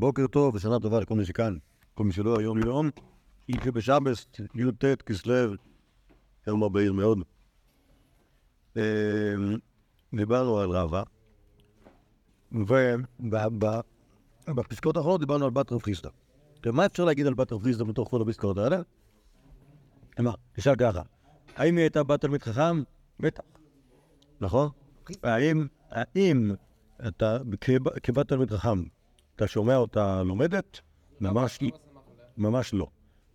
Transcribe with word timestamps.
בוקר 0.00 0.26
טוב 0.26 0.54
ושנה 0.54 0.80
טובה 0.80 1.00
לכל 1.00 1.14
מי 1.14 1.24
שכאן, 1.24 1.56
כל 1.94 2.04
מי 2.04 2.12
שלא 2.12 2.38
היום 2.38 2.58
יום. 2.58 2.90
היא 3.48 3.56
שבשבס, 3.64 4.26
י"ט 4.54 4.84
כסלו, 5.02 5.54
יום 6.46 6.62
הבהיר 6.62 6.92
מאוד. 6.92 7.18
אה, 8.76 8.82
דיברנו 10.14 10.58
על 10.58 10.70
רבא, 10.70 11.02
ובפסקאות 14.48 14.96
האחרונות 14.96 15.20
דיברנו 15.20 15.44
על 15.44 15.50
בת 15.50 15.72
רב 15.72 15.82
חיסדא. 15.82 16.10
מה 16.66 16.86
אפשר 16.86 17.04
להגיד 17.04 17.26
על 17.26 17.34
בת 17.34 17.52
רב 17.52 17.62
חיסדא 17.62 17.84
מתוך 17.84 18.10
כל 18.10 18.22
הפסקאות 18.22 18.58
האלה? 18.58 18.76
מה? 20.18 20.32
תשאל 20.52 20.76
ככה, 20.76 21.02
האם 21.56 21.76
היא 21.76 21.82
הייתה 21.82 22.02
בת 22.02 22.20
תלמיד 22.20 22.42
חכם? 22.42 22.82
בטח. 23.20 23.42
נכון? 24.40 24.68
האם, 25.22 25.66
האם 25.90 26.54
אתה, 27.08 27.38
כבת 28.02 28.28
תלמיד 28.28 28.50
חכם, 28.50 28.82
אתה 29.36 29.46
שומע 29.46 29.76
אותה 29.76 30.22
לומדת? 30.22 30.80
ממש, 31.20 31.58
ממש 32.36 32.74
לא. 32.74 32.86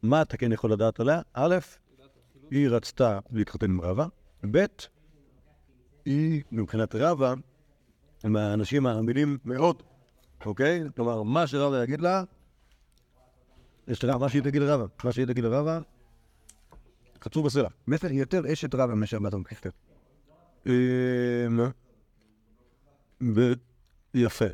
מה 0.03 0.21
אתה 0.21 0.37
כן 0.37 0.51
יכול 0.51 0.71
לדעת 0.71 0.99
עליה? 0.99 1.21
א', 1.33 1.55
היא 2.51 2.69
רצתה 2.69 3.19
להתחתן 3.31 3.71
עם 3.71 3.81
רבא, 3.81 4.05
ב', 4.51 4.65
היא 6.05 6.43
מבחינת 6.51 6.95
רבא, 6.95 7.33
הם 8.23 8.35
האנשים 8.35 8.85
האמינים 8.85 9.37
מאוד, 9.45 9.83
אוקיי? 10.45 10.83
כלומר, 10.95 11.23
מה 11.23 11.47
שרבא 11.47 11.83
יגיד 11.83 12.01
לה, 12.01 12.23
יש 13.87 14.03
לה, 14.03 14.17
מה 14.17 14.29
שהיא 14.29 14.41
תגיד 14.41 14.61
לרבא, 14.61 14.85
מה 15.03 15.11
שהיא 15.11 15.25
תגיד 15.25 15.43
לרבא, 15.43 15.79
חצו 17.23 17.43
בסלע. 17.43 17.69
מסר 17.87 18.11
יותר 18.11 18.53
אשת 18.53 18.75
רבא 18.75 18.93
מאשר 18.93 19.19
בת 19.19 19.33
המקסטר. 19.33 19.69
יפה. 24.13 24.45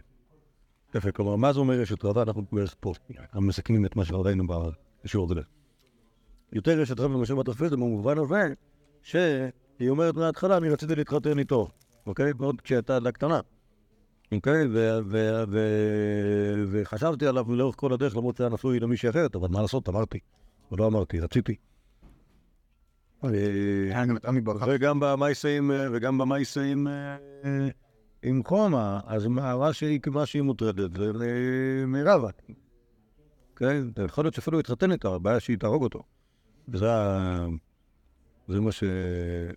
יפה, 0.96 1.12
כלומר, 1.12 1.36
מה 1.36 1.54
זה 1.54 1.60
אומר 1.60 1.84
אשת 1.84 2.06
רבה? 2.06 2.22
אנחנו 2.22 2.44
בערך 2.52 2.76
פה 2.80 2.94
מסכמים 3.36 3.86
את 3.86 3.96
מה 3.96 4.06
שראינו 4.06 4.44
בשיעור 5.04 5.32
הזה. 5.32 5.42
יותר 6.54 6.84
אשת 6.84 7.00
רבה 7.00 7.18
מאשר 7.18 7.34
רפאל, 7.48 7.70
במובן 7.70 8.18
הזה 8.18 8.54
שהיא 9.02 9.90
אומרת 9.90 10.16
מההתחלה, 10.16 10.58
אני 10.58 10.70
רציתי 10.70 10.96
להתחתן 10.96 11.40
איתו, 11.40 11.68
אוקיי? 12.06 12.32
עוד 12.40 12.62
כשהייתה 12.62 12.94
ילדה 12.94 13.12
קטנה. 13.12 13.40
אוקיי? 14.32 14.68
וחשבתי 16.72 17.28
עליו 17.28 17.56
לאורך 17.56 17.76
כל 17.76 17.94
הדרך, 17.94 18.16
למרות 18.16 18.38
שהיה 18.38 18.50
נשוי 18.50 18.80
למישהי 18.80 19.10
אחרת, 19.10 19.36
אבל 19.36 19.48
מה 19.52 19.62
לעשות, 19.62 19.90
אמרתי. 19.90 20.20
ולא 20.72 20.88
אמרתי, 20.88 21.20
רציתי. 21.20 21.56
וגם 24.68 25.00
במייסאים, 25.00 25.72
וגם 25.92 26.18
במייסאים 26.18 26.88
עם 28.24 28.44
חומה, 28.44 29.00
אז 29.06 29.28
מה 29.28 29.74
שהיא, 29.74 30.00
מה 30.12 30.26
שהיא 30.26 30.42
מוטרדת 30.42 30.94
זה 30.94 31.12
מרבה. 31.88 32.30
כן? 33.56 33.88
יכול 34.06 34.24
להיות 34.24 34.34
שאפילו 34.34 34.60
יתחתן 34.60 34.92
איתה, 34.92 35.08
הבעיה 35.10 35.40
שהיא 35.40 35.58
תהרוג 35.58 35.84
אותו. 35.84 36.04
וזה 36.68 36.86
זה 38.48 38.62
מה 38.62 38.72
ש... 38.72 38.84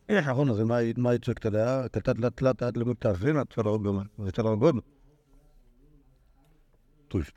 איך 0.08 0.28
נכון, 0.28 0.50
אז 0.50 0.60
מה 0.60 0.76
היא 1.10 1.18
צועקת 1.24 1.46
עליה? 1.46 1.88
קטעת 1.88 2.18
לאט 2.18 2.42
לאט 2.42 2.62
עד 2.62 2.76
למות 2.76 3.00
תאזין, 3.00 3.40
את 3.40 3.46
צריכה 3.46 3.62
להרוג 3.62 3.86
גם, 3.86 3.98
רוצה 4.18 4.42
להרוג 4.42 4.62
עוד. 4.62 4.76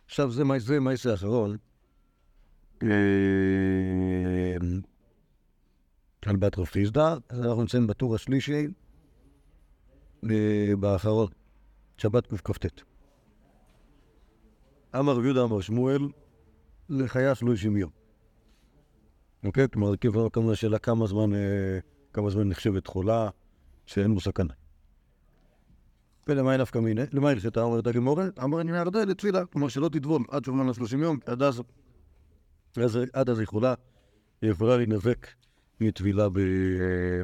עכשיו 0.06 0.32
זה 0.32 0.80
מייסה 0.80 1.12
האחרון. 1.12 1.58
על 6.26 6.36
בת 6.36 6.60
רב 6.60 6.66
חיסדא, 6.66 7.16
אז 7.30 7.40
אנחנו 7.40 7.62
נמצאים 7.62 7.88
בטור 7.88 8.16
השלישי, 8.16 8.68
באחרון, 10.80 11.28
שבת 11.98 12.34
קכ"ט. 12.34 12.82
אמר 15.00 15.14
רב 15.14 15.26
יהודה 15.26 15.44
אמר 15.44 15.62
שמואל, 15.62 16.10
לחיה 16.90 17.36
שלושים 17.36 17.78
יום. 17.78 17.92
אוקיי? 19.44 19.68
כלומר, 19.74 19.98
כבר 19.98 20.30
כמובן 20.30 20.56
שאלה 20.56 20.80
כמה 20.80 21.08
זמן, 21.08 21.34
אה, 21.34 21.80
כמה 22.14 22.30
זמן 22.30 22.50
נחשבת 22.50 22.88
חולה, 22.88 23.30
שאין 23.86 24.14
בו 24.14 24.20
סכנה. 24.20 24.54
ולמה 26.28 26.58
נפקא 26.58 26.80
מיני? 26.80 27.02
למה 27.12 27.30
הלכתה 27.30 27.62
אומרת 27.62 27.88
הגמורה? 27.88 28.26
אמר 28.44 28.62
אני 28.62 28.72
מהרדה 28.72 29.06
לתפילה, 29.06 29.46
כלומר 29.46 29.68
שלא 29.68 29.90
תטבול 29.90 30.24
עד 30.32 30.46
שעוברים 30.46 30.68
לה 30.68 30.74
שלושים 30.74 31.02
יום, 31.02 31.20
עד 31.26 31.44
אז, 31.44 31.62
עד 33.14 33.30
אז 33.30 33.40
היא 33.40 33.48
חולה, 33.48 33.74
היא 34.42 34.52
יכולה 34.52 34.78
להינזק 34.78 35.28
מטבילה 35.82 36.28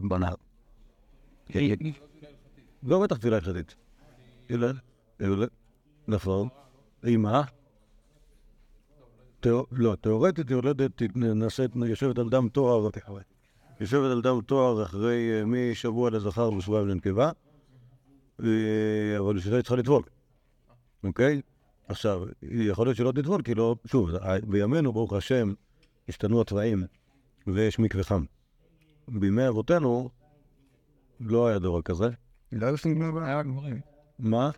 בנהר. 0.10 0.36
לא 2.84 3.00
בטח 3.00 3.18
תפילה 3.18 3.36
הלכתית. 3.36 3.76
נכון. 6.08 6.48
עם 7.04 7.22
מה? 7.22 7.44
לא, 9.72 9.96
תאורטית 10.02 10.52
יולדת 10.52 11.02
נעשית, 11.16 11.72
יושבת 11.76 12.18
על 12.18 12.30
דם 12.30 12.50
תואר, 12.50 12.90
יושבת 13.80 14.12
על 14.12 14.22
דם 14.22 14.42
תואר 14.46 14.84
אחרי 14.84 15.32
אה, 15.32 15.46
משבוע 15.46 16.10
לזכר 16.10 16.54
ושבועיים 16.54 16.88
לנקבה, 16.88 17.32
אבל 18.40 19.36
בשביל 19.36 19.52
זה 19.52 19.56
היא 19.56 19.62
צריכה 19.62 19.76
לטבול, 19.76 20.04
אוקיי? 21.04 21.42
עכשיו, 21.88 22.24
יכול 22.42 22.88
להיות 22.88 22.98
שלא 22.98 23.12
תטבול, 23.12 23.42
כי 23.42 23.56
לא, 23.56 23.76
שוב, 23.86 24.10
בימינו, 24.48 24.94
ברוך 24.94 25.14
השם, 25.14 25.54
השתנו 26.10 26.42
התוואים 26.42 26.84
ויש 27.48 27.80
מקווה 27.80 28.04
חם. 28.04 28.24
בימי 29.08 29.48
אבותינו 29.48 30.10
לא 31.20 31.48
היה 31.48 31.60
דבר 31.60 31.82
כזה. 31.82 32.10
לא 32.52 32.66
היו 32.66 32.78
סנגנון 32.78 33.24
היה 33.24 33.44
גמורים. 33.44 33.80
מה? 34.20 34.50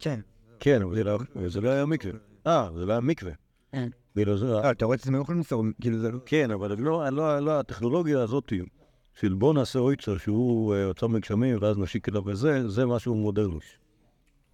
כן. 0.00 0.20
כן, 0.60 0.82
אבל 0.82 1.48
זה 1.48 1.60
לא 1.60 1.70
היה 1.70 1.86
מקווה. 1.86 2.18
אה, 2.46 2.68
זה 2.74 2.86
לא 2.86 2.92
היה 2.92 3.00
מקווה. 3.00 3.32
כן. 3.72 3.88
אה, 4.18 4.70
אתה 4.70 4.84
רואה 4.84 4.96
את 4.96 5.00
זה 5.00 5.12
יכולים 5.20 5.38
למסור, 5.38 5.64
כאילו 5.80 5.98
זה 5.98 6.10
לא... 6.10 6.18
כן, 6.26 6.50
אבל 6.50 6.78
לא, 6.78 7.08
לא, 7.08 7.40
לא, 7.40 7.60
הטכנולוגיה 7.60 8.22
הזאת 8.22 8.52
של 9.14 9.34
בוא 9.34 9.54
נעשה 9.54 9.78
אויצר 9.78 10.18
שהוא 10.18 10.74
אוצר 10.84 11.06
מגשמים 11.06 11.58
ואז 11.60 11.78
נשיק 11.78 12.08
אליו 12.08 12.26
וזה, 12.26 12.68
זה 12.68 12.86
משהו 12.86 13.14
מודרני. 13.14 13.58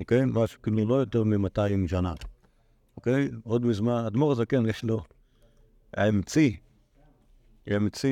אוקיי? 0.00 0.22
משהו 0.24 0.62
כאילו 0.62 0.88
לא 0.88 0.94
יותר 0.94 1.24
מ-200 1.24 1.88
שנה. 1.88 2.14
אוקיי? 2.96 3.30
עוד 3.44 3.66
מזמן, 3.66 4.04
אדמו"ר 4.06 4.32
הזקן 4.32 4.68
יש 4.68 4.84
לו, 4.84 5.02
האמציא, 5.94 6.52
המציא 7.66 8.10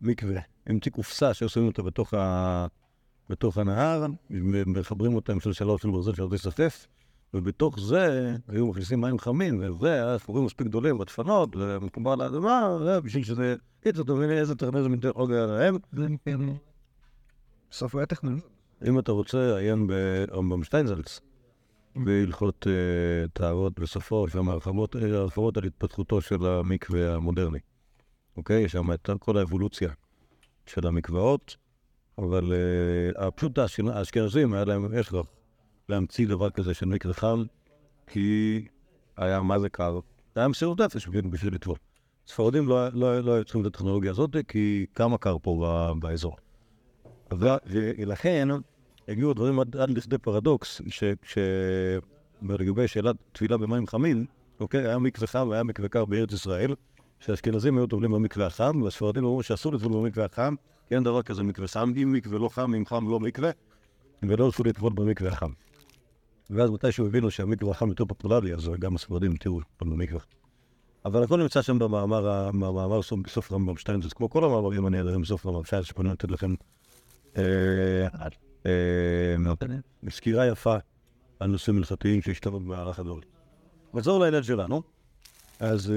מקווה, 0.00 0.40
המציא 0.70 0.92
קופסה 0.92 1.34
שעושים 1.34 1.66
אותה 1.66 1.82
בתוך 1.82 2.14
בתוך 3.30 3.58
הנהר, 3.58 4.06
ומחברים 4.30 5.14
אותה 5.14 5.32
עם 5.32 5.40
שלשלות 5.40 5.80
של 5.80 5.90
ברזל 5.90 6.14
שיודע 6.14 6.32
להשתתף, 6.32 6.86
ובתוך 7.34 7.80
זה 7.80 8.34
היו 8.48 8.66
מכניסים 8.66 9.00
מים 9.00 9.18
חמים, 9.18 9.60
וזה 9.60 9.92
היה 9.92 10.18
ספורים 10.18 10.44
מספיק 10.44 10.66
גדולים 10.66 10.98
בדפנות, 10.98 11.56
ומקובל 11.56 12.12
על 12.12 12.20
האדמה, 12.20 12.76
בשביל 13.04 13.24
שזה... 13.24 13.54
קיצור, 13.80 14.04
אתה 14.04 14.12
מבין 14.12 14.30
איזה 14.30 14.54
טכנולוגיה 14.54 14.88
מטכנולוגיה 14.88 15.46
להם? 15.46 15.76
בסוף 17.70 17.94
היה 17.94 18.06
טכנולוגיה. 18.06 18.44
אם 18.88 18.98
אתה 18.98 19.12
רוצה, 19.12 19.56
עיין 19.56 19.86
ברמב"ם 19.86 20.64
שטיינזלץ, 20.64 21.20
בהלכות 21.96 22.66
טהרות 23.32 23.80
בסופו, 23.80 24.28
שם 24.28 24.48
הרחבות 24.48 25.56
על 25.56 25.64
התפתחותו 25.64 26.20
של 26.20 26.46
המקווה 26.46 27.14
המודרני. 27.14 27.58
אוקיי? 28.36 28.62
יש 28.62 28.72
שם 28.72 28.92
את 28.92 29.10
כל 29.18 29.36
האבולוציה 29.36 29.90
של 30.66 30.86
המקוואות. 30.86 31.56
אבל 32.18 32.52
uh, 33.16 33.30
פשוט 33.30 33.58
האשכנזים, 33.92 34.52
היה 34.52 34.64
להם 34.64 34.94
אשרח 34.94 35.26
להמציא 35.88 36.28
דבר 36.28 36.50
כזה 36.50 36.74
של 36.74 36.86
מקרה 36.86 37.12
חם, 37.12 37.44
כי 38.06 38.66
היה 39.16 39.40
מה 39.40 39.58
זה 39.58 39.68
קר. 39.68 40.00
היה 40.34 40.48
מסירות 40.48 40.80
נפש 40.80 41.08
בשביל 41.08 41.54
לטבול. 41.54 41.76
ספרדים 42.26 42.68
לא, 42.68 42.88
לא, 42.88 43.20
לא 43.20 43.34
היו 43.34 43.44
צריכים 43.44 43.60
את 43.62 43.66
הטכנולוגיה 43.66 44.10
הזאת, 44.10 44.36
כי 44.48 44.86
כמה 44.94 45.18
קר 45.18 45.36
פה 45.42 45.92
באזור. 45.98 46.36
ולכן 47.30 48.48
הגיעו 49.08 49.34
דברים 49.34 49.60
עד, 49.60 49.76
עד 49.76 49.90
לכדי 49.90 50.18
פרדוקס, 50.18 50.80
שלגבי 52.42 52.88
שאלת 52.88 53.16
טבילה 53.32 53.56
במים 53.56 53.86
חמים, 53.86 54.26
אוקיי, 54.60 54.86
היה 54.86 54.98
מקווה 54.98 55.26
חם 55.26 55.48
והיה 55.50 55.62
מקווה 55.62 55.88
קר 55.88 56.04
בארץ 56.04 56.32
ישראל, 56.32 56.74
שהאשכנזים 57.20 57.78
היו 57.78 57.86
טובלים 57.86 58.12
במקווה 58.12 58.46
החם, 58.46 58.82
והספרדים 58.82 59.24
אמרו 59.24 59.42
שאסור 59.42 59.72
לטבול 59.72 59.92
במקווה 59.92 60.24
החם, 60.24 60.54
כי 60.88 60.94
אין 60.94 61.04
דבר 61.04 61.22
כזה 61.22 61.42
מקווה 61.42 61.68
שם, 61.68 61.92
אם 62.02 62.12
מקווה 62.12 62.38
לא 62.38 62.48
חם, 62.48 62.74
אם 62.74 62.86
חם 62.86 63.10
לא 63.10 63.20
מקווה, 63.20 63.50
ולא 64.22 64.48
רצו 64.48 64.64
לטבול 64.64 64.92
במקווה 64.92 65.30
החם. 65.30 65.50
ואז 66.50 66.70
מתישהו 66.70 67.06
הבינו 67.06 67.30
שהמקווה 67.30 67.70
החם 67.70 67.88
יותר 67.88 68.04
פופולרי, 68.04 68.54
אז 68.54 68.70
גם 68.78 68.94
הספרדים 68.94 69.36
תראו 69.36 69.60
במקווה. 69.80 70.20
אבל 71.04 71.22
הכל 71.22 71.42
נמצא 71.42 71.62
שם 71.62 71.78
במאמר, 71.78 72.48
במאמר 72.48 73.00
בסוף 73.24 73.52
רמב"ם 73.52 73.76
שטיינזלץ, 73.76 74.12
כמו 74.12 74.30
כל 74.30 74.44
המאמרים 74.44 74.86
הנהדרים 74.86 75.20
בסוף 75.20 75.46
רמב"ם 75.46 75.64
שטיינזלץ, 75.64 75.88
שפנו 75.88 76.12
לתת 76.12 76.30
לכם 76.30 76.54
סקירה 80.10 80.46
יפה 80.46 80.76
על 81.40 81.50
נושאים 81.50 81.76
הלכתיים 81.76 82.22
שהשתנו 82.22 82.60
במערך 82.60 82.98
הדורי. 82.98 83.22
נחזור 83.94 84.20
לעניין 84.20 84.42
שלנו. 84.42 84.82
אז, 85.60 85.92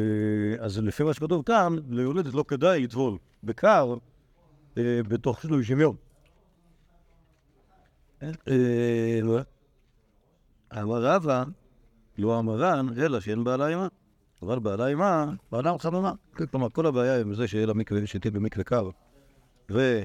אז 0.60 0.80
לפי 0.80 1.04
מה 1.04 1.13
שכתוב 1.13 1.44
כאן, 1.45 1.75
ליולדת 1.89 2.33
לא 2.33 2.45
כדאי 2.48 2.83
לטבול 2.83 3.18
בקר 3.44 3.95
בתוך 4.75 5.42
30 5.42 5.80
יום. 5.80 5.95
אמר 10.74 11.04
רבא, 11.04 11.44
לא 12.18 12.39
אמרן, 12.39 12.88
אלא 12.98 13.19
שאין 13.19 13.44
בעלה 13.44 13.68
עימה. 13.68 13.88
אבל 14.42 14.60
בעלה 14.60 14.86
עימה, 14.86 15.33
בעלה 15.51 15.77
חממה. 15.80 16.13
כלומר, 16.51 16.69
כל 16.69 16.86
הבעיה 16.86 17.21
עם 17.21 17.33
זה 17.33 17.48
שיהיה 17.48 17.65
לה 17.65 17.74
מקווה, 17.74 18.07
שתהיה 18.07 18.31
במקווה 18.31 18.63
קר, 18.63 18.89
ו... 19.71 20.04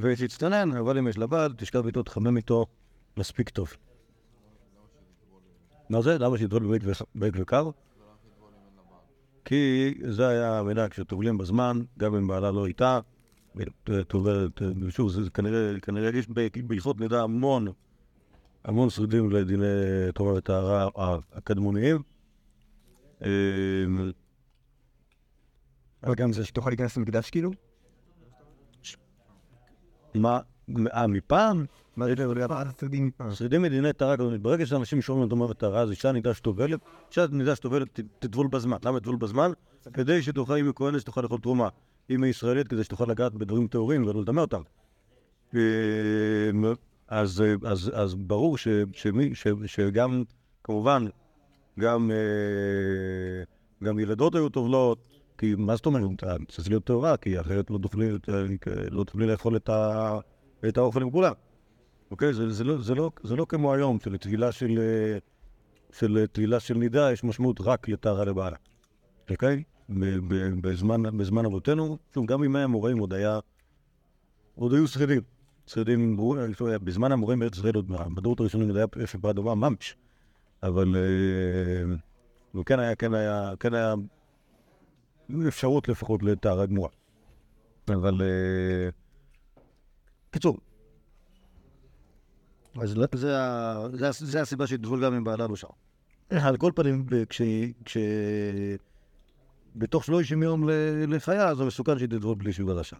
ותצטנן, 0.00 0.76
אבל 0.76 0.98
אם 0.98 1.08
יש 1.08 1.18
לה 1.18 1.26
בעל, 1.26 1.52
תשכב 1.52 1.86
איתו, 1.86 2.02
תחמם 2.02 2.36
איתו 2.36 2.66
מספיק 3.16 3.48
טוב. 3.48 3.72
מה 5.90 6.02
זה? 6.02 6.18
למה 6.18 6.36
במקווה 6.60 6.92
במקווה 7.14 7.44
קר? 7.44 7.70
כי 9.46 9.94
זה 10.08 10.28
היה 10.28 10.58
המנהג 10.58 10.92
שטובלים 10.92 11.38
בזמן, 11.38 11.82
גם 11.98 12.14
אם 12.14 12.26
בעלה 12.26 12.50
לא 12.50 12.66
איתה. 12.66 13.00
טובלת, 14.08 14.62
שוב, 14.88 15.10
זה 15.10 15.30
כנראה, 15.30 15.80
כנראה 15.80 16.18
יש 16.18 16.28
בהלכות 16.66 17.00
נידה 17.00 17.22
המון, 17.22 17.68
המון 18.64 18.90
שרידים 18.90 19.30
לדיני 19.30 19.64
טומאה 20.14 20.34
וטהרה 20.34 20.88
הקדמוניים. 21.32 22.02
אבל 26.02 26.14
גם 26.16 26.32
זה 26.32 26.44
שתוכל 26.44 26.70
להיכנס 26.70 26.96
למקדש 26.96 27.30
כאילו? 27.30 27.50
מה, 30.14 30.40
אה, 30.92 31.06
מפעם? 31.06 31.66
לא. 33.20 33.30
שרידים 33.30 33.62
מדיני 33.62 33.92
טהרה 33.92 34.16
קדמונית. 34.16 34.40
ברגע 34.40 34.66
שאנשים 34.66 35.02
שומעים 35.02 35.22
על 35.22 35.30
טומאה 35.30 35.50
וטהרה, 35.50 35.80
אז 35.80 35.90
אישה 35.90 36.12
נידה 36.12 36.34
שטובלת, 36.34 36.80
אישה 37.10 37.26
נידה 37.30 37.56
שטובלת 37.56 38.00
תטבול 38.18 38.46
בזמן. 38.46 38.76
למה 38.84 39.00
תטבול 39.00 39.16
בזמן? 39.16 39.50
כדי 39.92 40.22
שתוכל, 40.22 40.56
אם 40.56 40.64
היא 40.64 40.72
כהנת, 40.74 41.00
שתוכל 41.00 41.20
לאכול 41.20 41.38
תרומה. 41.38 41.68
אם 42.10 42.22
היא 42.22 42.30
ישראלית, 42.30 42.68
כדי 42.68 42.84
שתוכל 42.84 43.04
לגעת 43.04 43.34
בדברים 43.34 43.68
טהורים 43.68 44.06
ולא 44.06 44.22
לטמא 44.22 44.40
אותם. 44.40 44.62
אה, 45.54 45.60
אז, 47.08 47.42
אה, 47.42 47.70
אז, 47.70 47.90
אז 47.94 48.14
ברור 48.14 48.58
ש, 48.58 48.68
שמי, 48.92 49.30
שגם, 49.66 50.22
כמובן, 50.64 51.06
גם, 51.80 52.10
אה, 52.10 53.44
גם 53.86 53.98
ילדות 53.98 54.34
היו 54.34 54.48
טובלות, 54.48 55.08
כי 55.38 55.54
מה 55.58 55.76
זאת 55.76 55.86
אומרת? 55.86 56.02
צריך 56.48 56.68
להיות 56.68 56.84
טהורה, 56.84 57.16
כי 57.16 57.40
אחרת 57.40 57.70
לא 57.70 57.78
תוכלי, 57.78 58.10
לא 58.90 59.04
תוכלי 59.04 59.26
לאכול 59.26 59.56
את, 59.56 59.70
את 60.68 60.78
האוכל 60.78 61.02
עם 61.02 61.10
כולם. 61.10 61.32
אוקיי? 62.10 62.34
זה, 62.34 62.50
זה, 62.52 62.64
לא, 62.64 62.78
זה, 62.78 62.94
לא, 62.94 63.10
זה 63.22 63.36
לא 63.36 63.46
כמו 63.48 63.74
היום, 63.74 64.00
שלטבילה 64.00 64.52
של, 64.52 64.78
אה, 64.78 65.18
של 65.92 66.26
טבילה 66.32 66.60
של 66.60 66.74
נידה 66.74 67.12
יש 67.12 67.24
משמעות 67.24 67.60
רק 67.60 67.88
לטהרה 67.88 68.24
לבעלה. 68.24 68.56
אוקיי? 69.30 69.62
ב- 69.88 70.34
ב- 70.34 70.60
בזמן, 70.68 71.18
בזמן 71.18 71.44
אבותינו, 71.44 71.98
שוב, 72.14 72.26
גם 72.26 72.40
בימי 72.40 72.58
המוראים 72.58 72.98
עוד 72.98 73.12
היה, 73.12 73.38
עוד 74.54 74.72
היו 74.72 74.88
שרידים. 74.88 75.20
שרידים, 75.66 76.16
היה- 76.68 76.78
בזמן 76.78 77.12
המוראים 77.12 77.38
בארץ 77.38 77.56
ישראל 77.56 77.74
עוד 77.74 77.92
בדורות 78.14 78.40
הראשונים 78.40 78.68
עוד 78.68 78.76
היה 78.76 78.86
ברד 79.20 79.36
דומה 79.36 79.54
ממש. 79.54 79.96
אבל 80.62 80.96
אה, 80.96 82.62
כן 82.66 82.78
היה, 82.78 82.94
כן 82.94 83.14
היה, 83.14 83.52
כן 83.60 83.74
היה 83.74 83.94
אפשרות 85.48 85.88
לפחות 85.88 86.22
לטהרה 86.22 86.66
גמורה. 86.66 86.88
אבל... 87.88 88.22
אה, 88.22 88.88
קיצור. 90.30 90.58
אז 92.80 92.96
לא- 92.96 93.06
זה 93.14 93.38
ה- 93.40 93.88
זה 93.92 94.08
ה- 94.08 94.12
זה 94.12 94.40
הסיבה 94.42 94.66
שהתגבול 94.66 95.04
גם 95.04 95.14
עם 95.14 95.24
בעלה 95.24 95.46
לא 95.46 95.56
שם. 95.56 95.68
על 96.30 96.56
כל 96.56 96.72
פנים, 96.74 97.06
כש... 97.28 97.42
כש... 97.84 97.96
בתוך 99.76 100.04
30 100.04 100.42
יום 100.42 100.68
ל- 100.70 101.14
לחיה, 101.14 101.48
אז 101.48 101.56
זה 101.56 101.64
מסוכן 101.64 101.98
שהיא 101.98 102.08
תטבול 102.08 102.34
בלי 102.34 102.52
שהוא 102.52 102.82
שם. 102.82 102.96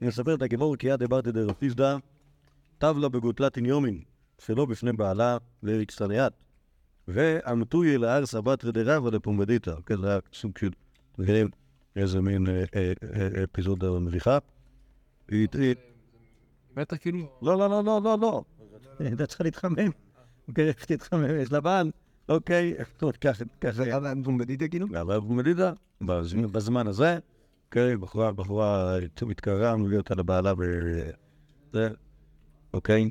אני 0.00 0.08
מספר 0.08 0.34
את 0.34 0.42
הגיבור 0.42 0.76
כי 0.76 0.86
יד 0.86 0.98
דיברתי 0.98 1.32
דרפיסדא, 1.32 1.96
טבלה 2.78 3.08
בגוטלת 3.08 3.56
יומין, 3.56 4.00
שלא 4.38 4.64
בפני 4.66 4.92
בעלה 4.92 5.36
והצטניית. 5.62 6.32
ואמתויה 7.08 7.98
לארסא 7.98 8.40
בתרא 8.40 8.70
דרבא 8.70 9.10
לפומבדיתא. 9.10 9.74
כן, 9.86 9.96
זה 10.00 10.08
היה 10.10 10.18
סוג 10.34 10.58
של, 10.58 10.70
מבינים 11.18 11.48
איזה 11.96 12.20
מין 12.20 12.46
אה, 12.46 12.64
אה, 12.74 12.92
אה, 13.14 13.44
אפיזודה 13.44 13.90
מביכה. 13.90 14.38
היא- 15.30 15.74
בטח 16.74 16.96
כאילו... 16.96 17.18
לא, 17.42 17.58
לא, 17.58 17.68
לא, 17.70 17.84
לא, 17.84 18.00
לא, 18.04 18.16
לא. 18.20 18.44
הייתה 19.00 19.26
צריכה 19.26 19.44
להתחמם. 19.44 19.90
אוקיי, 20.48 20.68
איך 20.68 20.84
תתחמם? 20.84 21.40
יש 21.40 21.52
לה 21.52 21.60
בעל. 21.60 21.90
אוקיי, 22.28 22.74
ככה, 23.20 23.44
ככה. 23.60 23.96
אבל 23.96 24.14
בומבדיטה 24.22 24.68
כאילו? 24.68 24.86
אבל 25.00 25.18
מדידה, 25.20 25.72
בזמן- 26.00 26.52
בזמן 26.52 26.86
הזה, 26.86 27.18
אוקיי, 27.66 27.96
בחורה, 27.96 28.32
בחורה 28.32 28.98
מתקררה, 29.22 29.76
מביא 29.76 29.98
אותה 29.98 30.14
לבעלה 30.14 30.52
ו... 30.58 30.62
זה, 31.72 31.88
אוקיי. 32.74 33.10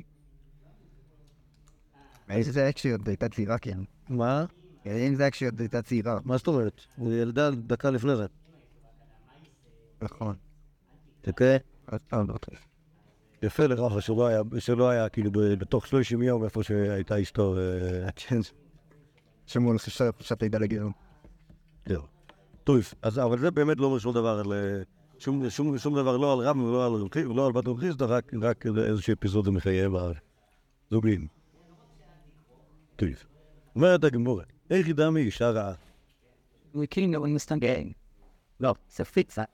איזה 2.30 2.52
זה 2.52 2.62
היה 2.62 2.72
כשהיא 2.72 2.92
עוד 2.92 3.08
הייתה 3.08 3.28
צעירה 3.28 3.58
כן. 3.58 3.78
מה? 4.08 4.44
אם 4.86 5.14
זה 5.14 5.22
היה 5.22 5.30
כשהיא 5.30 5.48
עוד 5.48 5.60
הייתה 5.60 5.82
צעירה. 5.82 6.18
מה 6.24 6.36
זאת 6.36 6.46
אומרת? 6.46 6.80
היא 6.96 7.22
ילדה 7.22 7.50
דקה 7.50 7.90
לפני 7.90 8.16
זה. 8.16 8.26
נכון. 10.02 10.36
אוקיי? 11.26 11.58
אה, 11.92 11.98
לא 12.12 12.38
טוב. 12.38 12.54
יפה 13.42 13.66
לרחה 13.66 14.00
שלא 14.00 14.26
היה, 14.26 14.42
שלא 14.58 14.88
היה 14.88 15.08
כאילו 15.08 15.30
בתוך 15.34 15.86
30 15.86 16.22
יום 16.22 16.44
איפה 16.44 16.62
שהייתה 16.62 17.22
אשתו. 17.22 17.56
אה, 17.56 18.10
כן. 18.16 18.40
שמעו 19.46 19.70
על 19.70 19.78
חשת 19.78 20.14
חשת 20.20 20.42
לידה 20.42 20.58
לגרם. 20.58 20.90
זהו. 21.86 22.02
טוב, 22.64 22.78
אז 23.02 23.18
אבל 23.18 23.38
זה 23.38 23.50
באמת 23.50 23.76
לא 23.80 23.86
אומר 23.86 23.98
שום 23.98 24.14
דבר 24.14 24.38
על... 24.38 24.52
אה, 24.52 24.82
שום, 25.18 25.50
שום, 25.50 25.78
שום 25.78 25.94
דבר 25.94 26.16
לא 26.16 26.32
על 26.32 26.48
רם 26.48 26.62
ולא 26.62 26.86
על 26.86 26.92
רבי 26.92 27.26
ולא 27.26 27.46
על 27.46 27.52
בת 27.52 27.68
רבי 27.68 27.80
חיסדא, 27.80 28.04
רק, 28.08 28.32
רק 28.42 28.66
איזושהי 28.66 29.14
אפיזודה 29.14 29.50
מחייב 29.50 29.92
הזוגיים. 30.90 31.26
טוב. 32.96 33.08
אומרת 33.76 34.04
הגמורה, 34.04 34.44
איך 34.70 34.88
ידע 34.88 35.10
מי 35.10 35.20
אישה 35.20 35.50
רעה? 35.50 35.72
We 36.74 36.78
couldn't 36.78 37.12
go 37.12 37.24
in 37.24 37.34
the 37.36 37.56
game. 37.60 37.94
No, 38.60 38.74
so 38.88 39.04
fix 39.04 39.34
that. 39.34 39.50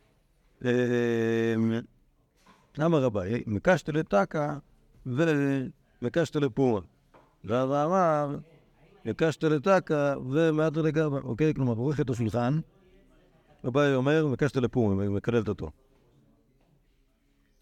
אה, 0.65 1.55
אמר 2.81 3.03
רבי, 3.03 3.43
מקשת 3.47 3.89
לטקה 3.89 4.59
ומקשת 5.07 6.37
לפומה. 6.37 6.81
רבא 7.45 7.85
אמר, 7.85 8.37
מקשת 9.05 9.45
לטקה 9.45 10.15
ומעט 10.31 10.77
לגבה. 10.77 11.19
אוקיי? 11.19 11.55
כלומר, 11.55 11.73
עורך 11.73 12.01
את 12.01 12.11
השולחן, 12.11 12.61
רבי 13.65 13.95
אומר, 13.95 14.27
מקשת 14.27 14.57
לפומה, 14.57 15.09
מקללת 15.09 15.49
אותו. 15.49 15.71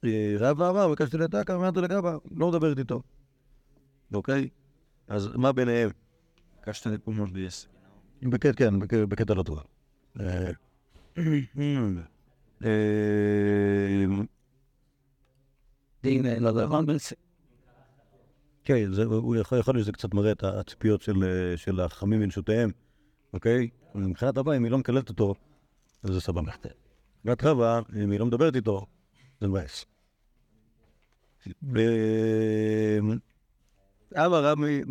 אה, 0.05 0.35
רבא 0.39 0.71
אמר, 0.71 0.89
מקשת 0.89 1.15
לטקה 1.15 1.57
ומעט 1.57 1.77
לגבה, 1.77 2.17
לא 2.37 2.49
מדברת 2.49 2.79
איתו. 2.79 3.03
אוקיי? 4.15 4.49
אז 5.09 5.29
מה 5.35 5.53
ביניהם? 5.53 5.91
קשת 6.61 6.87
לפומות 6.87 7.33
ביס. 7.33 7.69
בקטע, 8.23 8.53
כן, 8.53 8.79
בק- 8.81 8.95
בקטע 8.95 9.35
לא 9.35 9.43
טוב. 9.43 9.59
אה, 16.05 16.11
אה, 16.11 16.37
Ding 16.37 16.43
the 16.43 16.47
other 16.47 16.73
one. 16.73 17.15
כן, 18.65 18.93
זה, 18.93 19.05
הוא 19.05 19.37
יכול, 19.37 19.59
יכול 19.59 19.75
להיות 19.75 19.85
שזה 19.85 19.93
קצת 19.93 20.15
מראה 20.15 20.33
את 20.33 20.45
הציפיות 20.45 21.03
של, 21.03 21.25
אה, 21.25 21.57
של 21.57 21.81
החכמים 21.81 22.21
מנשותיהם, 22.21 22.71
אוקיי? 23.33 23.69
מבחינת 23.95 24.37
הבא, 24.37 24.57
אם 24.57 24.65
היא 24.65 24.71
לא 24.73 24.79
מקללת 24.79 25.09
אותו, 25.09 25.35
אז 26.03 26.11
זה 26.11 26.21
סבבה. 26.21 26.53
מבחינת 27.25 27.45
רבא, 27.45 27.81
אם 28.03 28.11
היא 28.11 28.21
לא 28.21 28.27
מדברת 28.27 28.57
איתו, 28.57 28.87
זה 29.41 29.49
מבאס. 29.49 29.85
אמר 34.17 34.45
רבי, 34.45 34.83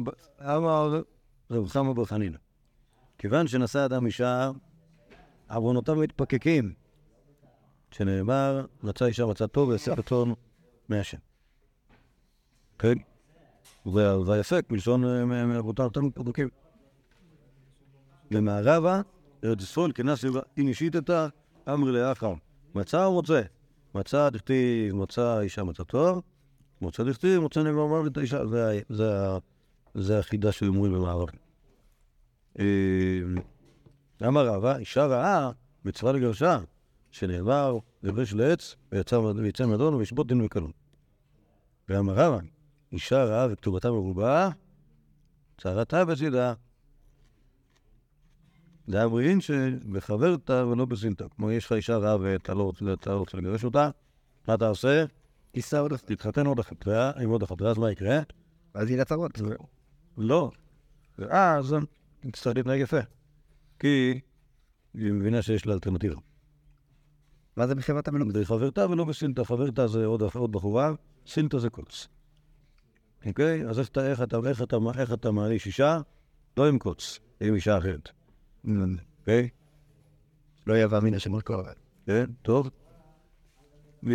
אמר 0.42 1.02
רב 1.52 1.68
חמא 1.68 1.94
בר 1.94 2.06
חנינא, 2.06 2.38
כיוון 3.18 3.48
שנשא 3.48 3.86
אדם 3.86 4.06
אישה, 4.06 4.52
עוונותיו 5.50 5.96
מתפקקים, 5.96 6.74
שנאמר, 7.92 8.66
מצא 8.84 9.06
אישה 9.06 9.26
מצא 9.26 9.48
טוב 9.48 9.70
ויעשה 9.70 9.94
רצון 9.94 10.34
מהשם. 10.90 11.18
כן? 12.80 12.94
זה 13.94 14.34
ההפק 14.34 14.66
מלשון 14.70 15.06
מ- 15.06 15.50
מעבודתם 15.50 15.84
אותם 15.84 16.10
פרדוקים. 16.12 16.50
ומערבה, 18.32 19.02
ארץ 19.44 19.62
ישראל, 19.62 19.92
כנס 19.92 20.26
אם 20.58 20.68
אישיתתא, 20.68 21.28
אמרי 21.74 21.92
לאחרם. 21.92 22.38
מצא 22.76 23.06
או 23.06 23.14
מוצא? 23.14 23.42
מצא 23.96 24.30
דכתיב, 24.30 24.96
מצא 24.96 25.40
אישה 25.40 25.64
מצא 25.64 25.84
תואר, 25.84 26.20
מוצא 26.82 27.04
דכתיב, 27.04 27.42
מוצא 27.42 27.64
נאמר 27.64 27.86
מוות 27.88 28.18
האישה. 28.18 28.42
זה 29.96 30.20
החידה 30.20 30.52
שאומרים 30.52 30.94
במערב. 30.94 31.28
אה, 32.60 32.66
אמר 34.28 34.48
רבא, 34.48 34.78
אישה 34.78 35.06
רעה, 35.06 35.52
מצווה 35.86 36.12
לגרשה, 36.12 36.60
שנאמר, 37.12 37.78
גרש 38.06 38.34
לעץ, 38.34 38.76
ויצא 38.92 39.66
מדון 39.68 39.94
וישבות 39.94 40.28
דין 40.28 40.42
וקלון. 40.42 40.72
ואמר 41.90 42.14
רבא, 42.14 42.40
אישה 42.92 43.24
רעה 43.24 43.48
וכתובתה 43.52 43.92
מרובה, 43.92 44.50
צרתה 45.62 46.06
בצידה. 46.06 46.54
זה 48.88 49.04
אמרין 49.04 49.42
שבחברתא 49.42 50.64
ולא 50.72 50.86
בסינתא. 50.86 51.26
כמו 51.36 51.52
יש 51.52 51.66
לך 51.66 51.72
אישה 51.72 51.98
רעה 51.98 52.18
ואתה 52.22 52.54
לא 52.54 52.64
רוצה, 52.64 52.86
לא 52.86 53.26
לגרש 53.34 53.64
אותה, 53.64 53.90
מה 54.48 54.54
אתה 54.54 54.68
עושה? 54.68 55.06
תיסע 55.52 55.80
עוד 55.80 55.94
אחת. 55.94 56.12
תתחתן 56.12 56.46
עוד 56.46 56.60
אחת 56.60 56.88
עם 57.22 57.30
עוד 57.30 57.44
אחת 57.44 57.62
רעה, 57.62 57.72
אז 57.72 57.78
מה 57.78 57.92
יקרה? 57.92 58.20
ואז 58.76 58.90
יהיה 58.90 58.98
לה 58.98 59.06
צרות. 59.06 59.42
לא. 60.18 60.52
ואז 61.20 61.76
היא 62.24 62.32
תצטרך 62.32 62.56
להתנהג 62.56 62.80
יפה. 62.80 63.00
כי 63.80 64.20
היא 64.94 65.14
מבינה 65.14 65.42
שיש 65.42 65.66
לה 65.66 65.74
אלטרנטיבה. 65.74 66.16
מה 67.56 67.68
זה 67.68 67.76
בחברת 67.76 68.08
המלוג? 68.08 68.32
זה 68.32 68.46
חברתה 68.46 68.90
ולא 68.90 69.04
בסינטה. 69.04 69.46
חברתה 69.46 69.88
זה 69.88 70.06
עוד 70.06 70.52
בחורה, 70.52 70.92
סינטה 71.28 71.60
זה 71.60 71.70
קוץ. 71.70 72.08
אוקיי? 73.26 73.66
אז 73.66 73.80
איך 73.80 73.88
אתה, 73.88 74.08
איך 74.12 74.22
אתה, 74.22 74.38
איך 74.48 74.62
אתה, 74.62 74.78
איך 75.00 75.14
אתה 75.14 75.32
מעניש 75.32 75.66
אישה? 75.66 76.00
לא 76.58 76.68
עם 76.68 76.80
קוץ, 76.80 77.20
עם 77.42 77.56
אישה 77.56 77.78
אחרת. 77.78 78.10
אוקיי? 79.20 79.50
לא 80.68 80.78
יבוא 80.78 81.00
מן 81.00 81.14
השם 81.14 81.42
כל 81.42 81.64
כן, 82.06 82.26
טוב. 82.42 82.70
ו... 84.04 84.12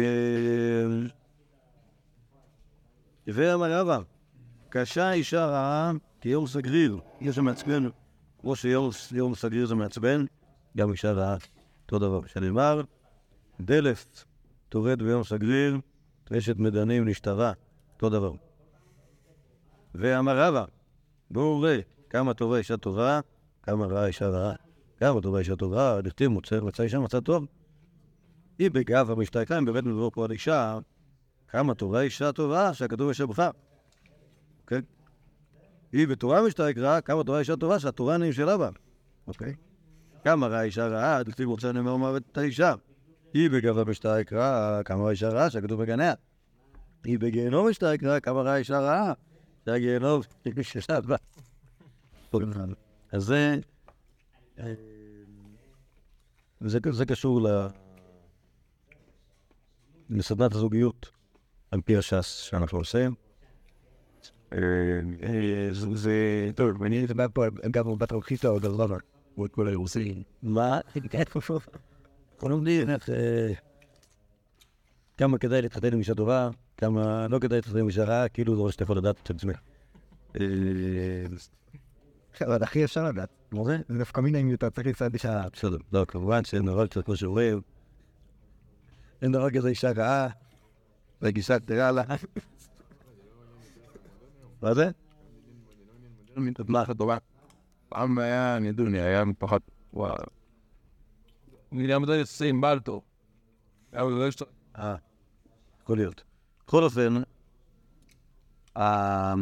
ואמר 3.26 3.80
רבא, 3.80 3.98
קשה 4.68 5.12
אישה 5.12 5.46
רעה 5.46 5.92
כיום 6.20 6.46
סגריר, 6.46 7.00
יש 7.20 7.38
מעצבן, 7.38 7.88
כמו 8.40 8.56
שיום 8.56 9.34
סגריר 9.34 9.66
זה 9.66 9.74
מעצבן, 9.74 10.24
גם 10.76 10.92
אישה 10.92 11.12
רעה, 11.12 11.36
אותו 11.84 11.98
דבר, 11.98 12.26
שנאמר, 12.26 12.82
דלף 13.60 14.24
טורד 14.68 15.02
ביום 15.02 15.24
סגריר, 15.24 15.78
אשת 16.32 16.56
מדנים 16.56 17.08
נשתרה, 17.08 17.52
אותו 17.94 18.10
דבר. 18.10 18.32
ואמר 19.94 20.38
רבא, 20.38 20.64
בואו 21.30 21.60
ראה, 21.60 21.80
כמה 22.10 22.34
טובה 22.34 22.58
אישה 22.58 22.76
טובה, 22.76 23.20
כמה 23.62 23.86
רעה 23.86 24.06
אישה 24.06 24.28
רעה. 24.28 24.54
כמה 24.96 25.20
טובה 25.20 25.38
אישה 25.38 25.56
טובה, 25.56 26.00
דכתיב 26.00 26.28
מוצא, 26.28 26.60
מצא 26.60 26.82
אישה 26.82 26.98
מצא 26.98 27.20
טוב. 27.20 27.46
היא 28.58 28.70
בגאווה 28.70 29.14
משתייכה, 29.14 29.58
אם 29.58 29.64
באמת 29.64 29.84
מדובר 29.84 30.10
פה 30.10 30.24
על 30.24 30.30
אישה, 30.30 30.78
כמה 31.48 31.74
טובה 31.74 32.00
אישה 32.00 32.32
טובה, 32.32 32.74
שהכתוב 32.74 33.10
בחר. 33.28 33.50
אוקיי? 34.62 34.80
היא 35.92 36.08
בתורה 36.08 36.42
משתייכה, 36.46 37.00
כמה 37.00 37.24
טובה 37.24 37.38
אישה 37.38 37.56
טובה, 37.56 37.78
שהתורה 37.78 38.16
נמשלה 38.16 38.58
בה. 38.58 38.70
אוקיי? 39.26 39.54
כמה 40.24 40.46
רעה 40.46 40.62
אישה 40.62 40.86
רעה, 40.86 41.22
דכתיב 41.22 41.48
רוצה 41.48 41.72
נאמר 41.72 41.96
מוות 41.96 42.22
את 42.32 42.38
האישה. 42.38 42.74
היא 43.34 43.50
בגאווה 43.50 43.84
משתייכה, 43.84 44.80
כמה 44.84 45.02
רעה 45.02 45.10
אישה 45.10 45.28
רעה, 45.28 45.50
שהכתוב 45.50 45.82
בגניה. 45.82 46.14
היא 47.04 47.18
בגיהנום 47.18 47.68
משתייכה, 47.68 48.20
כמה 48.20 48.42
רעה 48.42 48.56
אישה 48.56 48.80
רעה, 48.80 49.12
שהגיהנום 49.64 50.20
נמשלה 50.46 51.00
בה. 51.00 51.16
אז 53.12 53.22
זה... 53.24 53.56
זה 56.90 57.06
קשור 57.06 57.42
ל... 57.42 57.66
לסדנת 60.10 60.52
הזוגיות, 60.54 61.10
על 61.70 61.80
פי 61.80 61.96
הש"ס 61.96 62.26
שאנחנו 62.26 62.78
עושים. 62.78 63.14
אה, 64.52 64.58
זה- 65.72 65.94
זה... 65.96 66.12
טוב, 66.54 66.82
אני 66.82 67.02
מדבר 67.02 67.26
פה 67.34 67.44
גם 67.70 67.98
בת 67.98 68.12
רכיסה 68.12 68.48
או 68.48 68.60
גלרבר. 68.60 68.96
אנחנו 72.44 72.56
לומדים 72.56 72.90
איך... 72.90 73.08
כמה 75.16 75.38
כדאי 75.38 75.62
להתחתן 75.62 75.92
עם 75.92 75.98
אישה 75.98 76.14
טובה, 76.14 76.50
כמה 76.76 77.28
לא 77.28 77.38
כדאי 77.38 77.58
להתחתן 77.58 77.78
עם 77.78 77.86
אישה 77.86 78.04
רעה, 78.04 78.28
כאילו 78.28 78.56
זה 78.56 78.62
מה 78.62 78.72
שאתה 78.72 78.82
יכול 78.82 78.98
לדעת 78.98 79.16
את 79.22 79.30
עצמך. 79.30 79.60
אה, 80.40 81.26
אבל 82.40 82.62
הכי 82.62 82.84
אפשר 82.84 83.04
לדעת. 83.04 83.28
מה 83.52 83.64
זה? 83.64 83.78
זה 83.88 83.98
דווקא 83.98 84.20
מן 84.20 84.36
אם 84.36 84.54
אתה 84.54 84.70
צריך 84.70 84.86
לצעד 84.86 85.12
אישה. 85.12 85.40
אה, 85.40 85.48
בסדר. 85.52 85.76
לא, 85.92 86.04
כמובן 86.08 86.44
שאין 86.44 86.64
דבר 86.64 86.86
כזה 86.86 87.02
כמו 87.02 87.16
שאומרים. 87.16 87.60
אין 89.22 89.32
דבר 89.32 89.50
כזה 89.50 89.68
אישה 89.68 89.92
רעה, 89.92 90.28
וגישה 91.22 91.58
קטרה 91.58 91.92
לה. 91.92 92.02
מה 94.62 94.74
זה? 94.74 94.90
מה 96.66 96.84
טובה. 96.98 97.18
פעם 97.88 98.18
היה, 98.18 98.58
יודע, 98.78 99.04
היה 99.04 99.24
פחות, 99.38 99.62
וואלה. 101.74 101.96
אני 101.96 102.08
למד 102.08 102.08
עם 102.44 102.60
בלטו. 102.60 103.02
אבל 103.92 104.12
לא 104.12 104.28
יש... 104.28 104.36
אה, 104.78 104.96
יכול 105.82 105.96
להיות. 105.96 106.22
בכל 106.66 106.82
אופן, 106.84 107.14
אה, 108.76 109.34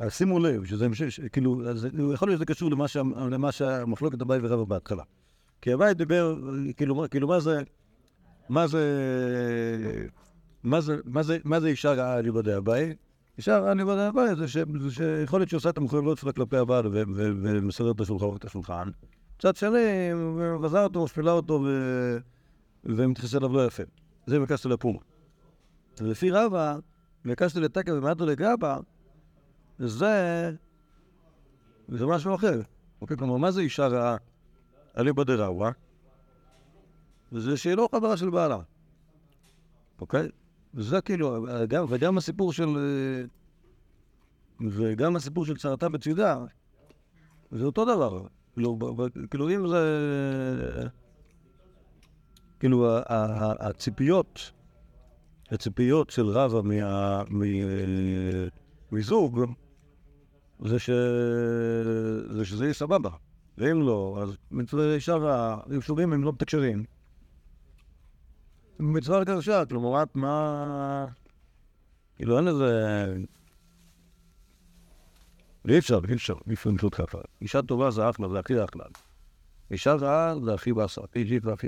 אז 0.00 0.14
שימו 0.14 0.38
לב, 0.38 0.64
שזה, 0.64 0.86
ש- 0.94 1.20
כאילו, 1.20 1.62
יכול 2.14 2.28
להיות 2.28 2.38
שזה 2.38 2.44
קשור 2.46 2.70
למה 2.70 2.88
שה- 2.88 3.02
למה 3.30 3.52
שהמחלוקת 3.52 4.22
אביי 4.22 4.38
ורבא 4.42 4.64
בהתחלה. 4.64 5.02
כי 5.62 5.74
אביי 5.74 5.94
דיבר, 5.94 6.36
כאילו, 6.76 7.04
כאילו, 7.10 7.28
מה 7.28 7.40
זה, 7.40 7.62
מה 8.48 8.66
זה, 8.66 8.82
מה 10.64 11.22
זה, 11.22 11.38
מה 11.44 11.60
זה 11.60 11.66
אישה 11.68 11.92
רעה 11.92 12.14
על 12.14 12.26
יבדי 12.26 12.56
אביי? 12.56 12.94
רעה 13.38 13.70
על 13.70 13.80
יבדי 13.80 14.08
אביי 14.08 14.36
זה 14.36 14.48
שיכול 14.90 15.40
להיות 15.40 15.50
שעושה 15.50 15.70
את 15.70 15.78
המחויבות 15.78 16.18
שלה 16.18 16.32
כלפי 16.32 16.56
הבעל 16.56 16.86
ומסדר 16.92 17.92
את 18.36 18.44
השולחן. 18.44 18.88
מצד 19.38 19.56
שני, 19.56 20.12
מבזה 20.14 20.82
אותו, 20.82 21.04
משפילה 21.04 21.32
אותו 21.32 21.64
ומתייחס 22.84 23.34
אליו 23.34 23.52
לא 23.52 23.66
יפה. 23.66 23.82
זה 24.26 24.38
מקסטו 24.38 24.68
לפומה. 24.68 24.98
ולפי 26.00 26.30
רבא, 26.30 26.78
מקסטו 27.24 27.60
לתקה 27.60 27.94
ומטו 27.94 28.26
לגבה, 28.26 28.78
זה... 29.78 30.50
זה 31.88 32.06
משהו 32.06 32.34
אחר. 32.34 32.60
אוקיי, 33.00 33.16
כלומר, 33.16 33.36
מה 33.36 33.50
זה 33.50 33.60
אישה 33.60 33.86
רעה? 33.86 34.16
אליבא 34.98 35.24
דרעווה? 35.24 35.70
זה 37.32 37.56
שהיא 37.56 37.74
לא 37.74 37.88
חברה 37.94 38.16
של 38.16 38.30
בעלה. 38.30 38.58
אוקיי? 40.00 40.28
וזה 40.76 41.00
כאילו, 41.00 41.46
גם, 41.68 41.84
וגם 41.88 42.18
הסיפור 42.18 42.52
של... 42.52 42.68
אה, 42.76 43.24
וגם 44.70 45.16
הסיפור 45.16 45.44
של 45.44 45.56
צרתה 45.56 45.88
בצידה, 45.88 46.44
זה 47.50 47.64
אותו 47.64 47.84
דבר. 47.84 48.26
כאילו, 48.54 48.78
כאילו 49.30 49.50
אם 49.50 49.68
זה... 49.68 50.88
כאילו, 52.60 52.88
הציפיות, 53.60 54.52
הציפיות 55.50 56.10
של 56.10 56.26
רבא 56.26 56.60
מה... 56.62 57.22
מזוג, 58.92 59.40
זה, 60.64 60.78
ש... 60.78 60.90
זה 62.30 62.44
שזה 62.44 62.64
יהיה 62.64 62.74
סבבה. 62.74 63.10
ואם 63.58 63.82
לא, 63.82 64.18
אז 64.22 64.36
מצווה 64.50 64.94
אישה 64.94 65.14
רעה, 65.14 65.60
אם 65.74 65.80
סוגים 65.80 66.12
הם 66.12 66.24
לא 66.24 66.32
מתקשרים. 66.32 66.84
מצווה 68.78 69.24
קשה, 69.24 69.64
כלומר, 69.64 70.04
מה... 70.14 71.06
כאילו, 72.16 72.38
אין 72.38 72.48
איזה... 72.48 73.06
אי 75.68 75.78
אפשר, 75.78 76.00
אי 76.08 76.14
אפשר, 76.14 76.34
אי 76.48 76.54
אפשר 76.54 76.70
למצוא 76.70 76.90
ככה. 76.90 77.18
אישה 77.40 77.62
טובה 77.62 77.90
זה 77.90 78.10
אחלה, 78.10 78.28
זה 78.28 78.38
הכי 78.38 78.64
אחלה. 78.64 78.84
אישה 79.70 79.94
רעה 79.94 80.34
זה 80.44 80.54
הכי 80.54 80.72
באסה, 80.72 81.00
הכי 81.04 81.24
ג'יפ 81.24 81.46
והכי... 81.46 81.66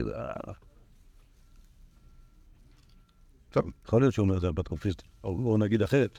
טוב, 3.51 3.65
יכול 3.85 4.03
להיות 4.03 4.15
שהוא 4.15 4.25
אומר 4.25 4.37
את 4.37 4.41
זה 4.41 4.47
על 4.47 4.53
בת 4.53 4.69
רופליסט, 4.69 5.03
או, 5.25 5.31
או 5.31 5.57
נגיד 5.57 5.83
אחרת, 5.83 6.19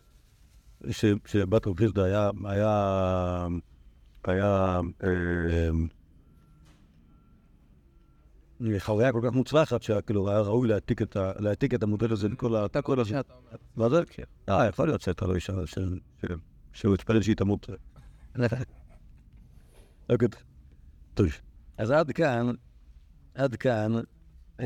שבת 1.26 1.66
רופליסט 1.66 1.98
היה, 1.98 2.30
היה, 2.46 3.48
היה, 4.24 4.80
אה, 5.04 5.70
חוויה 8.80 9.12
כל 9.12 9.22
כך 9.24 9.32
מוצלחת, 9.34 9.82
שכאילו 9.82 10.30
היה 10.30 10.40
ראוי 10.40 10.68
להעתיק 10.68 11.02
את, 11.02 11.18
המודל 11.84 12.12
הזה 12.14 12.30
לכל 12.30 12.56
ה... 12.56 12.66
אתה 12.66 12.82
כל 12.82 13.02
אתה 13.20 13.34
אומר. 13.34 13.50
מה 13.76 13.90
זה? 13.90 14.04
אה, 14.50 14.68
יכול 14.68 14.88
להיות 14.88 15.02
שהייתה 15.02 15.26
לו 15.26 15.36
אישה 15.36 15.54
שהוא 16.74 16.94
התפלל 16.94 17.22
שהיא 17.22 17.36
תמות. 17.36 17.70
אוקיי, 20.10 20.28
טוב. 21.14 21.28
אז 21.78 21.92
עד 21.92 22.12
כאן, 22.12 22.52
עד 23.36 23.56
כאן, 23.56 23.92
אה, 24.60 24.66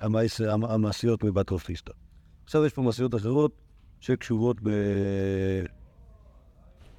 המעש- 0.00 0.40
המ- 0.48 0.64
המעשיות 0.64 1.24
מבת 1.24 1.50
רופליסטה. 1.50 1.92
עכשיו 2.44 2.64
יש 2.66 2.72
פה 2.72 2.82
מעשיות 2.82 3.14
אחרות 3.14 3.52
שקשורות 4.00 4.56
ב... 4.62 4.68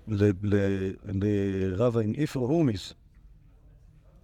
ל- 0.08 0.32
ל- 0.44 0.92
לרבה 1.06 2.02
עם 2.02 2.14
איפרא 2.18 2.42
הורמיס. 2.42 2.94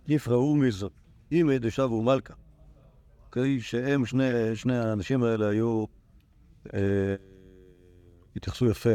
איפרא 0.10 0.36
הורמיס 0.36 0.84
עם 1.32 1.52
דשב 1.52 1.92
ומלכה. 1.92 2.34
אוקיי? 3.26 3.62
שהם, 3.62 4.06
שני, 4.06 4.56
שני 4.56 4.78
האנשים 4.78 5.24
האלה 5.24 5.50
היו, 5.50 5.86
אה, 6.74 7.16
התייחסו 8.36 8.66
יפה 8.66 8.90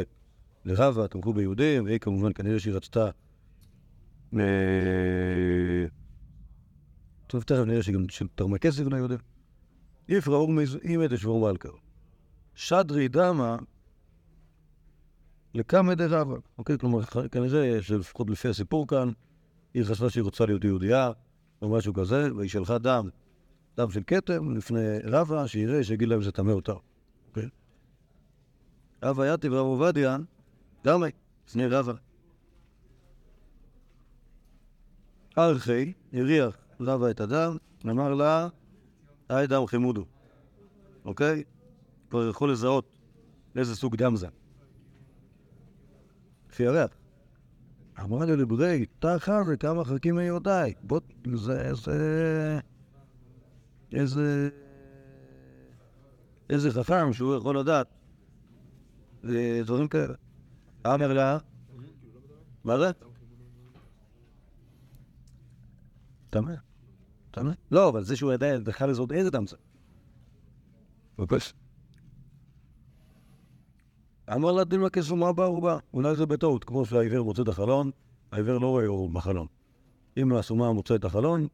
לרבה, 0.65 1.09
תמכו 1.09 1.33
ביהודים, 1.33 1.85
והיא 1.85 1.99
כמובן, 1.99 2.33
כנראה 2.33 2.61
שהיא 2.61 2.75
רצתה, 2.75 3.11
אה, 4.39 5.87
טוב, 7.27 7.43
תכף 7.43 7.65
נראה 7.67 7.83
שהיא 7.83 7.95
גם 7.95 8.05
תרמה 8.35 8.59
כסף 8.59 8.87
ליהודים. 8.87 9.19
איפרא 10.09 10.37
הורמיס 10.37 10.71
עם 10.83 11.07
דשבור 11.07 11.51
מלכה. 11.51 11.69
שדרי 12.55 13.09
דמה 13.09 13.57
לקמא 15.55 15.95
דרבה. 15.95 16.37
אוקיי, 16.59 16.79
כלומר, 16.79 17.05
כנראה 17.05 17.83
שלפחות 17.83 18.31
לפי 18.31 18.49
הסיפור 18.49 18.87
כאן, 18.87 19.11
היא 19.75 19.85
חשבה 19.85 20.11
שהיא 20.11 20.23
רוצה 20.23 20.47
להיות 20.47 20.65
יהודייה, 20.65 21.13
או 21.63 21.69
משהו 21.69 21.95
כזה, 21.95 22.35
והיא 22.37 22.51
שלחה 22.51 22.79
דם, 22.79 23.09
דם 23.77 23.91
של 23.91 24.03
כתם 24.07 24.57
לפני 24.57 24.99
רבא, 25.05 25.47
שיראה, 25.47 25.85
שיגיד 25.85 26.09
להם 26.09 26.23
שזה 26.23 26.33
טמא 26.33 26.51
יותר. 26.51 26.77
אוקיי? 27.29 27.49
רבא 29.03 29.35
יתיב 29.35 29.53
רב 29.53 29.67
עובדיה, 29.67 30.17
דמי, 30.85 31.09
לפני 31.49 31.67
רבא. 31.67 31.93
ארכי, 35.39 35.93
הריח 36.13 36.57
רבא 36.81 37.11
את 37.11 37.21
הדם, 37.21 37.57
אמר 37.85 38.15
לה, 38.15 38.49
היי 39.29 39.47
דם 39.47 39.67
חמודו. 39.67 40.05
אוקיי? 41.05 41.45
כבר 42.11 42.29
יכול 42.29 42.53
לזהות 42.53 42.97
איזה 43.57 43.77
סוג 43.77 43.97
דם 43.97 44.17
זה. 44.17 44.29
לפי 46.51 46.67
הריח. 46.67 47.00
אמרה 48.03 48.27
לי 48.27 48.37
לברי, 48.37 48.87
תחר 48.99 49.43
וכמה 49.49 49.85
חלקים 49.85 50.17
מיודעי. 50.17 50.75
בוא, 50.83 51.01
זה, 51.35 51.61
איזה... 51.61 52.61
איזה... 53.93 54.49
איזה 56.51 56.71
חכם 56.71 57.13
שהוא 57.13 57.37
יכול 57.37 57.59
לדעת. 57.59 57.87
אה, 59.29 59.61
דברים 59.65 59.89
כאלה. 59.89 60.15
אמר 60.87 61.13
לה, 61.13 61.39
מה 62.65 62.79
זה? 62.79 62.91
טמא. 66.31 66.55
טמא? 67.31 67.53
לא, 67.71 67.89
אבל 67.89 68.05
זה 68.05 68.17
שהוא 68.17 68.33
ידע 68.33 68.59
בכלל 68.59 68.91
לזהות 68.91 69.13
איזה 69.13 69.31
זה. 69.47 69.57
בבקשה. 71.19 71.60
אמר 74.35 74.53
לה 74.53 74.65
דילמה 74.65 74.91
כסומה 74.91 75.33
בערובה, 75.33 75.79
אולי 75.95 76.17
זה 76.17 76.27
בטעות, 76.27 76.65
כמו 76.65 76.87
שהעיוור 76.87 77.25
מוצא 77.25 77.43
את 77.43 77.49
החלון, 77.49 77.91
העיוור 78.33 78.59
לא 78.59 78.67
רואה 78.67 78.87
אור 78.87 79.09
בחלון. 79.09 79.47
אם 80.17 80.33
הסומה 80.33 80.73
מוצא 80.73 80.95
את 80.95 81.05
החלון, 81.05 81.47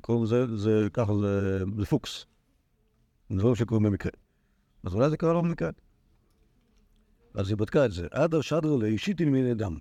קוראים 0.00 0.24
לזה, 0.24 0.56
זה 0.56 0.88
ככה, 0.92 1.12
זה, 1.14 1.58
זה 1.78 1.86
פוקס. 1.86 2.26
דברים 3.32 3.54
שקורים 3.54 3.82
במקרה. 3.82 4.12
אז 4.84 4.94
אולי 4.94 5.10
זה 5.10 5.16
קרה 5.16 5.32
לו 5.32 5.42
במקרה. 5.42 5.70
אז 7.34 7.48
היא 7.48 7.56
בדקה 7.56 7.84
את 7.84 7.92
זה. 7.92 8.06
עד 8.10 8.40
שדר 8.40 8.76
לאישיתין 8.76 9.28
מיני 9.32 9.54
דם. 9.54 9.78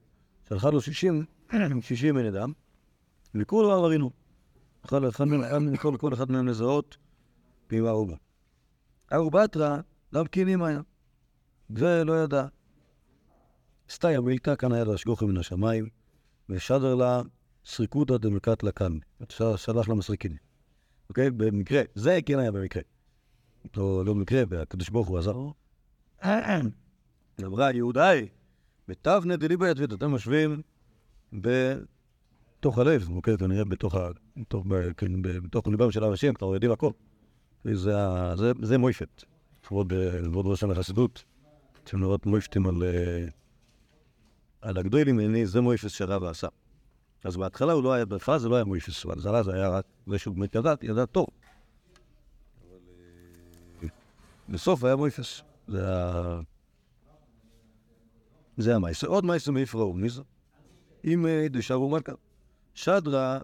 שלחה 0.49 0.69
לו 0.69 0.81
שישים, 0.81 1.25
שישים 1.81 2.15
מיני 2.15 2.31
דם, 2.31 2.51
וכולו 3.35 3.71
עברינו. 3.71 4.11
יכול 4.85 5.09
אחד 5.09 5.23
מהם, 5.23 5.77
כל, 5.77 6.13
אחד 6.13 6.31
מהם 6.31 6.47
לזהות 6.47 6.97
פעימה 7.67 7.89
ערובה. 7.89 8.15
ערובתרא, 9.11 9.77
לאו 10.13 10.25
קינים 10.25 10.63
היה. 10.63 10.81
ולא 11.69 12.23
ידע. 12.23 12.45
סתיה 13.89 14.21
מילתא 14.21 14.55
כאן 14.55 14.71
היה 14.71 14.83
להשגוחי 14.83 15.25
מן 15.25 15.37
השמיים, 15.37 15.89
ושדר 16.49 16.95
לה 16.95 17.21
סריקותא 17.65 18.17
דמלכת 18.17 18.63
לקן. 18.63 18.97
שלח 19.55 19.89
לה 19.89 19.95
מסריקין. 19.95 20.37
אוקיי? 21.09 21.31
במקרה, 21.31 21.81
זה 21.95 22.19
כן 22.25 22.39
היה 22.39 22.51
במקרה. 22.51 22.81
לא, 23.77 24.05
לא 24.05 24.13
במקרה, 24.13 24.43
והקדוש 24.49 24.89
ברוך 24.89 25.07
הוא 25.07 25.17
עזר. 25.17 25.37
אמרה 27.43 27.71
יהודאי, 27.71 28.27
בתבנה 28.87 29.37
דליבה 29.37 29.69
יתבית, 29.69 29.93
אתם 29.93 30.11
משווים 30.11 30.61
בתוך 31.33 32.77
הלב, 32.77 33.09
אוקיי? 33.09 33.37
כנראה 33.37 33.65
בתוך, 33.65 33.95
בתוך, 34.37 34.65
כן, 34.97 35.21
בתוך 35.21 35.67
ליבם 35.67 35.91
של 35.91 36.03
האנשים, 36.03 36.33
כבר 36.33 36.53
יודעים 36.53 36.71
הכל. 36.71 36.91
זה, 37.63 37.91
זה, 38.35 38.51
זה 38.61 38.77
מויפת. 38.77 39.23
לפחות 39.61 39.87
בעבוד 39.87 40.45
ראשון 40.47 40.71
החסידות, 40.71 41.23
לראות 41.93 42.25
מויפטים 42.25 42.67
על, 42.67 42.83
אה, 42.83 43.25
על 44.61 44.77
הגדולים, 44.77 45.19
הנה 45.19 45.45
זה 45.45 45.61
מויפס 45.61 45.91
שרבא 45.91 46.29
עשה. 46.29 46.47
אז 47.23 47.37
בהתחלה 47.37 47.73
הוא 47.73 47.83
לא 47.83 47.93
היה, 47.93 48.05
בהתחלה 48.05 48.39
זה 48.39 48.49
לא 48.49 48.55
היה 48.55 48.63
מויפס, 48.63 49.05
בהתחלה 49.05 49.43
זה 49.43 49.53
היה 49.53 49.69
רק 49.69 49.85
זה 50.07 50.19
שהוא 50.19 50.35
באמת 50.35 50.55
ידע, 50.55 50.73
ידע 50.81 51.05
טוב. 51.05 51.27
אה, 53.83 53.87
בסוף 54.49 54.83
היה 54.83 54.95
מויפס. 54.95 55.41
זה 55.67 55.97
ה... 55.97 56.39
זה 58.57 58.75
המייסר. 58.75 59.07
עוד 59.07 59.25
מייסר 59.25 59.51
מיפראו, 59.51 59.93
מי 59.93 60.09
זה? 60.09 60.21
אם 61.05 61.25
אה, 61.25 61.47
דשארו 61.49 61.89
מלכה. 61.89 62.11
שדרה 62.73 63.39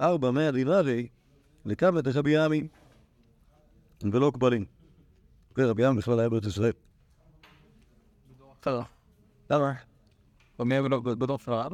ארבע 0.00 0.30
מאה 0.30 0.50
דינרי 0.50 1.08
לקמת 1.64 2.06
רבי 2.06 2.36
עמי 2.36 2.68
ולא 4.12 4.32
קבלים. 4.34 4.64
רבי 5.58 5.84
עמי 5.84 5.98
בכלל 5.98 6.20
היה 6.20 6.28
בארץ 6.28 6.46
ישראל. 6.46 6.72
בסדר. 8.66 8.82
למה? 9.50 9.72
במי 10.58 10.74
בדור 11.18 11.38
של 11.38 11.52
הרב? 11.52 11.72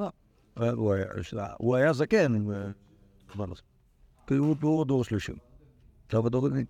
הוא 0.58 0.92
היה- 0.92 1.22
שלה- 1.22 1.54
הוא 1.58 1.76
היה 1.76 1.92
זקן? 1.92 2.32
כי 4.26 4.34
הוא 4.34 4.84
דור 4.86 5.04
שלישי. 5.04 5.32
עכשיו 6.06 6.26
הדור 6.26 6.46
רביעי. 6.46 6.64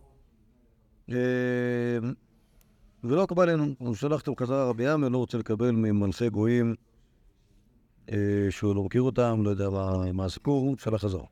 אה, 1.10 1.98
ולא 3.04 3.26
קבל 3.26 3.48
אלינו, 3.50 3.74
הוא 3.78 3.94
שלח 3.94 4.20
אותו 4.20 4.32
בחזרה 4.32 4.68
רבי 4.68 4.88
עמי, 4.88 5.10
לא 5.10 5.18
רוצה 5.18 5.38
לקבל 5.38 5.70
ממלכי 5.70 6.30
גויים 6.30 6.74
אה, 8.12 8.16
שהוא 8.50 8.74
לא 8.74 8.82
מכיר 8.84 9.02
אותם, 9.02 9.40
לא 9.44 9.50
יודע 9.50 9.70
מה- 10.12 10.24
הסיפור, 10.24 10.60
הוא 10.62 10.76
שלח 10.78 11.00
חזרה. 11.00 11.24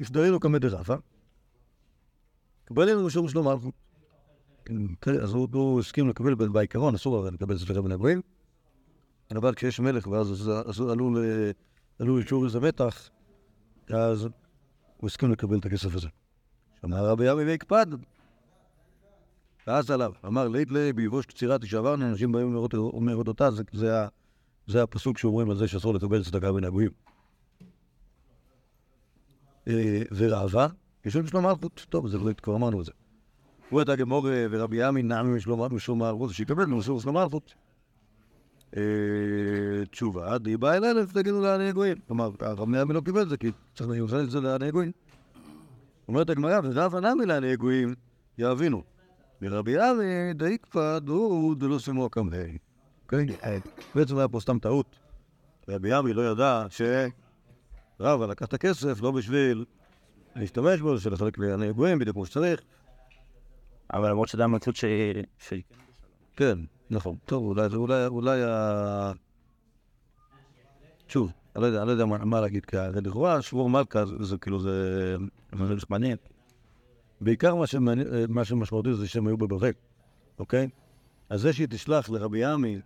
הסדרינו 0.00 0.40
כמדי 0.40 0.68
רבא, 0.68 0.96
קבל 2.64 2.82
אלינו 2.82 3.10
שום 3.10 3.28
שלום 3.28 3.48
מלכות. 3.48 3.83
כן, 5.00 5.20
אז 5.22 5.32
הוא- 5.32 5.80
הסכים 5.80 6.08
לקבל, 6.08 6.34
בעיקרון 6.48 6.94
אסור 6.94 7.16
הרי 7.16 7.30
לקבל 7.30 7.58
ספרי 7.58 7.82
בני 7.82 7.94
הגויים. 7.94 8.20
אבל 9.36 9.54
כשיש 9.54 9.80
מלך 9.80 10.06
ואז 10.06 10.32
אז- 10.32 10.50
אז 10.68 10.80
עלול 10.80 11.18
אה, 11.18 11.50
ליצור 12.00 12.44
איזה 12.44 12.60
מתח, 12.60 13.10
אז 13.90 14.28
הוא 14.96 15.06
הסכים 15.06 15.30
לקבל 15.32 15.58
את 15.58 15.66
הכסף 15.66 15.94
הזה. 15.94 16.08
אמר 16.84 17.06
רבי 17.08 17.28
עמי 17.28 17.42
ויקפד. 17.42 17.86
ואז 19.66 19.90
עליו, 19.90 20.12
אמר 20.26 20.48
לית 20.48 20.70
ליה 20.70 20.92
ביבוש 20.92 21.26
קצירה 21.26 21.58
תשעברנו, 21.58 22.04
אנשים 22.04 22.32
באים 22.32 22.52
לראות 22.52 22.74
אומרת 22.74 23.28
אותה, 23.28 23.48
זה- 24.66 24.82
הפסוק 24.82 25.18
שאומרים 25.18 25.50
על 25.50 25.56
זה 25.56 25.68
שאסור 25.68 25.94
לקבל 25.94 26.24
צדקה 26.24 26.52
בין 26.52 26.64
הגויים. 26.64 26.90
אה, 29.68 30.02
ורעבה, 30.16 30.66
כשם 31.02 31.26
שלום 31.26 31.46
מלכות, 31.46 31.86
טוב, 31.88 32.08
זה 32.08 32.18
לא, 32.18 32.32
כבר 32.32 32.56
אמרנו 32.56 32.80
את 32.80 32.84
זה. 32.86 32.92
הוא 33.74 33.80
הייתה 33.80 33.96
גמור 33.96 34.30
אה, 34.30 34.46
ורבי 34.50 34.82
עמי 34.82 35.02
נעמי 35.02 35.36
משלום 35.36 36.02
מלכות, 36.02 36.30
שיקבל 36.30 36.64
לו 36.64 36.76
מסור 36.76 37.00
שלום 37.00 37.16
מלכות. 37.16 37.54
אה, 38.76 38.82
תשובה, 39.90 40.38
די 40.38 40.56
בא 40.56 40.72
אל 40.72 40.84
אלף, 40.84 41.12
תגידו 41.12 41.40
לעני 41.40 41.72
גויים. 41.72 41.96
כלומר, 42.06 42.30
הרב 42.40 42.60
עמי 42.60 42.94
לא 42.94 43.00
קיבל 43.00 43.22
את 43.22 43.28
זה, 43.28 43.36
כי 43.36 43.50
צריך 43.74 43.90
להיוחד 43.90 44.16
את 44.16 44.30
זה 44.30 44.40
לעני 44.40 44.70
גויים. 44.70 44.92
אומרת 46.08 46.30
הגמרא, 46.30 46.60
ורב 46.64 46.94
ענמי 46.96 47.26
לעני 47.26 47.56
גויים, 47.56 47.94
יאבינו. 48.38 48.82
מרבי 49.42 49.80
עמי 49.80 50.34
די 50.34 50.58
קפד, 50.58 51.00
הוא 51.08 51.56
דלא 51.56 51.78
שימו 51.78 52.06
הקמהי. 52.06 52.58
אוקיי? 53.04 53.26
בעצם 53.94 54.18
היה 54.18 54.28
פה 54.28 54.40
סתם 54.40 54.58
טעות. 54.58 54.96
רבי 55.68 55.92
עמי 55.92 56.12
לא 56.12 56.30
ידע 56.30 56.66
שרבא 56.70 58.26
לקח 58.26 58.46
את 58.46 58.54
הכסף 58.54 59.02
לא 59.02 59.10
בשביל 59.10 59.64
להשתמש 60.36 60.80
בו, 60.80 60.94
בשביל 60.94 61.14
לחלק 61.14 61.38
לעני 61.38 61.72
גויים 61.72 61.98
בדיוק 61.98 62.14
כמו 62.14 62.26
שצריך. 62.26 62.60
אבל 63.92 64.10
למרות 64.10 64.28
שזה 64.28 64.44
המציאות 64.44 64.76
ש... 64.76 64.84
ש... 65.38 65.52
כן, 66.36 66.58
נכון. 66.90 67.16
טוב, 67.24 67.44
אולי 67.44 67.68
זה, 67.68 67.76
אולי, 67.76 68.06
אולי 68.06 68.42
ה... 68.44 69.12
שוב, 71.08 71.32
אני 71.56 71.62
לא 71.62 71.66
יודע, 71.66 71.78
אני 71.78 71.86
לא 71.86 71.92
יודע 71.92 72.04
מה, 72.04 72.18
מה 72.18 72.40
להגיד 72.40 72.64
כאן. 72.64 72.92
זה 72.92 73.00
לכאורה, 73.00 73.42
שבוע 73.42 73.68
מלכה, 73.68 74.06
זה, 74.06 74.24
זה 74.24 74.36
כאילו, 74.38 74.60
זה... 74.60 75.16
זה 75.52 75.86
מעניין. 75.90 76.16
בעיקר 77.20 77.54
מה, 77.54 77.66
שמעניין, 77.66 78.06
מה 78.28 78.44
שמשמעותי 78.44 78.94
זה 78.94 79.08
שהם 79.08 79.26
היו 79.26 79.36
בבבל, 79.36 79.70
אוקיי? 80.38 80.68
אז 81.28 81.40
זה 81.40 81.52
שהיא 81.52 81.66
תשלח 81.70 82.10
לרבי 82.10 82.44
עמי 82.44 82.80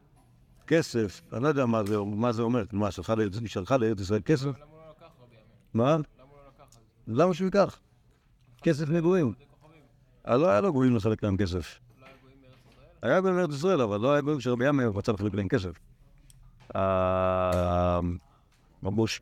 כסף, 0.67 1.21
אני 1.33 1.43
לא 1.43 1.49
יודע 1.49 1.67
מה 1.67 1.85
זה, 1.85 1.99
מה 1.99 2.33
זה 2.33 2.43
אומר, 2.43 2.65
מה, 2.73 2.91
שלחה 2.91 3.15
לארץ, 3.15 3.39
היא 3.39 3.49
שלחה 3.49 3.77
לארץ 3.77 4.01
ישראל 4.01 4.21
כסף? 4.25 4.49
מה? 5.75 5.97
למה 7.07 7.35
שהוא 7.35 7.45
ייקח? 7.45 7.81
כסף 8.63 8.89
מגויים. 8.89 9.48
אז 10.29 10.41
לא 10.41 10.49
היה 10.49 10.61
לו 10.61 10.73
גויים 10.73 10.97
לחלק 10.97 11.23
להם 11.23 11.37
כסף. 11.37 11.81
היה 13.03 13.21
בהם 13.21 13.39
ארץ 13.39 13.51
ישראל, 13.55 13.81
אבל 13.81 14.01
לא 14.01 14.13
היה 14.13 14.21
גויים 14.21 14.41
שרבי 14.41 14.67
עמי 14.67 14.85
רצה 14.85 15.13
לחלק 15.13 15.35
להם 15.35 15.49
כסף. 15.49 15.71
אה, 16.77 18.01
ממש 18.83 19.21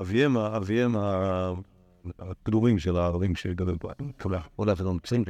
אביהם, 0.00 0.36
אביהם 0.36 0.96
ה- 0.96 1.52
הקדומים 2.18 2.78
של 2.78 2.96
הערבים 2.96 3.36
שגדל 3.36 3.78
פה. 3.78 3.90
תודה. 4.16 4.40
אולי 4.58 4.72
אפילו 4.72 4.92
נמצאים. 4.92 5.24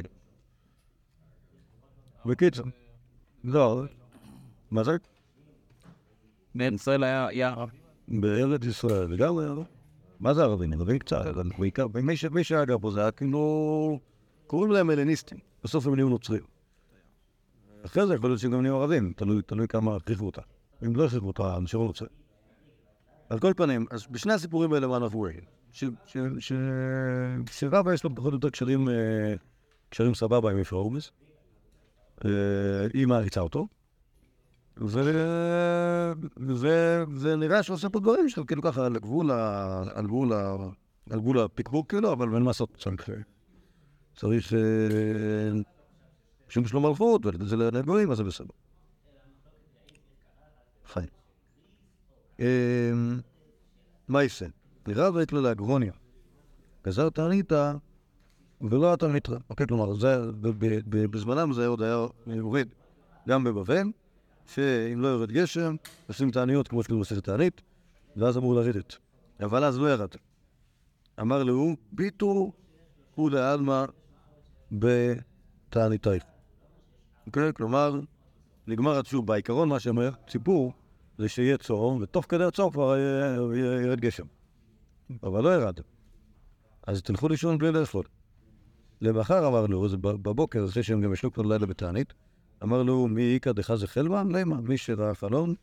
בקיצור, 2.25 2.65
לא, 3.43 3.83
מה 4.71 4.83
זה? 4.83 4.97
בארץ 6.55 6.73
ישראל 6.73 7.03
היה 7.03 7.27
יער. 7.31 7.65
בארץ 8.07 8.65
ישראל, 8.65 9.13
וגם 9.13 9.37
היה, 9.37 9.53
מה 10.19 10.33
זה 10.33 10.43
ערבים? 10.43 10.73
ערבים 10.73 10.99
קצת, 10.99 11.25
אבל 11.25 11.49
בעיקר, 11.59 11.85
מי 12.31 12.43
שהיה 12.43 12.65
גר 12.65 12.77
פה 12.77 12.91
זה 12.91 13.01
היה 13.01 13.11
כאילו, 13.11 13.99
קוראים 14.47 14.71
להם 14.71 14.89
הלניסטים, 14.89 15.37
בסוף 15.63 15.87
הם 15.87 15.95
נהיו 15.95 16.09
נוצרים. 16.09 16.43
אחרי 17.85 18.07
זה 18.07 18.15
יכול 18.15 18.29
להיות 18.29 18.39
שהם 18.39 18.51
גם 18.51 18.61
נהיו 18.61 18.81
ערבים, 18.81 19.13
תלוי, 19.15 19.67
כמה 19.69 19.95
הכריחו 19.95 20.25
אותה. 20.25 20.41
אם 20.85 20.95
לא 20.95 21.05
הכריחו 21.05 21.27
אותה, 21.27 21.57
נשארו 21.61 21.85
נוצרים. 21.85 22.11
על 23.29 23.39
כל 23.39 23.53
פנים, 23.57 23.85
אז 23.91 24.07
בשני 24.11 24.33
הסיפורים 24.33 24.73
האלה 24.73 24.87
מה 24.87 24.97
אנחנו 24.97 25.19
רואים? 25.19 25.41
שרבא 27.51 27.93
יש 27.93 28.03
לו 28.03 28.15
פחות 28.15 28.33
או 28.33 28.37
יותר 28.37 28.49
קשרים, 28.49 28.89
אה, 28.89 29.33
קשרים 29.89 30.15
סבבה 30.15 30.51
עם 30.51 30.59
יפרע 30.59 30.79
הורמס. 30.79 31.11
אה, 32.25 32.29
היא 32.93 33.07
מעריצה 33.07 33.39
אותו. 33.39 33.67
ו- 34.81 36.11
ו- 36.37 37.03
ונראה 37.19 37.63
שהוא 37.63 37.73
עושה 37.75 37.89
פה 37.89 37.99
דברים 37.99 38.29
שהם 38.29 38.45
כאילו 38.45 38.61
ככה 38.61 38.85
על 38.85 38.97
גבול 38.99 39.31
ה- 39.31 39.83
על 39.95 40.05
גבול 40.07 40.33
ה- 40.33 40.55
על 41.09 41.19
גבול 41.19 41.39
הפיקבוק 41.39 41.89
כאילו, 41.89 42.13
אבל 42.13 42.33
אין 42.33 42.43
מה 42.43 42.47
לעשות, 42.49 42.69
צריך... 42.77 43.09
אה, 43.09 43.15
צריך... 44.15 44.53
אה, 44.53 44.59
שימוש 46.49 46.73
לו 46.73 46.81
מלכות, 46.81 47.25
ולזה 47.25 47.55
לדברים, 47.55 48.11
אז 48.11 48.17
זה 48.17 48.23
בסדר. 48.23 48.53
חיים. 50.85 51.07
אמ, 52.39 52.45
מה 54.07 54.23
יעשה? 54.23 54.45
נראה 54.87 55.13
ואת 55.13 55.31
לו 55.33 55.41
לאגרוניה. 55.41 55.93
גזר 56.85 57.09
תענית 57.09 57.51
ולא 58.61 58.93
אתה 58.93 59.07
מתרא. 59.07 59.37
אוקיי, 59.49 59.67
כלומר, 59.67 59.93
זה, 59.93 60.17
בזמנם 60.89 61.53
זה 61.53 61.67
עוד 61.67 61.81
היה 61.81 62.05
יורד 62.27 62.67
גם 63.27 63.43
בבבל, 63.43 63.91
שאם 64.47 65.01
לא 65.01 65.07
יורד 65.07 65.31
גשם, 65.31 65.75
עושים 66.07 66.31
תעניות 66.31 66.67
כמו 66.67 66.83
שכתוב 66.83 67.01
בסרט 67.01 67.23
תענית, 67.23 67.61
ואז 68.15 68.37
אמור 68.37 68.55
לרדת. 68.55 68.97
אבל 69.39 69.63
אז 69.63 69.79
לא 69.79 69.91
ירד. 69.91 70.09
אמר 71.21 71.43
לו, 71.43 71.75
ביטו 71.91 72.51
כולי 73.15 73.39
עלמא 73.39 73.85
בתעניתייך. 74.71 76.23
אוקיי? 77.27 77.53
כלומר, 77.53 77.99
נגמר 78.67 78.99
התשוב. 78.99 79.27
בעיקרון, 79.27 79.69
מה 79.69 79.79
שאומר 79.79 80.09
ציפור, 80.27 80.73
זה 81.17 81.29
שיהיה 81.29 81.57
צום, 81.57 82.01
ותוך 82.01 82.25
כדי 82.29 82.43
הצום 82.43 82.71
כבר 82.71 82.95
ירד 83.83 83.99
גשם. 83.99 84.25
אבל 85.23 85.43
לא 85.43 85.49
ירד. 85.53 85.79
אז 86.87 87.01
תלכו 87.01 87.27
לישון 87.27 87.57
בלי 87.57 87.71
לאכול. 87.71 88.03
למחר 89.01 89.47
אמר 89.47 89.65
לו, 89.65 89.87
בבוקר, 90.01 90.65
אחרי 90.65 90.83
שהם 90.83 91.01
גם 91.01 91.13
ישנו 91.13 91.33
כבר 91.33 91.43
לילה 91.43 91.65
בתענית, 91.65 92.13
אמר 92.63 92.83
לו, 92.83 93.07
מי 93.07 93.33
איכא 93.33 93.51
דחזה 93.51 93.87
חלמן? 93.87 94.31
למה? 94.31 94.61
מי 94.61 94.77
שראה 94.77 95.15
חלום, 95.15 95.53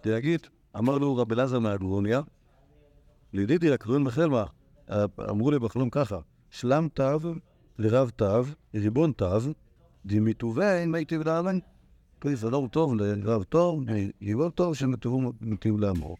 תגיד. 0.00 0.40
אמר 0.78 0.98
לו 0.98 1.16
רבי 1.16 1.34
אלעזר 1.34 1.58
מהגרוניה, 1.58 2.20
לידידי 3.32 3.70
לקרון 3.70 4.04
בחלמה, 4.04 4.44
אמרו 5.30 5.50
לי 5.50 5.58
בחלום 5.58 5.90
ככה, 5.90 6.18
שלם 6.50 6.88
תו 6.94 7.18
לרב 7.78 8.10
תו, 8.10 8.42
ריבון 8.74 9.12
תו, 9.12 9.38
דמיטובין 10.06 10.92
מיטיב 10.92 11.22
לעלן. 11.22 11.58
פריסדור 12.18 12.68
טוב 12.68 12.94
לרב 12.94 13.42
טוב, 13.42 13.84
ריבון 14.22 14.50
טוב 14.50 14.74
שמטיב 14.74 15.78
לאמור. 15.78 16.16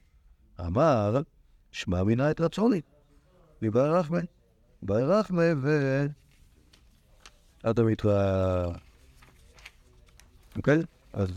אמר, 0.60 1.20
שמע 1.70 2.02
מינה 2.02 2.30
את 2.30 2.40
רצוני. 2.40 2.80
מבאי 3.62 3.88
רחמי. 3.88 4.20
באי 4.82 5.04
רחמי 5.04 5.52
ו... 5.62 6.06
עד 7.62 7.80
המתרא... 7.80 8.72
אוקיי? 10.56 10.78
אז... 11.12 11.28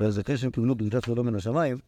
ואז 0.00 0.20
אחרי 0.20 0.36
שהם 0.36 0.50
קיבלו 0.50 0.74
בדיקת 0.74 1.04
שלום 1.04 1.26
מן 1.26 1.34
השמיים, 1.34 1.78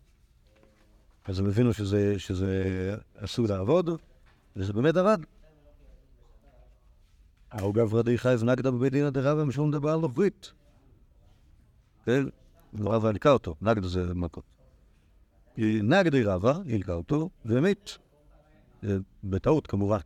אז 1.24 1.38
הם 1.38 1.46
הבינו 1.46 1.72
שזה, 1.72 2.18
שזה 2.18 2.94
אסור 3.16 3.46
לעבוד, 3.46 3.90
וזה 4.56 4.72
באמת 4.72 4.96
עבד. 4.96 5.18
ההוא 7.50 7.74
גברדי 7.74 8.18
חייב 8.18 8.44
נגדה 8.44 8.70
בבית 8.70 8.92
דין 8.92 9.08
דרבא 9.08 9.44
משום 9.44 9.70
דבר 9.70 9.96
לא 9.96 10.08
ברית. 10.08 10.52
כן? 12.04 12.24
רבא 12.78 13.08
הלקה 13.08 13.30
אותו, 13.30 13.54
נגדה 13.62 13.88
זה 13.88 14.14
מכות. 14.14 14.44
נגדי 15.58 16.22
רבא, 16.22 16.58
הלקה 16.72 16.92
אותו, 16.92 17.30
ומת. 17.44 17.90
אה, 18.84 18.96
בטעות 19.24 19.66
כמובן. 19.66 19.98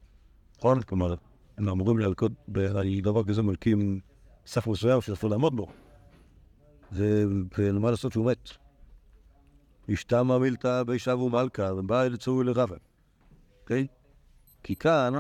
נכון? 0.58 0.82
כלומר, 0.82 1.14
הם 1.58 1.68
אמורים 1.68 1.98
להלקות 1.98 2.32
על 2.54 3.00
דבר 3.02 3.24
כזה 3.24 3.42
מלקים 3.42 4.00
סף 4.46 4.66
מסוים 4.66 5.00
שאסור 5.00 5.30
לעמוד 5.30 5.56
בו. 5.56 5.66
ומה 6.94 7.90
לעשות 7.90 8.12
שהוא 8.12 8.30
מת. 8.30 8.50
אשתמה 9.92 10.38
מילתא 10.38 10.82
בישב 10.82 11.18
ומלכה, 11.20 11.74
ובאה 11.76 12.08
לצורי 12.08 12.44
לרבא. 12.44 12.76
אוקיי? 13.62 13.86
כי 14.62 14.76
כאן, 14.76 15.14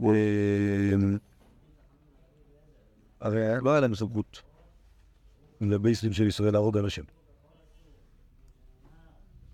אה, 0.00 0.92
הרי 3.20 3.40
לא 3.62 3.70
היה 3.70 3.80
להם 3.80 3.94
סמכות 3.94 4.42
לבייסים 5.60 6.12
של 6.12 6.26
ישראל 6.26 6.52
להרוג 6.52 6.78
אנשים. 6.78 7.04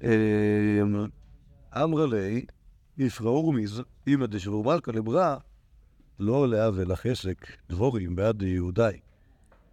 אה, 0.04 0.82
אמרה 1.82 2.06
לי, 2.06 2.46
יפרעו 2.98 3.48
רמיז, 3.48 3.82
אמא 4.08 4.26
דשבו 4.26 4.62
מלכה 4.62 4.92
לברא, 4.92 5.36
לא 6.18 6.48
לעוול 6.48 6.92
החסק 6.92 7.46
דבורים 7.68 8.16
בעד 8.16 8.42
יהודי. 8.42 8.98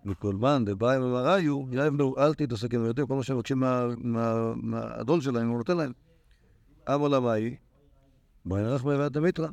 וכל 0.05 0.35
מן 0.35 0.65
דבאי 0.65 0.97
ומראיו, 0.97 1.65
יבנו, 1.71 2.15
אל 2.17 2.33
תתעסק 2.33 2.73
עם 2.73 2.81
היהודים, 2.81 3.07
כל 3.07 3.15
מה 3.15 3.23
שהם 3.23 3.35
מבקשים 3.37 3.59
מה- 3.59 3.85
מה- 3.97 4.53
מהאדון 4.55 5.21
שלהם, 5.21 5.49
הוא 5.49 5.57
נותן 5.57 5.77
להם. 5.77 5.91
אמר 6.89 7.07
לה 7.07 7.19
מאי, 7.19 7.55
בואי 8.45 8.61
נערך 8.61 8.83
בעבד 8.83 9.13
דמיתרא. 9.13 9.47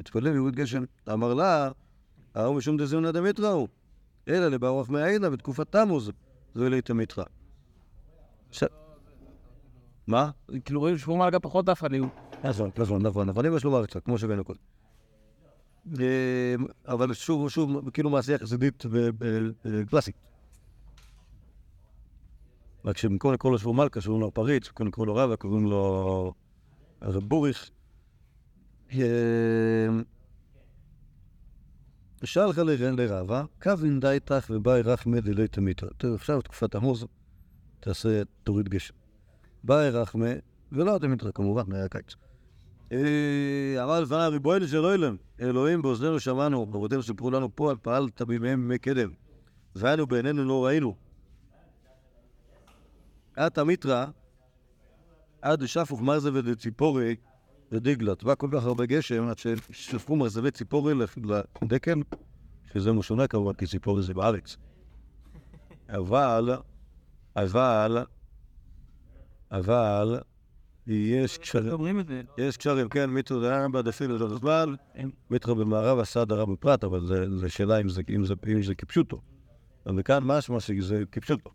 התפלל 0.00 0.26
יהוד 0.26 0.54
גשם. 0.56 0.84
אמר 1.12 1.34
לה, 1.34 1.70
ההוא 2.34 2.56
משום 2.56 2.76
דזיונא 2.76 3.10
דמיתרא 3.10 3.48
הוא, 3.48 3.68
אלא 4.28 4.48
לברוך 4.48 4.90
מעינה 4.90 5.30
בתקופת 5.30 5.72
תמוז, 5.72 6.10
זו 6.54 6.66
אלי 6.66 6.82
תמיתרא. 6.82 7.24
ש- 8.50 8.64
מה? 10.06 10.30
כאילו 10.64 10.80
רואים 10.80 10.98
שהוא 10.98 11.18
מלכה 11.18 11.40
פחות 11.40 11.64
דף 11.64 11.84
עליהו. 11.84 12.06
נכון, 12.44 12.70
נכון, 12.78 13.02
נכון, 13.02 13.28
אבל 13.28 13.46
אמא 13.46 13.58
שלו 13.58 13.70
בארצה, 13.70 14.00
כמו 14.00 14.18
שראינו 14.18 14.44
קודם. 14.44 14.58
אה, 16.00 16.54
אבל 16.88 17.12
שוב, 17.14 17.48
שוב, 17.48 17.90
כאילו 17.90 18.10
מעשייה 18.10 18.38
חסידית 18.38 18.84
וקלאסית. 19.64 20.16
רק 22.84 22.96
שבמקום 22.96 23.32
לקרוא 23.32 23.52
לו 23.52 23.58
שבו 23.58 23.72
מלכה, 23.72 24.00
שקוראים 24.00 24.20
לו 24.20 24.34
פריץ, 24.34 24.68
במקום 24.68 24.86
לקרוא 24.86 25.06
לו 25.06 25.14
רבא, 25.14 25.36
קוראים 25.36 25.66
לו 25.66 26.34
רב 27.02 27.24
בוריך. 27.24 27.70
אה, 28.92 29.88
שלח 32.24 32.58
לרן 32.58 32.96
לרבא, 32.96 33.42
קווין 33.62 34.00
די 34.00 34.18
תח 34.24 34.46
ובאי 34.50 34.82
רחמא 34.82 35.20
דלי 35.20 35.48
תמיתרא. 35.48 35.88
תראה, 35.96 36.14
עכשיו 36.14 36.42
תקופת 36.42 36.74
עמוז, 36.74 37.06
תעשה, 37.80 38.22
תוריד 38.44 38.68
גשם. 38.68 38.94
באי 39.64 39.90
רחמא, 39.90 40.32
ולא 40.72 40.98
תמיתרא 41.00 41.30
כמובן, 41.30 41.72
היה 41.72 41.88
קיץ. 41.88 42.14
אה, 42.92 43.84
אמר 43.84 44.00
לפני 44.00 44.16
ריבונו 44.16 44.68
של 44.68 44.84
אוילם, 44.84 45.16
אלוהים 45.40 45.82
באוזנינו 45.82 46.20
שמענו, 46.20 46.66
ברותינו 46.66 47.02
סיפרו 47.02 47.30
לנו 47.30 47.56
פה, 47.56 47.72
פעלת 47.82 48.22
בימיהם 48.22 48.62
ימי 48.62 48.78
קדם. 48.78 49.10
ואנו 49.76 50.06
בעינינו 50.06 50.44
לא 50.44 50.64
ראינו. 50.64 50.94
את 53.38 53.58
המיתרא, 53.58 54.06
עד 55.42 55.66
שפוך 55.66 56.02
מרזבי 56.02 56.42
דציפורי 56.42 57.16
ודגלת. 57.72 58.24
בא 58.24 58.34
כל 58.34 58.48
כך 58.52 58.64
הרבה 58.64 58.86
גשם 58.86 59.28
עד 59.28 59.38
ששפכו 59.38 60.16
מרזבי 60.16 60.50
ציפורי 60.50 60.94
לדקל, 61.62 62.02
שזה 62.72 62.92
משונה 62.92 63.26
כמובן, 63.26 63.52
כי 63.52 63.66
ציפורי 63.66 64.02
זה 64.02 64.14
בארץ. 64.14 64.56
אבל, 65.88 66.56
אבל, 67.36 68.04
אבל, 69.50 70.20
יש 70.94 71.38
קשרים. 71.38 71.74
יש 72.38 72.56
קשרים, 72.56 72.88
כן, 72.88 73.10
מיתו 73.10 73.40
זה 73.40 73.56
ארבע 73.62 73.82
דפיל 73.82 74.10
לדוד 74.12 74.40
זמן, 74.40 74.74
מיתו 75.30 75.54
במערב 75.54 75.98
עשה 75.98 76.24
דרה 76.24 76.46
בפרט, 76.46 76.84
אבל 76.84 77.06
זה- 77.06 77.38
זה 77.38 77.48
שאלה 77.48 77.78
אם 77.80 77.88
זה- 78.64 78.74
כפשוטו. 78.74 79.20
וכאן 79.96 80.22
משמע 80.24 80.60
שזה 80.60 81.02
כפשוטו. 81.12 81.50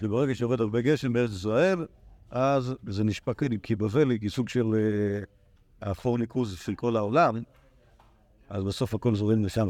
שברגע 0.00 0.34
שיורד 0.34 0.60
הרבה 0.60 0.80
גשם 0.80 1.12
בארץ 1.12 1.30
ישראל, 1.30 1.86
אז 2.30 2.74
זה 2.86 3.04
נשפע 3.04 3.34
כאילו, 3.34 3.56
כי 3.62 3.76
בבל 3.76 4.10
היא 4.10 4.30
סוג 4.30 4.48
של 4.48 4.66
אה, 4.74 5.20
האפור 5.88 6.18
ניקוז 6.18 6.58
של 6.58 6.74
כל 6.74 6.96
העולם, 6.96 7.42
אז 8.48 8.64
בסוף 8.64 8.94
הכל 8.94 9.14
זורם 9.14 9.44
לשם. 9.44 9.68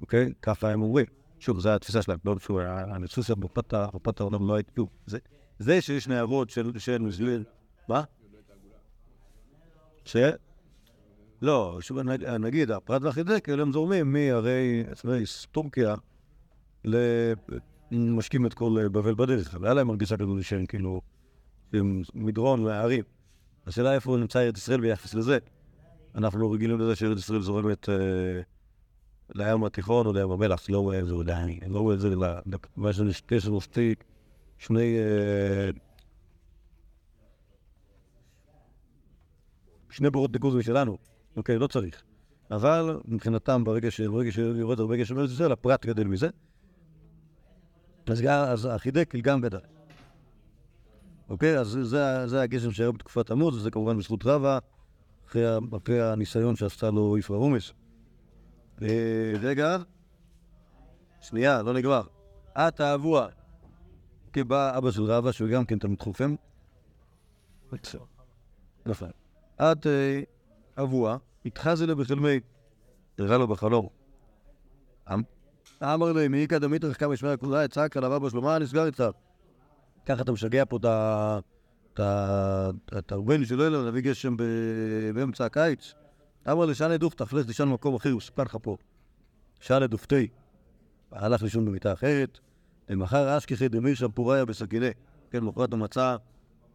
אוקיי? 0.00 0.32
ככה 0.42 0.70
הם 0.70 0.82
אומרים. 0.82 1.06
שוב, 1.38 1.60
זו 1.60 1.68
התפיסה 1.70 2.02
שלהם, 2.02 2.18
לא 2.24 2.38
שוב, 2.38 2.58
הנצוסיה 2.58 3.34
מפת 3.38 3.74
ה- 3.74 3.86
מפת 3.94 4.20
העולם 4.20 4.48
לא 4.48 4.54
הייתה, 4.54 4.82
זה- 5.06 5.18
זה 5.58 5.80
שיש 5.80 6.08
נערות 6.08 6.50
של 6.50 6.70
מזלין, 7.00 7.42
מה? 7.88 8.02
ש... 10.04 10.16
לא, 11.42 11.78
שוב, 11.80 11.98
נג- 11.98 12.24
נגיד, 12.24 12.70
הפרת 12.70 13.02
והחידקל 13.02 13.60
הם 13.60 13.72
זורמים 13.72 14.12
מהרי 14.12 14.84
טורקיה 15.52 15.94
למשקים 16.84 18.46
את 18.46 18.54
כל 18.54 18.88
בבל 18.92 19.14
בדרך. 19.14 19.54
היה 19.62 19.74
להם 19.74 19.86
מרגישה 19.86 20.16
כזאת 20.16 20.44
שהם 20.44 20.66
כאילו, 20.66 21.00
מדרון 22.14 22.62
מהערים. 22.62 23.04
השאלה 23.66 23.94
איפה 23.94 24.16
נמצא 24.16 24.38
ארץ 24.38 24.58
ישראל 24.58 24.80
ביחס 24.80 25.14
לזה. 25.14 25.38
אנחנו 26.14 26.38
לא 26.38 26.54
רגילים 26.54 26.78
לזה 26.78 26.96
שארץ 26.96 27.18
ישראל 27.18 27.40
זורמת 27.40 27.88
אה, 27.88 27.94
לים 29.34 29.64
התיכון 29.64 30.06
או 30.06 30.12
לים 30.12 30.30
המלח, 30.30 30.70
לא 30.70 30.78
רואה 30.78 30.98
את 30.98 31.06
זה 31.06 31.14
לא 31.68 31.80
רואה 31.80 31.94
את 31.94 32.00
זה 32.00 32.08
למה 32.08 32.92
שיש 32.92 33.20
קשר 33.20 33.50
מופתי, 33.50 33.94
שני... 34.58 34.96
שני 39.90 40.10
בורות 40.10 40.32
ניקוז 40.32 40.54
משלנו, 40.54 40.98
אוקיי, 41.36 41.58
לא 41.58 41.66
צריך. 41.66 42.02
אבל 42.50 43.00
מבחינתם, 43.04 43.64
ברגע 43.64 43.90
שיורד 43.90 44.80
הרבה 44.80 44.96
גשם 44.96 45.14
בארץ 45.14 45.30
ישראל, 45.30 45.52
הפרט 45.52 45.86
גדל 45.86 46.04
מזה. 46.04 46.28
אז, 48.06 48.22
אז 48.28 48.68
החידקל 48.70 49.20
גם 49.20 49.40
גדל. 49.40 49.58
אוקיי, 51.28 51.58
אז 51.58 51.78
זה- 51.82 52.26
זה, 52.26 52.42
הגשם 52.42 52.70
שהיה 52.70 52.92
בתקופת 52.92 53.26
תמוז, 53.26 53.56
וזה 53.56 53.70
כמובן 53.70 53.98
בזכות 53.98 54.26
רבא, 54.26 54.58
אחרי, 55.26 55.44
אחרי 55.82 56.02
הניסיון 56.02 56.56
שעשתה 56.56 56.90
לו 56.90 57.18
יפרע 57.18 57.36
רומס. 57.36 57.72
אה, 58.82 59.32
רגע, 59.40 59.76
שנייה, 61.20 61.62
לא 61.62 61.72
נגמר. 61.74 62.02
את 62.52 62.80
האבוה, 62.80 63.28
כי 64.32 64.44
בא 64.44 64.78
אבא 64.78 64.90
של 64.90 65.02
רבא, 65.02 65.32
שהוא 65.32 65.48
גם 65.48 65.64
כן 65.64 65.78
תלמיד 65.78 66.00
חופם. 66.02 66.34
נפל. 68.86 69.10
את 69.60 69.86
אה, 69.86 70.20
אבוה, 70.82 71.16
התחזי 71.46 71.86
לו 71.86 71.96
בחלמי, 71.96 72.40
הראה 73.18 73.38
לו 73.38 73.48
בחלום. 73.48 73.88
אמ- 75.14 75.22
אמר 75.82 76.28
מי 76.30 76.46
קדם 76.46 76.72
איתך 76.72 77.00
כמה 77.00 77.14
ישמע 77.14 77.36
כולה, 77.36 77.68
צעק 77.68 77.96
עליו 77.96 78.16
אבא 78.16 78.28
שלו, 78.28 78.42
מה 78.42 78.58
נסגר 78.58 78.86
איתך? 78.86 79.04
ככה 80.06 80.22
אתה 80.22 80.32
משגע 80.32 80.64
פה 80.68 80.76
את 80.76 80.84
ה... 80.84 81.38
את 81.94 82.00
ה... 82.00 82.70
את 82.98 83.12
הראובן 83.12 83.44
שלו 83.44 83.66
אלו, 83.66 83.84
להביא 83.84 84.02
גשם 84.02 84.36
באמצע 85.14 85.44
הקיץ. 85.44 85.94
אמר 86.50 86.66
לי, 86.66 86.74
שאלה 86.74 86.96
דוף, 86.96 87.14
תפלס 87.14 87.46
לישון 87.46 87.70
במקום 87.70 87.94
אחר, 87.94 88.10
הוא 88.10 88.20
סיפר 88.20 88.42
לך 88.42 88.56
פה. 88.62 88.76
שאלה 89.60 89.86
דופתי. 89.86 90.28
הלך 91.12 91.42
לישון 91.42 91.64
במיטה 91.64 91.92
אחרת. 91.92 92.38
למחר 92.88 93.38
אשכחי 93.38 93.68
דמיר 93.68 93.94
שם 93.94 94.10
פוריה 94.10 94.44
בסכיני. 94.44 94.90
כן, 95.30 95.38
למחרת 95.38 95.72
הוא 95.72 95.80
מצא 95.80 96.16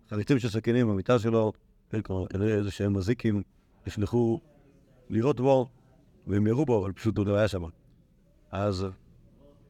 חליצים 0.10 0.40
של 0.40 0.50
סכינים 0.50 0.88
במיטה 0.88 1.20
שלו. 1.20 1.52
כן, 1.90 2.02
כנראה 2.30 2.56
איזה 2.56 2.72
שהם 2.72 2.94
מזיקים 2.94 3.44
נשלחו 3.88 4.40
לירות 5.10 5.40
בו, 5.40 5.70
והם 6.28 6.48
ירו 6.48 6.66
בו, 6.66 6.84
אבל 6.84 6.92
פשוט 6.94 7.18
הוא 7.18 7.26
לא 7.26 7.36
היה 7.36 7.48
שם. 7.48 7.64
אז 8.52 8.88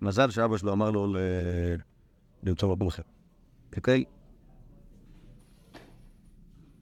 מזל 0.01 0.30
שאבא 0.30 0.58
שלו 0.58 0.73
אמר 0.73 0.91
לו. 0.91 1.15
למצוא 2.43 2.75
מקום 2.75 2.88
אחר. 2.88 3.04
אוקיי? 3.75 4.04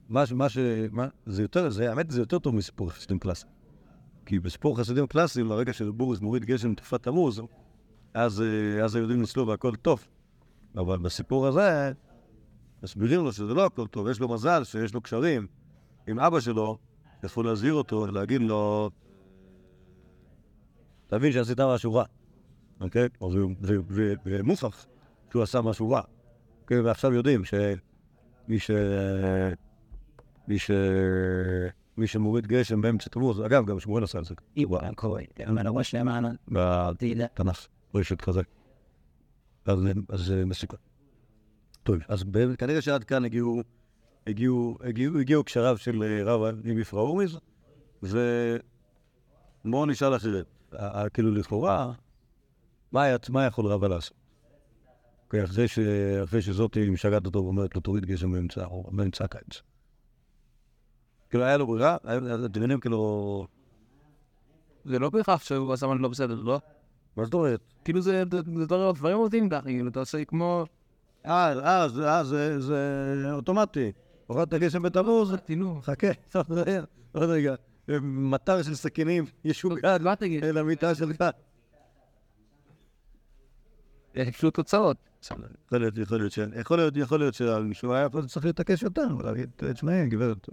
מה, 0.08 0.26
ש- 0.26 0.32
מה 0.32 0.48
ש... 0.48 0.58
מה? 0.92 1.08
זה 1.26 1.42
יותר, 1.42 1.70
זה, 1.70 1.90
האמת, 1.90 2.10
זה 2.10 2.20
יותר 2.20 2.38
טוב 2.38 2.54
מסיפור 2.54 2.90
חסידים 2.90 3.18
קלאסי. 3.18 3.46
כי 4.26 4.38
בסיפור 4.38 4.78
חסידים 4.78 5.06
קלאסיים, 5.06 5.46
לרגע 5.46 5.72
שבוריס 5.72 6.20
מוריד 6.20 6.44
גשם 6.44 6.74
תקופת 6.74 7.02
תמוז, 7.02 7.42
אז, 8.14 8.42
אה, 8.42 8.84
אז 8.84 8.94
היהודים 8.94 9.20
ניצלו 9.20 9.46
והכל 9.46 9.76
טוב. 9.76 10.06
אבל 10.76 10.98
בסיפור 10.98 11.46
הזה, 11.46 11.92
מסבירים 12.84 13.24
לו 13.24 13.32
שזה 13.32 13.54
לא 13.54 13.66
הכל 13.66 13.86
טוב, 13.86 14.08
יש 14.08 14.20
לו 14.20 14.28
מזל 14.28 14.64
שיש 14.64 14.94
לו 14.94 15.00
קשרים 15.00 15.46
עם 16.06 16.18
אבא 16.18 16.40
שלו, 16.40 16.78
יכול 17.24 17.44
להזהיר 17.46 17.74
אותו, 17.74 18.06
להגיד 18.06 18.40
לו, 18.40 18.90
תבין 21.06 21.32
שעשית 21.32 21.60
משהו 21.60 21.94
רע, 21.94 22.04
אוקיי? 22.80 23.02
אז 23.02 23.34
הוא- 23.34 23.52
ו- 23.62 23.76
ו- 23.88 24.12
ומוכח 24.24 24.86
שהוא 25.30 25.42
עשה 25.42 25.60
משהו 25.60 25.90
רע. 25.90 26.00
אוקיי, 26.62 26.80
ועכשיו 26.80 27.12
יודעים 27.12 27.44
שמי 27.44 28.58
ש... 28.58 28.70
מי 30.48 30.58
ש... 30.58 30.70
מי 31.96 32.06
שמוריד 32.06 32.46
גשם 32.46 32.80
באמצע 32.80 33.10
תמוז, 33.10 33.40
אגב, 33.40 33.66
גם 33.66 33.80
שמואל 33.80 34.04
עשה 34.04 34.18
את 34.18 34.24
זה. 34.24 34.34
בתנ"ך, 36.48 37.66
רשת 37.94 38.20
כזה. 38.20 38.40
אז 39.66 39.78
אז 40.08 40.20
זה 40.20 40.44
מסוכן. 40.46 40.76
טוב, 41.84 41.96
אז 42.08 42.24
ב- 42.24 42.54
כנראה 42.54 42.80
שעד 42.82 43.04
כאן 43.04 43.24
הגיעו, 43.24 43.62
הגיעו, 44.26 44.78
הגיעו, 44.80 45.18
הגיעו 45.18 45.44
קשריו 45.44 45.78
של 45.78 46.02
אה, 46.02 46.22
רב 46.24 46.42
עם 46.64 46.78
יפרע 46.78 47.00
אורמיז, 47.00 47.38
ובואו 48.02 49.86
נשאל 49.86 50.16
אחרת. 50.16 50.46
ה- 50.72 51.00
ה- 51.02 51.08
כאילו 51.08 51.34
לכאורה, 51.34 51.92
מה 52.92 53.04
מה 53.30 53.44
יכול 53.46 53.66
רבא 53.66 53.88
לעשות? 53.88 54.16
אחרי 55.44 55.68
ש- 55.68 55.78
אחרי 56.24 56.42
שזאתי 56.42 56.90
משגעת 56.90 57.26
אותו 57.26 57.44
ואומרת 57.44 57.74
לו 57.74 57.80
תוריד 57.80 58.06
גשם 58.06 58.32
באמצע 58.32 58.66
באמצע 58.90 59.24
הקיץ. 59.24 59.62
כאילו 61.30 61.44
היה 61.44 61.56
לו 61.56 61.66
ברירה, 61.66 61.96
היה- 62.04 62.18
אתם 62.44 62.60
מבינים 62.60 62.80
כאילו... 62.80 63.46
זה 64.84 64.98
לא 64.98 65.10
בהכרח 65.10 65.42
שהוא 65.44 65.72
עשה 65.72 65.86
משהו 65.86 65.98
לא 65.98 66.08
בסדר, 66.08 66.34
לא? 66.34 66.60
מה 67.16 67.24
זאת 67.24 67.34
אומרת? 67.34 67.60
כאילו 67.84 68.00
זה 68.00 68.24
זה- 68.30 68.40
זה 68.58 68.66
דברים 68.66 68.92
דברים 68.94 69.16
עובדים 69.16 69.48
ככה, 69.48 69.62
כאילו, 69.62 69.88
אתה 69.88 70.00
עושה 70.00 70.24
כמו... 70.24 70.64
אה, 71.26 71.52
אה, 71.82 71.88
זה- 71.88 72.76
אה, 73.26 73.32
אוטומטי. 73.32 73.92
הורדת 74.26 74.54
גשם 74.54 74.82
בתמוז. 74.82 75.34
חכה, 75.82 76.06
עוד 77.12 77.30
רגע. 77.30 77.54
מטר 78.02 78.62
של 78.62 78.74
סכינים 78.74 79.24
ישוגע 79.44 79.96
מה 80.00 80.16
תגיד? 80.16 80.44
אל 80.44 80.58
המיטה 80.58 80.94
שלך. 80.94 81.24
יש 84.14 84.42
לו 84.42 84.50
תוצאות. 84.50 84.96
יכול 85.66 85.78
להיות, 85.78 85.98
יכול 85.98 86.18
להיות, 86.18 86.32
יכול 86.56 86.76
להיות, 86.76 86.96
יכול 86.96 87.18
להיות 87.18 87.34
שהוא 87.72 87.94
היה 87.94 88.08
צריך 88.28 88.46
להתעקש 88.46 88.82
יותר, 88.82 89.06
ולהגיד, 89.18 89.50
תשמעי, 89.56 90.06
גברת. 90.08 90.48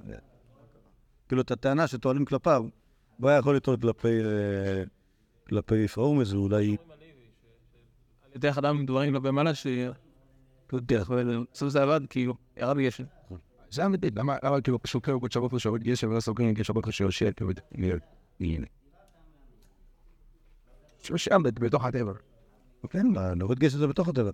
כאילו, 1.27 1.41
את 1.41 1.51
הטענה 1.51 1.87
שטוענים 1.87 2.25
כלפיו, 2.25 2.65
הוא 3.17 3.29
היה 3.29 3.37
יכול 3.39 3.55
לטעון 3.55 3.79
כלפי, 3.79 4.07
אה, 4.23 4.83
כלפי 5.49 5.87
פרומס, 5.87 6.33
ואולי... 6.33 6.77
אתן 8.35 8.47
לך 8.47 8.57
אדם 8.57 8.85
דברים 8.85 9.13
כלפי 9.13 9.31
מעלה 9.31 9.55
ש... 9.55 9.67
אתה 9.67 9.71
יודע, 9.71 9.93
בסוף 10.73 11.69
זה 11.69 11.83
עבד, 11.83 12.01
כאילו, 12.09 12.33
ירד 12.57 12.77
גשם. 12.77 13.03
זה 13.71 13.85
אמיתי, 13.85 14.09
למה 14.15 14.37
למה 14.43 14.61
כאילו 14.61 14.81
פשוט 14.81 15.03
כאילו 15.03 15.19
בצ'רות 15.19 15.53
לשעות 15.53 15.83
גשם 15.83 16.09
ולא 16.09 16.19
סוגרים 16.19 16.53
גשם 16.53 16.73
בכל 16.73 16.91
שיושב 16.91 17.31
כאילו 17.31 17.51
הנה. 18.39 18.67
שם 20.99 21.43
בתוך 21.43 21.85
הטבע. 21.85 22.13
כן, 22.89 23.07
נוריד 23.35 23.59
גשם 23.59 23.77
זה 23.77 23.87
בתוך 23.87 24.07
הטבע. 24.07 24.31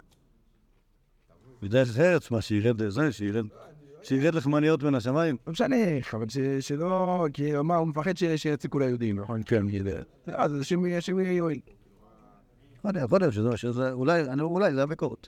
בדרך 1.62 2.00
ארץ, 2.00 2.32
מה 2.32 2.42
שירד 2.42 2.90
זה, 2.90 3.12
שירד... 3.12 3.46
שירד 4.04 4.36
לחמניות 4.36 4.84
בין 4.84 4.96
השמיים. 4.96 5.38
לא 5.48 5.54
משנה, 5.54 5.76
אבל 6.14 6.26
שלא, 6.60 7.26
כי 7.34 7.52
מה, 7.64 7.76
הוא 7.76 7.88
מפחד 7.88 8.18
שיציקו 8.36 8.80
ליהודים, 8.80 9.20
נכון? 9.20 9.42
כן, 9.46 9.66
אז 10.28 10.52
שמי 10.62 11.02
שמי 11.02 11.24
יועיל. 11.24 11.60
יכול 12.78 12.92
להיות, 12.92 13.06
יכול 13.06 13.20
להיות 13.20 13.58
שזה, 13.58 13.92
אולי, 13.92 14.24
אולי 14.42 14.74
זה 14.74 14.84
הביקורת. 14.84 15.28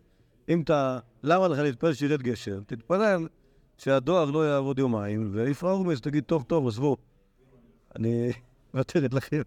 אם 0.49 0.61
אתה, 0.61 0.99
למה 1.23 1.47
לך 1.47 1.59
להתפלל 1.59 1.93
שירד 1.93 2.21
גשם? 2.21 2.63
תתפלל 2.63 3.27
שהדואר 3.77 4.31
לא 4.31 4.47
יעבוד 4.47 4.79
יומיים, 4.79 5.29
ויפרע 5.33 5.71
אורמס, 5.71 6.01
תגיד, 6.01 6.23
טוב, 6.23 6.43
טוב, 6.43 6.67
עזבו. 6.67 6.97
אני 7.95 8.31
מוותרת 8.73 9.13
לכם. 9.13 9.41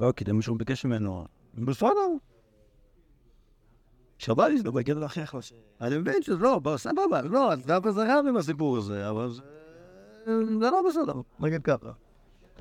לא, 0.00 0.12
כי 0.16 0.24
זה 0.26 0.32
מישהו 0.32 0.54
ביקש 0.54 0.84
ממנו. 0.84 1.26
בסדר. 1.54 1.90
שבת 4.18 4.48
לי, 4.48 4.62
לא 4.62 4.70
בגלל 4.70 4.98
להכריח 5.00 5.34
לו. 5.34 5.40
אני 5.80 5.98
מבין 5.98 6.22
שזה 6.22 6.36
לא, 6.36 6.60
סבבה, 6.76 7.22
לא, 7.22 7.52
אז 7.52 7.66
דווקא 7.66 7.90
זה 7.90 8.00
רב 8.18 8.24
עם 8.28 8.36
הסיפור 8.36 8.76
הזה, 8.78 9.10
אבל 9.10 9.30
זה 9.30 9.42
זה 10.60 10.70
לא 10.70 10.82
בסדר, 10.88 11.20
נגיד 11.40 11.62
ככה. 11.62 11.92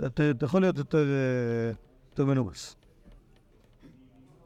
אתה- 0.06 0.24
יכול 0.46 0.62
להיות 0.62 0.78
יותר... 0.78 0.98
אה, 1.08 1.72
יותר 2.12 2.26
מנומס. 2.26 2.76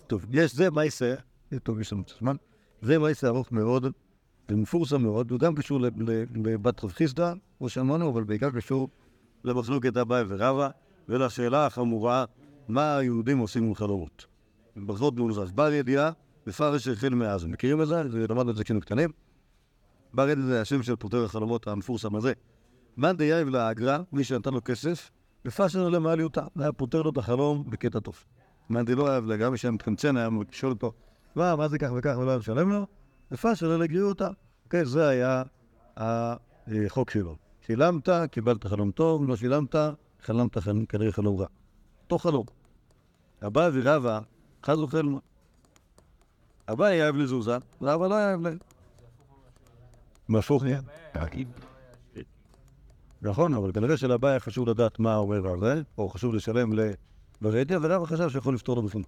טוב, 0.07 0.25
יש, 0.31 0.55
זה 0.55 0.71
מייסה, 0.71 1.15
טוב, 1.63 1.79
יש 1.79 1.93
לנו 1.93 2.03
קצת 2.03 2.15
זמן, 2.19 2.35
זה 2.81 2.99
מייסה 2.99 3.27
ארוך 3.27 3.51
מאוד 3.51 3.85
ומפורסם 4.49 5.03
מאוד, 5.03 5.31
הוא 5.31 5.39
גם 5.39 5.55
קשור 5.55 5.79
לבת 6.45 6.83
רב 6.83 6.91
חיסדא, 6.91 7.33
כמו 7.57 7.69
שאמרנו, 7.69 8.09
אבל 8.09 8.23
בעיקר 8.23 8.51
קשור 8.51 8.89
למחלוקת 9.43 9.97
אביי 9.97 10.23
ורבא, 10.27 10.69
ולשאלה 11.09 11.65
החמורה, 11.65 12.25
מה 12.67 12.97
היהודים 12.97 13.37
עושים 13.37 13.63
עם 13.63 13.75
חלומות. 13.75 14.25
ברכות 14.75 15.17
מולזז. 15.17 15.51
בר 15.51 15.71
ידיעה, 15.71 16.11
בפרש 16.47 16.87
החל 16.87 17.09
מאז. 17.09 17.45
מכירים 17.45 17.81
את 17.81 17.87
זה? 17.87 18.03
למדנו 18.03 18.51
את 18.51 18.55
זה 18.55 18.63
כשהיינו 18.63 18.81
קטנים. 18.81 19.11
בר 20.13 20.29
הדיא 20.29 20.47
זה 20.47 20.61
השם 20.61 20.83
של 20.83 20.95
פותר 20.95 21.25
החלומות 21.25 21.67
המפורסם 21.67 22.15
הזה. 22.15 22.33
מאן 22.97 23.17
דיהיב 23.17 23.47
ליה 23.47 23.67
אגרא, 23.67 23.99
מי 24.11 24.23
שנתן 24.23 24.53
לו 24.53 24.63
כסף, 24.63 25.11
מפשר 25.45 25.89
ליה 25.89 26.03
למעליותא, 26.03 26.45
היה 26.59 26.71
פותר 26.71 27.01
לו 27.01 27.09
את 27.09 27.17
החלום 27.17 27.63
בקטע 27.69 27.99
טוב. 27.99 28.23
מאן 28.69 28.85
דלא 28.85 29.09
יהיב 29.09 29.25
ליה 29.25 29.35
אגרא, 29.35 29.51
מי 29.51 29.57
שהיה 29.57 29.71
מתקמצן, 29.71 30.17
היה 30.17 30.29
שואל 30.51 30.71
אותו, 30.71 30.91
מה, 31.35 31.55
מה 31.55 31.67
זה 31.67 31.77
כך 31.77 31.89
וכך, 31.97 32.15
ולא 32.19 32.29
היה 32.29 32.39
משלם 32.39 32.69
לו, 32.69 32.87
מפשר 33.31 33.77
ליה 33.77 33.90
לגריעותא. 33.90 34.29
אוקיי, 34.65 34.85
זה 34.85 35.07
היה 35.07 35.43
החוק 36.67 37.09
שלו. 37.09 37.35
שילמת, 37.61 38.09
קיבלת 38.31 38.67
חלום 38.67 38.91
טוב, 38.91 39.29
לא 39.29 39.35
שילמת, 39.35 39.75
חלמת 40.21 40.57
כנראה 40.89 41.11
חלום 41.11 41.37
רע. 41.39 41.47
אותו 42.03 42.17
חלום. 42.17 42.45
אביי 43.45 43.69
ורבא, 43.73 44.19
חזו 44.65 44.77
חלמא. 44.77 45.19
אביי 46.71 47.03
אהב 47.03 47.15
לזוזה, 47.15 47.57
רבא 47.81 48.07
לא 48.07 48.15
אהב 48.15 48.41
להם. 48.41 48.57
מהפוך 50.27 50.63
נהיה. 50.63 50.79
נכון, 53.21 53.53
אבל 53.53 53.71
כנראה 53.71 53.97
שלבא 53.97 54.27
היה 54.27 54.39
חשוב 54.39 54.69
לדעת 54.69 54.99
מה 54.99 55.15
אומר 55.15 55.47
על 55.47 55.59
זה, 55.59 55.81
או 55.97 56.09
חשוב 56.09 56.35
לשלם 56.35 56.73
לברדיה, 57.41 57.79
ורבא 57.81 58.05
חשב 58.05 58.29
שיכול 58.29 58.53
לפתור 58.53 58.75
לו 58.75 58.81
בפנים. 58.81 59.03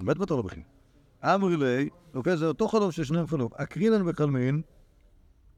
באמת 0.00 0.18
פתור 0.18 0.36
לו 0.36 0.42
בפנים. 0.42 0.64
אמרי 1.24 1.56
לי, 1.56 1.88
אוקיי, 2.14 2.36
זה 2.36 2.46
אותו 2.46 2.68
חלום 2.68 2.92
של 2.92 3.04
שניהם 3.04 3.26
חלום. 3.26 3.48
אקרינן 3.54 4.08
וחלמין, 4.08 4.62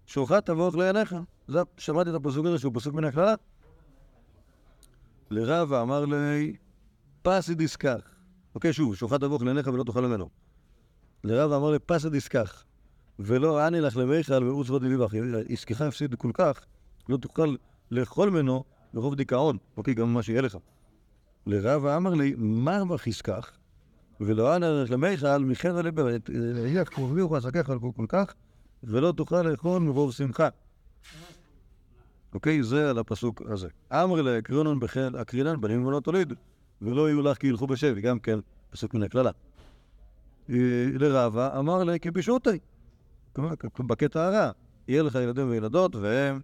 שולחת 0.07 0.47
תבורך 0.47 0.77
לעיניך. 0.77 1.17
זה, 1.49 1.61
שמעתי 1.77 2.11
את 2.11 2.15
הפסוק 2.15 2.47
הזה 2.47 2.59
שהוא 2.59 2.73
פסוק 2.75 2.95
מן 2.95 3.05
הכללה. 3.05 3.35
לרבה 5.31 5.83
אמר 5.83 6.05
לי, 6.05 6.57
פסי 7.23 7.55
דיסקח. 7.55 8.01
אוקיי, 8.55 8.73
שוב, 8.73 8.97
שולחת 8.97 9.21
תבורך 9.21 9.43
לעיניך 9.43 9.67
ולא 9.67 9.85
תאכל 9.85 10.07
ממנו. 10.07 10.29
לרבה 11.25 11.57
אמר 11.57 11.71
לי, 11.71 11.79
פסי 11.79 12.11
דיסקח. 12.11 12.65
ולא 13.19 13.67
אני 13.67 13.81
לך 13.81 13.97
למיכל 13.97 14.45
ועוץ 14.45 14.71
ועוד 14.71 14.83
ליבך. 14.83 15.15
עסקך 15.49 15.81
הפסיד 15.81 16.15
כל 16.15 16.31
כך, 16.35 16.65
לא 17.09 17.17
תוכל 17.17 17.55
לאכול 17.91 18.31
ממנו 18.31 18.65
מרוב 18.95 19.15
דיכאון. 19.15 19.57
אוקיי, 19.77 19.95
גם 19.95 20.15
מה 20.15 20.23
שיהיה 20.23 20.41
לך. 20.41 20.59
לרבה 21.47 21.97
אמר 21.97 22.15
לי, 22.15 22.35
מה 22.39 22.83
עסקך? 23.07 23.51
ולא 24.21 24.57
אנא 24.57 24.85
למיכל 24.91 25.39
מחרא 25.39 25.83
יהיה 26.65 26.85
קרובי 26.85 27.23
ועסקך 27.23 27.71
על 27.71 27.79
כל 27.97 28.07
כך, 28.09 28.35
ולא 28.85 29.13
תוכל 29.17 29.43
לאכול 29.43 29.83
מרוב 29.83 30.13
שמחה. 30.13 30.49
אוקיי? 32.35 32.63
זה 32.63 32.91
על 32.91 32.99
הפסוק 32.99 33.43
הזה. 33.49 33.69
אמר 33.93 34.23
לאקרונון 34.23 34.81
בחן 34.81 35.15
אקרינן 35.15 35.61
בנים 35.61 35.83
ובנות 35.83 36.05
תוליד, 36.05 36.33
ולא 36.83 37.09
יהיו 37.09 37.23
לך 37.23 37.39
כי 37.39 37.47
ילכו 37.47 37.67
בשבי, 37.67 38.01
גם 38.01 38.19
כן 38.19 38.39
פסוק 38.71 38.95
מן 38.95 39.03
הקללה. 39.03 39.31
אה, 40.51 40.87
לרבה 40.95 41.59
אמר 41.59 41.85
לה 41.85 41.99
כבישותי, 41.99 42.59
בקטע 43.79 44.27
הרע, 44.27 44.51
יהיה 44.89 45.03
לך 45.03 45.15
ילדים 45.15 45.51
וילדות 45.51 45.97
והם 45.97 46.41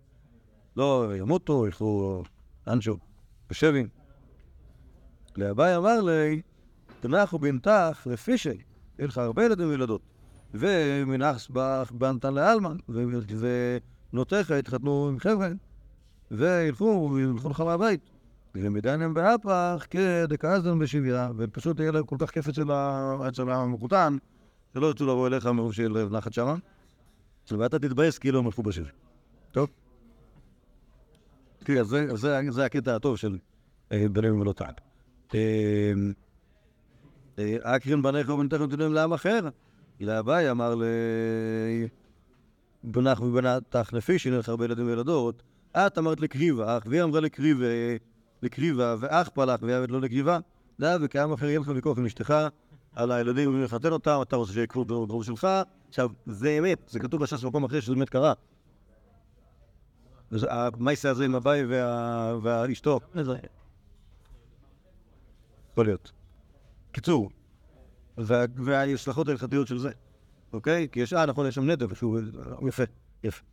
לא 0.76 1.12
ימותו, 1.16 1.66
ילכו 1.66 2.22
אנשהו 2.66 2.96
בשבי. 3.50 3.86
לאביי 5.38 5.76
אמר 5.76 6.00
לי, 6.00 6.42
תנחו 7.00 7.38
בנתך 7.38 8.06
לפישי, 8.06 8.48
יהיה 8.48 9.08
לך 9.08 9.18
הרבה 9.18 9.44
ילדים 9.44 9.68
וילדות. 9.68 10.00
ומנאחס 10.54 11.50
בנתן 11.90 12.34
לאלמן, 12.34 12.76
ובנותיך 12.88 14.50
יתחתנו 14.50 15.08
עם 15.08 15.18
חבר'ה, 15.18 15.48
וילכו, 16.30 17.18
ילכו 17.18 17.48
לך 17.48 17.60
מהבית. 17.60 18.00
ומדיינם 18.54 19.14
באפח 19.14 19.86
כדקאזן 19.90 20.78
בשביה, 20.78 21.30
ופשוט 21.36 21.80
יהיה 21.80 21.92
להם 21.92 22.04
כל 22.04 22.16
כך 22.18 22.30
כיף 22.30 22.48
אצל 22.48 23.50
המחותן, 23.50 24.16
שלא 24.74 24.86
ירצו 24.86 25.06
לבוא 25.06 25.26
אליך 25.26 25.46
מרוב 25.46 25.72
שיהיה 25.72 25.88
להם 25.88 26.16
נחת 26.16 26.32
שמה. 26.32 26.54
ואתה 27.50 27.78
תתבאס 27.78 28.18
כאילו 28.18 28.38
הם 28.38 28.46
הלכו 28.46 28.62
בשבי. 28.62 28.88
טוב? 29.52 29.68
תראה, 31.58 31.84
זה, 31.84 32.16
זה, 32.16 32.40
זה 32.50 32.64
הקטע 32.64 32.96
הטוב 32.96 33.16
של 33.16 33.38
אה, 33.92 34.06
בנים 34.12 34.40
ולא 34.40 34.52
תעד. 34.52 34.85
אקרין 37.62 38.02
בניך 38.02 38.28
ובנתך 38.28 38.60
נתונים 38.60 38.92
לעם 38.92 39.12
אחר. 39.12 39.40
אלא 40.00 40.18
אביי 40.18 40.50
אמר 40.50 40.74
ל... 40.74 40.84
בנך 42.84 43.20
ובנתך 43.20 43.92
נפי, 43.92 44.18
שיהיה 44.18 44.38
לך 44.38 44.48
הרבה 44.48 44.64
ילדים 44.64 44.86
וילדות. 44.86 45.42
את 45.76 45.98
אמרת 45.98 46.20
לקריבה, 46.20 46.78
אך 46.78 46.82
והיא 46.86 47.02
אמרה 47.02 47.20
לקריבה, 48.42 48.96
ואח 48.98 49.28
פלח, 49.28 49.62
והיא 49.62 49.88
לא 49.88 50.00
לקריבה. 50.00 50.38
דע 50.80 50.96
וקיים 51.00 51.32
אחר 51.32 51.46
יהיה 51.46 51.60
לך 51.60 51.68
ויכוח 51.68 51.98
עם 51.98 52.06
אשתך 52.06 52.34
על 52.94 53.12
הילדים, 53.12 53.54
אם 53.54 53.64
לחתן 53.64 53.92
אותם, 53.92 54.18
אתה 54.22 54.36
רוצה 54.36 54.52
שיקחו 54.52 54.84
ברוב 54.84 55.24
שלך. 55.24 55.48
עכשיו, 55.88 56.10
זה 56.26 56.58
אמת, 56.58 56.78
זה 56.88 56.98
כתוב 56.98 57.22
בש"ס 57.22 57.44
במקום 57.44 57.64
אחר 57.64 57.80
שזה 57.80 57.94
באמת 57.94 58.10
קרה. 58.10 58.32
המייסה 60.32 61.10
הזה 61.10 61.24
עם 61.24 61.34
אביי 61.34 61.64
ואשתו. 62.42 63.00
יכול 65.76 65.86
להיות. 65.86 66.12
קיצור, 66.92 67.30
וה- 68.18 68.44
וההשלכות 68.56 69.28
ההלכתיות 69.28 69.68
של 69.68 69.78
זה, 69.78 69.90
אוקיי? 70.52 70.88
כי 70.92 71.00
יש, 71.00 71.12
אה, 71.12 71.26
נכון, 71.26 71.46
יש 71.46 71.54
שם 71.54 71.70
נדב, 71.70 71.94
שהוא 71.94 72.20
יפה, 72.68 72.82
יפה. 73.24 73.44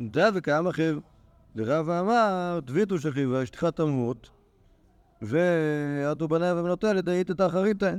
דע 0.00 0.28
וקיים 0.34 0.66
אחר, 0.66 0.98
דרב 1.56 1.90
אמר, 1.90 2.58
דביתו 2.64 2.98
שכי 2.98 3.26
ואשתך 3.26 3.64
תמות, 3.64 4.30
ועטו 5.22 6.28
בניה 6.28 6.54
ובנותיה 6.56 6.92
לדעית 6.92 7.30
את 7.30 7.40
האחריתה. 7.40 7.90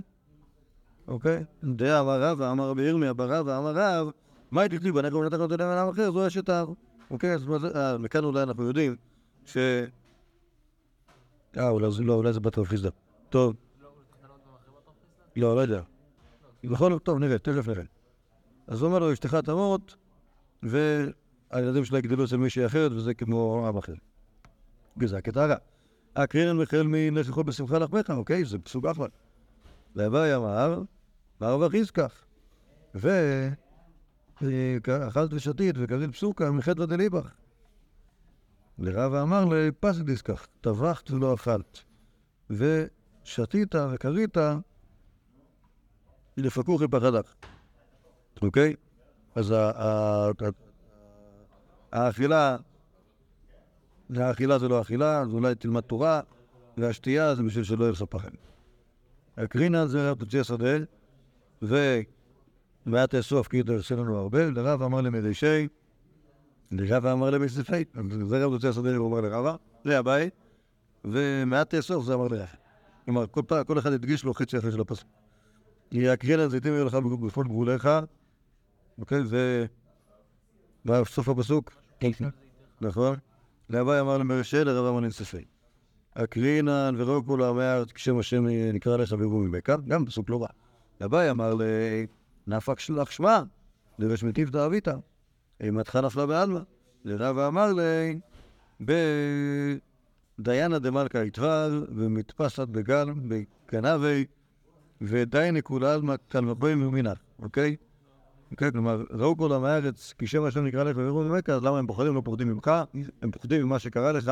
אוקיי? 1.07 1.43
דע 1.63 1.99
אמר 1.99 2.21
רב, 2.21 2.41
אמר 2.41 2.69
רבי 2.69 2.81
ירמיה, 2.81 3.13
ברב, 3.13 3.47
אמר 3.47 3.73
רב, 3.75 4.11
מה 4.51 4.61
הייתי 4.61 4.79
כתיב 4.79 4.95
בנך 4.95 5.13
ובנתך 5.13 5.37
נותיה 5.37 5.57
לעם 5.57 5.89
אחר, 5.89 6.11
זו. 6.11 6.27
אוקיי, 7.11 7.33
אז 7.33 7.47
אה, 7.75 7.97
מכאן 7.97 8.23
אולי 8.23 8.43
אנחנו 8.43 8.63
יודעים 8.63 8.95
ש... 9.45 9.57
אה, 11.57 11.69
אולי 11.69 11.91
זה 11.91 12.03
לא, 12.03 12.13
אולי 12.13 12.33
זה 12.33 12.39
בת 12.39 12.57
רב 12.57 12.65
חיסדא. 12.65 12.89
טוב. 13.29 13.55
לא, 15.35 15.55
לא 15.55 15.61
יודע. 15.61 15.81
בכל 16.63 16.91
זאת, 16.91 17.03
טוב, 17.03 17.19
נראה, 17.19 17.37
תכף 17.37 17.67
נראה. 17.67 17.83
אז 18.67 18.81
הוא 18.81 18.87
אומר 18.87 18.99
לו, 18.99 19.13
אשתך 19.13 19.35
תמות, 19.35 19.95
והילדים 20.63 21.85
שלה 21.85 21.99
יגדלו 21.99 22.25
אצל 22.25 22.37
מישהי 22.37 22.65
אחרת, 22.65 22.91
וזה 22.91 23.13
כמו 23.13 23.67
עם 23.67 23.77
אחר. 23.77 23.93
וזה 24.97 25.17
הקטע 25.17 25.43
הרע. 25.43 25.55
הקרינן 26.15 26.57
מחל 26.57 26.83
מלך 26.85 27.37
בשמחה 27.37 27.77
לחמך, 27.79 28.09
אוקיי? 28.09 28.45
זה 28.45 28.59
פסוק 28.59 28.85
אחלה. 28.85 29.07
ואביי 29.95 30.35
אמר, 30.35 30.81
רווח 31.41 31.73
יזכח? 31.73 32.25
ו... 32.95 33.09
אכלת 35.07 35.33
ושתית 35.33 35.75
וקרית 35.79 36.11
פסוקה 36.11 36.51
מחטא 36.51 36.85
דליבך. 36.85 37.27
לרבה 38.79 39.21
אמר 39.21 39.45
לפס 39.45 39.97
דיסקח, 39.97 40.47
טבחת 40.61 41.11
ולא 41.11 41.33
אכלת, 41.33 41.83
ושתית 42.49 43.75
וכרית 43.93 44.37
לפקוך 46.37 46.81
לפחדך. 46.81 47.33
אוקיי? 48.41 48.75
אז 49.35 49.53
האכילה, 51.91 52.57
האכילה 54.15 54.59
זה 54.59 54.67
לא 54.67 54.81
אכילה, 54.81 55.21
אז 55.21 55.33
אולי 55.33 55.55
תלמד 55.55 55.81
תורה, 55.81 56.21
והשתייה 56.77 57.35
זה 57.35 57.43
בשביל 57.43 57.63
שלא 57.63 57.83
יהיה 57.83 57.91
לך 57.91 58.03
פחד. 58.03 58.29
הקרינה 59.37 59.87
זה 59.87 60.13
תוציא 60.19 60.41
השדה, 60.41 60.77
ומעט 61.61 63.09
תאסוף 63.09 63.47
כי 63.47 63.63
תעשה 63.63 63.95
לנו 63.95 64.17
הרבה, 64.17 64.49
לרב 64.49 64.81
אמר 64.81 65.01
למרישי, 65.01 65.67
לרב 66.71 67.05
אמר 67.05 67.29
למספי, 67.29 67.83
זה 68.21 68.45
רב 68.45 68.51
תוציא 68.51 68.69
השדה, 68.69 68.95
הוא 68.95 69.07
אמר 69.07 69.21
לרבה, 69.21 69.55
זה 69.85 69.99
הבית, 69.99 70.33
ומעט 71.05 71.69
תאסוף 71.69 72.05
זה 72.05 72.13
אמר 72.13 72.27
לרב. 72.27 72.47
כלומר, 73.05 73.27
כל 73.27 73.41
פעם, 73.47 73.63
כל 73.63 73.79
אחד 73.79 73.93
הדגיש 73.93 74.23
לו 74.23 74.33
חצי 74.33 74.57
אחר 74.57 74.71
של 74.71 74.81
הפסוק. 74.81 75.09
כי 75.91 76.09
הקרינה 76.09 76.47
זיתים 76.47 76.73
יהיו 76.73 76.85
לך 76.85 76.95
בכל 76.95 77.43
גבוליך, 77.43 77.89
אוקיי, 78.99 79.25
זה... 79.25 79.65
מה 80.85 81.05
סוף 81.05 81.29
הפסוק? 81.29 81.71
נכון? 82.81 83.15
לאביי 83.69 84.01
אמר 84.01 84.17
למרשה, 84.17 84.63
לרב 84.63 84.85
אמר 84.85 84.99
לנספי. 84.99 85.45
אקרינן 86.13 86.95
ורוק 86.97 87.25
כל 87.25 87.43
עמי 87.43 87.63
הארץ 87.63 87.91
כשם 87.91 88.19
השם 88.19 88.45
נקרא 88.73 88.97
לך 88.97 89.15
ויבוא 89.19 89.43
ממך, 89.43 89.69
גם 89.87 90.05
פסוק 90.05 90.29
לא 90.29 90.41
רע. 90.41 90.47
לאביי 91.01 91.31
אמר 91.31 91.53
לנפק 92.47 92.79
שלח 92.79 93.11
שמה, 93.11 93.43
לרשמתיו 93.99 94.51
תאוויתה. 94.51 94.95
אימתך 95.61 95.95
נפלה 95.95 96.25
בעלמא. 96.25 96.59
לרב 97.05 97.37
אמר 97.37 97.73
לי, 97.73 98.19
בדיינה 100.39 100.79
דמלכה 100.79 101.23
יתבר, 101.23 101.83
ומתפסת 101.95 102.67
בגן, 102.67 103.13
בגנבי, 103.27 104.25
ודיינה 105.01 105.61
כולה 105.61 105.93
עלמא 105.93 106.15
תלמבוים 106.27 106.87
ומינך, 106.87 107.17
אוקיי? 107.39 107.75
אוקיי, 108.51 108.71
כלומר, 108.71 109.03
ראו 109.11 109.37
כל 109.37 109.53
עמי 109.53 109.67
הארץ, 109.67 110.13
כי 110.17 110.27
שם 110.27 110.43
השם 110.43 110.65
נקרא 110.65 110.83
לך 110.83 110.97
ויבוא 110.97 111.23
ממך, 111.23 111.49
אז 111.49 111.63
למה 111.63 111.79
הם 111.79 111.87
פוחדים? 111.87 112.15
לא 112.15 112.21
פוחדים 112.25 112.47
ממך, 112.47 112.71
הם 113.21 113.31
פוחדים 113.31 113.65
ממה 113.65 113.79
שקרה 113.79 114.11
לך, 114.11 114.31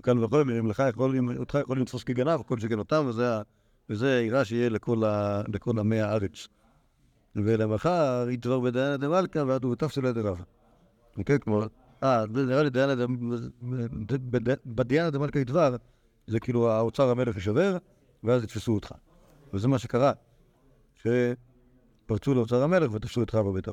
וכאן 0.00 0.24
וחומר, 0.24 0.58
אם 0.58 0.66
לך 0.70 0.82
יכולים, 0.88 1.38
אותך 1.38 1.58
יכולים 1.60 1.82
לתפוס 1.82 2.04
כגנב, 2.04 2.42
כל 2.42 2.58
שכן 2.58 2.78
אותם, 2.78 3.10
וזה, 3.88 4.16
העירה 4.16 4.44
שיהיה 4.44 4.68
לכל, 4.68 5.78
עמי 5.78 6.00
הארץ. 6.00 6.48
ולמחר 7.36 8.26
יתבר 8.30 8.60
בדיינה 8.60 8.96
דמלכה, 8.96 9.44
ועדו 9.46 9.68
ותפסלה 9.68 10.12
דרבה. 10.12 10.42
אוקיי, 11.18 11.38
כמו... 11.40 11.62
אה, 12.02 12.24
נראה 12.26 12.62
לי 12.62 12.70
דיינה 12.70 12.94
ד... 12.94 13.06
בד- 14.30 14.56
בדיינה 14.66 15.10
דמלכה 15.10 15.38
יתבר, 15.38 15.76
זה 16.26 16.40
כאילו 16.40 16.70
האוצר 16.70 17.10
המלך 17.10 17.36
ישבר, 17.36 17.76
ואז 18.24 18.44
יתפסו 18.44 18.74
אותך. 18.74 18.92
וזה 19.54 19.68
מה 19.68 19.78
שקרה, 19.78 20.12
שפרצו 20.94 22.34
לאוצר 22.34 22.62
המלך 22.62 22.92
ותפסו 22.94 23.22
את 23.22 23.30
חווה 23.30 23.40
אבות. 23.50 23.68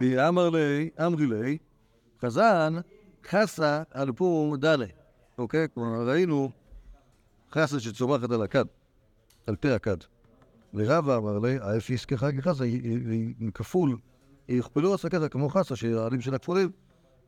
ואמר 0.00 0.50
לי, 0.50 0.90
אמרי 1.06 1.26
לי, 1.26 1.58
חזן 2.22 2.74
חסה 3.28 3.82
על 3.90 4.12
פור 4.12 4.56
דלה. 4.56 4.86
אוקיי? 5.38 5.66
כלומר, 5.74 6.08
ראינו 6.08 6.50
חסה 7.52 7.80
שצומחת 7.80 8.30
על 8.30 8.42
הכד, 8.42 8.64
על 9.46 9.56
פה 9.56 9.74
הכד. 9.74 9.96
ורבא 10.74 11.16
אמר 11.16 11.38
לי, 11.38 11.58
כחסה, 12.38 12.64
היא- 12.64 12.82
היא 12.82 13.34
היא 13.40 13.50
כפול, 13.54 13.96
יכפלו 14.56 14.94
ככה 14.98 15.28
כמו 15.28 15.48
חסה, 15.48 15.76
שהעלים 15.76 16.20
שלה 16.20 16.38
כפולים. 16.38 16.70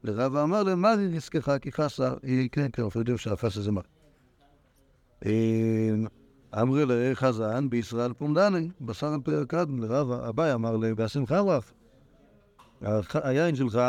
ורבא 0.05 0.43
אמר 0.43 0.63
לי, 0.63 0.75
מה 0.75 0.91
היא 0.91 1.17
יזכך 1.17 1.57
כחסה? 1.61 2.13
היא 2.23 2.49
כן, 2.53 2.67
כן, 2.73 2.83
אנחנו 2.83 3.01
יודעים 3.01 3.19
שהפסה 3.19 3.61
זה 3.63 3.73
מה. 3.73 3.81
אה, 5.27 5.91
אמרי 6.63 6.85
לחזן 6.87 7.71
בישראל 7.71 8.13
פומדני, 8.13 8.71
בשר 8.81 9.07
על 9.07 9.21
פרק 9.25 9.51
קדן, 9.51 9.79
לרב 9.79 10.11
אביי 10.11 10.55
אמר 10.55 10.77
לבאסם 10.77 11.27
חרף. 11.27 11.73
הח- 12.83 13.17
היין 13.17 13.57
שלך, 13.57 13.81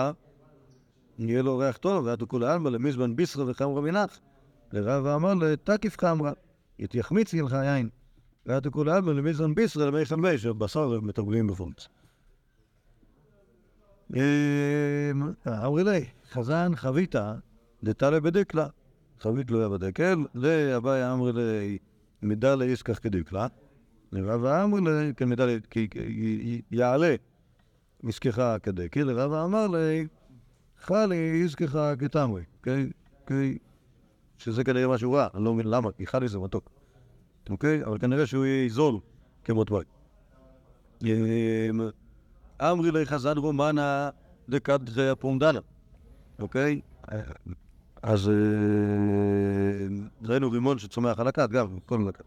יהיה 1.20 1.42
לו 1.42 1.58
ריח 1.58 1.78
טוב, 1.78 2.06
ואתו 2.06 2.28
כולי 2.28 2.48
עלמא 2.48 2.70
למזבן 2.70 3.16
ביסרא 3.16 3.44
וחמרא 3.48 3.82
מנח. 3.82 4.20
לרב 4.74 5.06
אמר 5.06 5.34
לתקיף 5.34 5.98
חמרא, 6.00 6.32
יחמיץ 6.94 7.34
לך 7.34 7.54
היין. 7.54 7.90
ואתו 8.46 8.72
כולי 8.72 8.92
עלמא 8.92 9.12
למזבן 9.12 9.56
ביסרא 9.56 9.86
למי 9.86 10.06
חלבי, 10.06 10.38
שבשר 10.38 11.00
מתרגלים 11.02 11.48
בפונץ. 11.48 11.88
אמרי 15.48 15.84
לי, 15.84 16.06
חזן 16.32 16.76
חביתה, 16.76 17.34
דתלה 17.84 18.20
בדקלה. 18.20 18.68
חבית 19.20 19.52
לא 19.52 19.60
היה 19.60 19.70
בדקל, 19.70 20.26
לאביי 20.36 21.12
אמרי 21.12 21.34
לי, 21.34 21.78
מידה 22.22 22.56
לישכח 22.56 23.00
כדקלה. 23.00 23.48
לרב 24.12 24.46
אמר 24.46 24.80
לי, 24.80 25.14
כן 25.18 25.30
מידה, 25.30 25.46
כי- 25.70 25.88
יעלה 26.72 27.16
משכחה 28.04 28.60
כדקל, 28.60 29.04
לרב 29.04 29.34
אמר 29.34 29.68
לי, 29.68 30.08
חלי 30.80 31.16
ישכחה 31.16 31.96
כתמרי, 31.96 32.44
אוקיי? 32.58 32.90
אוקיי? 33.22 33.58
שזה 34.38 34.64
כנראה 34.64 34.88
משהו 34.88 35.12
רע, 35.12 35.28
אני 35.36 35.44
לא 35.44 35.54
מבין 35.54 35.68
למה, 35.68 35.92
כי 35.92 36.08
חלי 36.08 36.28
זה 36.28 36.40
מתוק. 36.40 36.70
אוקיי? 37.50 37.84
אבל 37.86 37.98
כנראה 37.98 38.26
שהוא 38.26 38.46
יהיה 38.46 38.70
זול 38.70 38.96
כמו 39.44 39.64
תוואי. 39.64 39.86
אמ, 42.62 42.66
אמרי 42.66 42.92
לי 42.92 43.06
חזן 43.06 43.38
רומנה 43.38 44.10
דקת 44.50 44.80
הפומדנה, 45.12 45.60
אוקיי? 46.40 46.82
אז 48.02 48.30
אה, 48.30 48.34
ראינו 50.24 50.52
רימון 50.52 50.78
שצומח 50.78 51.20
על 51.20 51.28
הכת, 51.28 51.50
גם, 51.50 51.80
כל 51.86 52.10
הכת. 52.10 52.24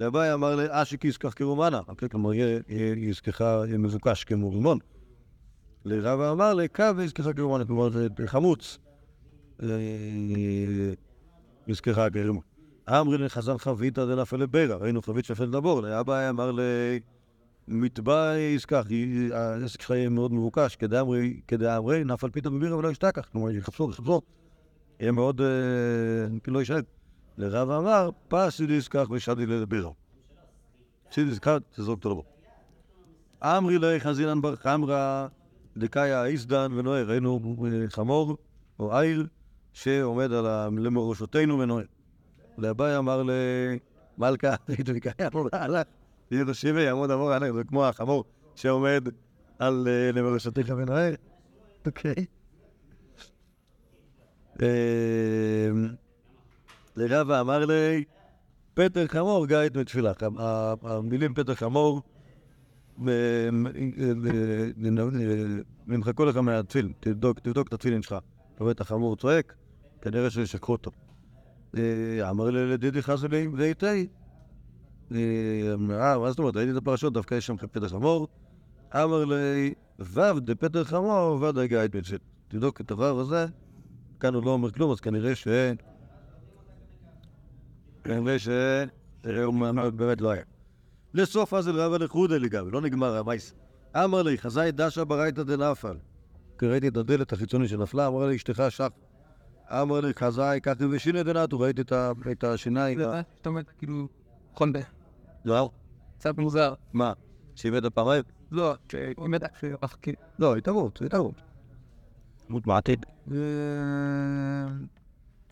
ואביי 0.00 0.34
אמר 0.34 0.56
לי, 0.56 0.64
אשיק 0.70 1.04
יזכח 1.04 1.32
כרומנה, 1.32 1.80
אוקיי? 1.88 2.08
כלומר, 2.08 2.34
יהיה 2.34 2.60
יהיה 2.68 2.94
יזכח 3.08 3.40
יהיה 3.40 3.78
מבוקש 3.78 4.24
כמו 4.24 4.50
רימון. 4.50 4.78
לרב 5.84 6.20
אמר 6.20 6.54
לי, 6.54 6.68
קו 6.68 6.84
יזכח 7.04 7.32
כרומנה, 7.36 7.64
כלומר, 7.64 7.88
חמוץ. 8.26 8.78
אה, 9.62 9.68
יזכח 11.66 12.08
כרומנה. 12.12 12.40
אמרי 12.90 13.18
לי, 13.18 13.28
חזן 13.28 13.58
חביתא 13.58 14.04
דנפל 14.04 14.36
לבירה, 14.36 14.76
ראינו 14.76 15.02
חבית 15.02 15.24
שפל 15.24 15.50
דבור, 15.50 15.82
לאביי 15.82 16.30
אמר 16.30 16.52
לי, 16.52 17.00
מטבע 17.68 18.38
יזכח, 18.38 18.84
העסק 19.32 19.80
שלך 19.80 19.90
יהיה 19.90 20.08
מאוד 20.08 20.32
מבוקש, 20.32 20.76
כדאמרי, 20.76 21.40
כדאמרי, 21.48 22.04
נפל 22.04 22.30
פיתה 22.30 22.50
בבירה 22.50 22.76
ולא 22.76 22.88
ישתכח, 22.88 23.28
כלומר, 23.32 23.50
יחפשו, 23.50 23.90
יחפשו. 23.90 24.20
יהיה 25.00 25.12
מאוד, 25.12 25.40
כאילו 26.42 26.54
לא 26.54 26.58
יישאר. 26.58 26.80
לרב 27.38 27.70
אמר, 27.70 28.10
פס 28.28 28.60
יזכח 28.60 29.10
ושדי 29.10 29.46
לבירה. 29.46 29.90
סיד 31.12 31.28
יזכח, 31.28 31.58
תזרוק 31.76 31.98
אותו 31.98 32.10
לבור. 32.10 32.24
אמרי 33.42 33.78
לי 33.78 34.00
חזינן 34.00 34.40
בר 34.40 34.56
חמרא, 34.56 35.26
דקאיה 35.76 36.24
איסדן 36.24 36.72
ונועה, 36.72 37.02
ראינו 37.02 37.56
אה, 37.64 37.90
חמור 37.90 38.36
או 38.78 38.98
עיל 38.98 39.26
שעומד 39.72 40.32
על. 40.32 40.46
למורשותינו 40.78 41.58
ונועה. 41.58 41.84
לאביי 42.58 42.98
אמר 42.98 43.22
למלכה, 44.18 44.54
דקאיה 44.94 45.28
הלך, 45.52 45.86
יהיה 46.32 46.44
לו 46.44 46.54
שיבי, 46.54 46.82
יעמוד 46.82 47.10
עבור 47.10 47.32
הענק, 47.32 47.52
זה 47.52 47.64
כמו 47.64 47.86
החמור 47.86 48.24
שעומד 48.54 49.08
על 49.58 49.88
אה, 49.88 50.12
למורשתיך 50.12 50.72
ונועה. 50.76 51.10
אוקיי. 51.86 52.14
אה, 54.62 55.70
לרבה 56.96 57.40
אמר 57.40 57.66
לי, 57.66 58.04
פטר 58.74 59.06
חמור 59.06 59.46
גאית 59.46 59.76
מתפילה. 59.76 60.12
המילים 60.82 61.34
פטר 61.34 61.54
חמור 61.54 62.02
אה, 63.08 63.12
אה, 63.12 63.48
נמחקו 65.86 66.24
לך 66.24 66.36
מהתפילין, 66.36 66.92
תבדוק 67.00 67.38
את 67.68 67.72
התפילין 67.72 68.02
שלך. 68.02 68.16
אתה 68.54 68.64
רואה 68.64 68.72
את 68.72 68.80
החמור 68.80 69.16
צועק, 69.16 69.54
כנראה 70.02 70.30
שישקרו 70.30 70.74
אותו. 70.74 70.90
אמר 72.30 72.50
לי 72.50 72.70
לדידי 72.72 73.02
חסלי 73.02 73.48
ואיתי. 73.56 74.06
אה, 75.14 76.18
מה 76.18 76.30
זאת 76.30 76.38
אומרת, 76.38 76.56
ראיתי 76.56 76.72
את 76.72 76.76
הפרשות, 76.76 77.12
דווקא 77.12 77.34
יש 77.34 77.46
שם 77.46 77.56
פטר 77.56 77.88
חמור. 77.88 78.28
אמר 78.94 79.24
לי, 79.24 79.74
וו 79.98 80.40
דפטר 80.40 80.84
חמור 80.84 81.42
ודאי 81.42 81.68
גאית 81.68 81.96
מתפילה. 81.96 82.18
תבדוק 82.48 82.80
את 82.80 82.90
הוו 82.90 83.20
הזה, 83.20 83.46
כאן 84.20 84.34
הוא 84.34 84.44
לא 84.44 84.50
אומר 84.50 84.70
כלום, 84.70 84.90
אז 84.90 85.00
כנראה 85.00 85.34
ש... 85.34 85.48
כנראה 88.04 88.38
ש... 88.38 88.48
באמת 89.96 90.20
לא 90.20 90.30
היה. 90.30 90.42
לסוף 91.14 91.54
אז 91.54 91.68
אל 91.68 91.80
רבא 91.80 91.96
לחודה 92.04 92.38
לגבי, 92.38 92.70
לא 92.70 92.80
נגמר 92.80 93.16
המייס. 93.16 93.54
אמר 93.96 94.22
לי, 94.22 94.38
חזאי 94.38 94.72
דשא 94.72 95.04
ברייתא 95.04 95.42
דנפל. 95.42 95.96
כי 96.58 96.66
ראיתי 96.66 96.88
את 96.88 96.96
הדלת 96.96 97.32
החיצוני 97.32 97.68
שנפלה, 97.68 98.06
אמר 98.06 98.26
לי, 98.26 98.36
אשתך 98.36 98.62
שח. 98.68 98.88
אמר 99.70 100.00
לי, 100.00 100.14
חזאי, 100.14 100.60
ככה 100.62 100.84
ושינא 100.90 101.22
דנתו, 101.22 101.60
ראיתי 101.60 101.82
את 102.32 102.44
השיניים. 102.44 102.98
זה 102.98 103.06
מה 103.06 103.20
שאתה 103.36 103.48
אומר, 103.48 103.62
כאילו, 103.78 104.08
חונדה. 104.54 104.80
לא, 105.44 105.70
קצת 106.18 106.38
מוזר. 106.38 106.74
מה? 106.92 107.12
שאיבד 107.54 107.88
פעמיים? 107.88 108.22
לא, 108.52 108.74
כשהפך 108.88 109.96
כאילו... 110.02 110.18
לא, 110.38 110.56
התערבות, 110.56 111.02
התערבות. 111.02 111.34
דמות 112.48 112.66
מעתיד. 112.66 113.06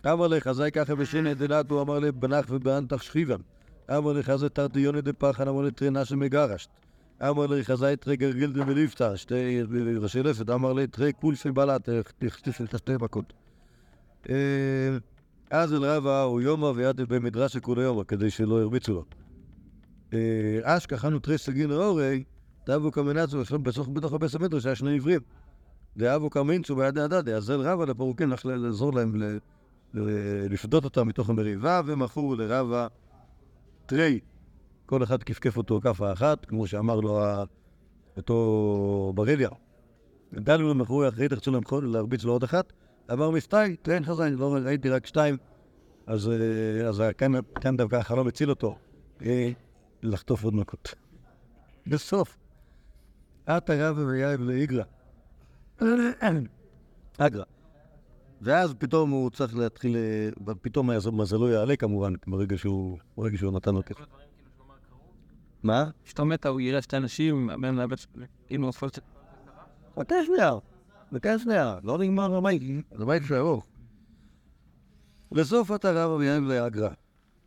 אמר 0.07 0.27
לי, 0.29 0.41
חזאי 0.41 0.71
ככה 0.71 0.93
ושינא 0.99 1.35
דנתו, 1.35 1.83
אמר 1.83 1.99
לי, 1.99 2.13
בנח 2.13 2.47
ובאנתך 2.49 3.03
שכיבם. 3.03 3.41
אמר 3.91 4.13
לי, 4.13 4.23
חזאי 4.23 4.49
תרתי 4.49 4.81
יוני 4.81 5.03
דפחן, 5.03 5.49
אמר 5.49 5.63
לי, 5.63 5.71
תרי 5.71 5.91
נשא 5.91 6.15
מגרשת. 6.15 6.69
אמר 7.23 7.47
לי, 7.47 7.65
חזאי 7.65 7.97
תרי 7.97 8.17
גרגילדה 8.17 8.65
מליפתא, 8.65 9.17
שתי 9.17 9.63
ראשי 10.01 10.23
לפת, 10.23 10.51
אמר 10.51 10.73
לי, 10.73 10.87
תרי 10.87 11.13
קולפי 11.13 11.51
בלט, 11.51 11.89
תכתיף 12.19 12.61
את 12.61 12.75
השתי 12.75 12.93
מכות. 13.01 13.33
אה, 14.31 14.35
אז 15.51 15.75
אל 15.75 15.85
רבא 15.85 16.23
הוא 16.23 16.41
יומא 16.41 16.67
ויד 16.67 17.01
במדרש 17.01 17.57
כולי 17.57 17.83
יומא, 17.83 18.05
כדי 18.05 18.31
שלא 18.31 18.61
ירביצו 18.61 18.93
לו. 18.93 19.05
אה, 20.15 20.77
אש 20.77 20.87
כחנו 20.87 21.19
תרי 21.19 21.39
סגין 21.39 21.73
אורי, 21.73 22.25
דאבו 22.67 22.91
קמנצו, 22.91 23.39
בתוך 23.93 24.13
הבית 24.13 24.35
המדרש 24.35 24.67
היה 24.67 24.75
שני 24.75 24.97
עברים. 24.97 25.21
דאבו 25.97 26.31
קמינצו 26.31 26.77
ביד 26.77 26.99
אז 26.99 27.51
אל 27.51 27.61
רבא 27.61 27.85
לפרוקין 27.85 28.33
לעזור 28.45 28.93
להם 28.93 29.15
לפדות 30.51 30.85
אותם 30.85 31.09
מתוך 31.09 31.31
המריבה, 31.31 31.81
ומכרו 31.87 32.35
לרבא 32.35 32.87
תרי. 33.87 34.21
כל 34.87 35.03
אחד 35.03 35.23
כפכף 35.23 35.57
אותו 35.57 35.81
כאפה 35.81 36.13
אחת, 36.13 36.45
כמו 36.45 36.67
שאמר 36.67 37.01
לו 37.01 37.21
אותו 38.17 39.13
בריליה. 39.15 39.49
דנו 40.33 40.69
לו 40.69 40.75
מכרו 40.75 41.09
אחרי 41.09 41.29
תחצו 41.29 41.51
להרביץ 41.83 42.25
לו 42.25 42.33
עוד 42.33 42.43
אחת. 42.43 42.73
אמר 43.13 43.31
מסתאי, 43.31 43.77
תראה 43.83 44.03
חזן, 44.05 44.35
לא 44.35 44.55
ראיתי 44.65 44.91
רק 44.91 45.07
שתיים. 45.07 45.37
אז, 46.07 46.31
אה, 47.01 47.13
כאן, 47.61 47.77
דווקא 47.77 47.97
החלום 47.97 48.29
הציל 48.29 48.51
אותו. 48.51 48.77
לחטוף 50.03 50.45
עוד 50.45 50.55
מכות. 50.55 50.95
בסוף. 51.87 52.39
עתה 53.47 53.73
רבא 53.91 54.01
ויאיב 54.01 54.41
לאיגרא. 54.41 54.85
אגרא. 57.19 57.45
ואז 58.41 58.75
פתאום 58.79 59.11
הוא 59.11 59.31
צריך 59.31 59.57
להתחיל, 59.57 59.97
פתאום 60.63 60.91
מזלו 61.13 61.49
יעלה 61.49 61.77
כמובן, 61.77 62.13
ברגע 62.27 62.59
שהוא, 62.59 62.99
ברגע 63.17 63.39
שהוא 63.39 63.53
נתן 63.53 63.75
לו 63.75 63.83
כסף. 63.87 64.05
מה? 65.63 65.91
כשאתה 66.05 66.25
מתה, 66.25 66.49
הוא 66.49 66.61
יראה 66.61 66.83
שתי 66.83 66.97
אנשים, 66.97 67.51
בהם 67.61 67.77
לאבד, 67.77 67.97
כאילו, 68.47 68.67
נופל 68.67 68.89
קצת. 68.89 69.03
חכה 70.01 70.15
שנייה, 70.27 70.53
חכה 71.15 71.39
שנייה, 71.39 71.79
לא 71.83 71.99
נגמר 71.99 72.37
הבית, 72.37 72.63
זה 72.99 73.05
בית 73.05 73.23
של 73.29 73.35
ארוך. 73.35 73.67
לסוף 75.33 75.73
אתה 75.73 75.93
רב 75.93 76.11
אביהם 76.11 76.49
לאגרא. 76.49 76.91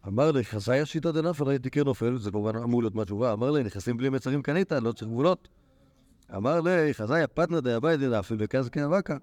אמר 0.07 0.31
לי, 0.31 0.43
חזאי 0.43 0.79
השיטה 0.79 1.11
דנפל, 1.11 1.49
הייתי 1.49 1.69
כן 1.69 1.83
נופל, 1.83 2.17
זה 2.17 2.31
כמובן 2.31 2.55
אמור 2.55 2.81
להיות 2.81 2.95
מהתשובה. 2.95 3.33
אמר 3.33 3.51
לי, 3.51 3.63
נכנסים 3.63 3.97
בלי 3.97 4.09
מצרים 4.09 4.41
קנית, 4.41 4.71
לא 4.71 4.91
צריך 4.91 5.11
גבולות. 5.11 5.47
אמר 6.35 6.61
לי, 6.61 6.93
חזאי 6.93 7.23
הפתנא 7.23 7.59
דאביי 7.59 7.97
דנפל, 7.97 8.35
וכאז 8.39 8.69
כן 8.69 8.83
אבקה. 8.83 9.17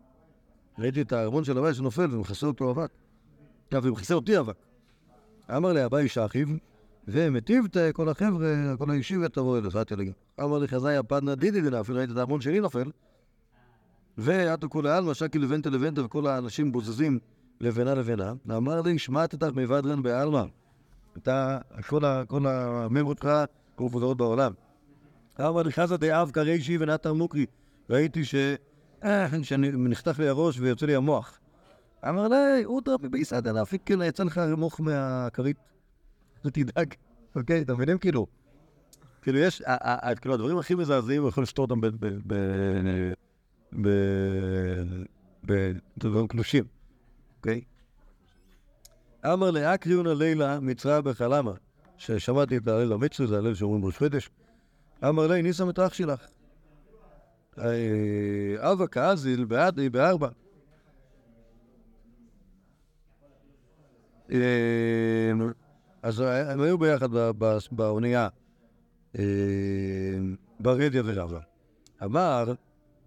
ראיתי 0.78 1.02
את 1.02 1.12
הארמון 1.12 1.44
של 1.44 1.58
אביי 1.58 1.74
שנופל 1.74 2.14
ומכסה 2.14 2.46
אותו 2.46 2.70
אבק. 2.70 2.90
עכשיו, 3.66 3.84
ומכסה 3.84 4.14
אותי 4.14 4.38
אבק. 4.38 4.56
אמר 5.56 5.72
לי, 5.72 5.84
אביי 5.84 6.08
שכיב, 6.08 6.48
ומטיב 7.08 7.64
את 7.64 7.76
כל 7.92 8.08
החבר'ה, 8.08 8.74
כל 8.78 8.90
הישיבה 8.90 9.28
תבוא 9.28 9.58
אליך, 9.58 9.76
אל 9.76 9.84
תלגע. 9.84 10.12
אמר 10.40 10.58
לי, 10.58 10.68
חזאי 10.68 10.96
הפתנא 10.96 11.34
דידי 11.34 11.60
דנפל, 11.60 11.92
ראיתי 11.92 12.12
את 12.12 12.16
הארמון 12.16 12.40
שלי 12.40 12.60
נופל. 12.60 12.90
ועטו 14.18 14.70
כולי 14.70 14.90
עלמא, 14.90 15.14
שקי 15.14 15.38
לבנטה 15.38 15.70
לבנטה, 15.70 16.04
וכל 16.04 16.26
האנשים 16.26 16.72
בוזזים 16.72 17.18
לבנה 17.60 17.94
לבנה. 17.94 18.32
אמר 18.56 18.80
לי, 18.80 18.98
שמעת 18.98 19.34
את 19.34 19.42
מבדרן 19.42 20.02
בעלמא. 20.02 20.44
אתה, 21.16 21.58
כל, 22.28 22.46
הממרות 22.46 23.18
שלך 23.18 23.30
מפוזרות 23.80 24.16
בעולם. 24.16 24.52
אמר 25.40 25.62
לי, 25.62 25.72
חזא 25.72 25.96
דאב 25.96 26.30
קריישי 26.30 26.78
ונתן 26.80 27.10
מוקרי. 27.10 27.46
ראיתי 27.90 28.24
ש... 28.24 28.34
אה, 29.04 29.28
שנחתך 29.42 30.18
לי 30.18 30.28
הראש 30.28 30.60
ויוצא 30.60 30.86
לי 30.86 30.94
המוח. 30.94 31.40
אמר 32.08 32.28
לי, 32.28 32.64
אודרא 32.64 32.96
בביסא 32.96 33.40
דנאפיק, 33.40 33.82
כאילו 33.86 34.04
יצא 34.04 34.24
לך 34.24 34.40
מוח 34.56 34.80
מהכרית. 34.80 35.56
אל 36.46 36.50
תדאג, 36.50 36.94
אוקיי, 37.36 37.62
אתם 37.62 37.74
מבינים? 37.74 37.98
כאילו, 37.98 38.26
כאילו 39.22 39.38
יש, 39.38 39.62
כאילו 40.20 40.34
הדברים 40.34 40.58
הכי 40.58 40.74
מזעזעים, 40.74 41.22
הוא 41.22 41.28
יכול 41.28 41.42
לפתור 41.42 41.64
אותם. 41.64 41.80
ב... 41.80 41.86
ב... 41.86 42.06
ב... 42.26 42.34
ב... 43.82 43.88
בדברים 45.44 46.28
קלושים, 46.28 46.64
אוקיי? 47.36 47.60
אמר 49.24 49.50
לאקריונה 49.50 50.14
לילה 50.14 50.60
מצרה 50.60 51.00
בחלמה, 51.00 51.52
ששמעתי 51.96 52.56
את 52.56 52.68
הליל 52.68 52.92
המצרי, 52.92 53.26
זה 53.26 53.38
הליל 53.38 53.54
שאומרים 53.54 53.84
ראש 53.84 53.98
חודש. 53.98 54.30
אמר 55.04 55.26
לי, 55.26 55.42
ניסה 55.42 55.64
מטרח 55.64 55.92
שלך. 55.92 56.26
אה, 57.58 58.72
אבא 58.72 58.86
כאזיל 58.86 59.44
בעדי 59.44 59.88
בארבע. 59.88 60.28
אה, 64.32 65.32
אז 66.02 66.20
הם 66.20 66.60
היו 66.60 66.78
ביחד 66.78 67.08
באונייה, 67.72 68.28
אה, 69.18 69.24
ברדיה 70.60 71.02
ורבא. 71.04 71.40
אמר, 72.04 72.52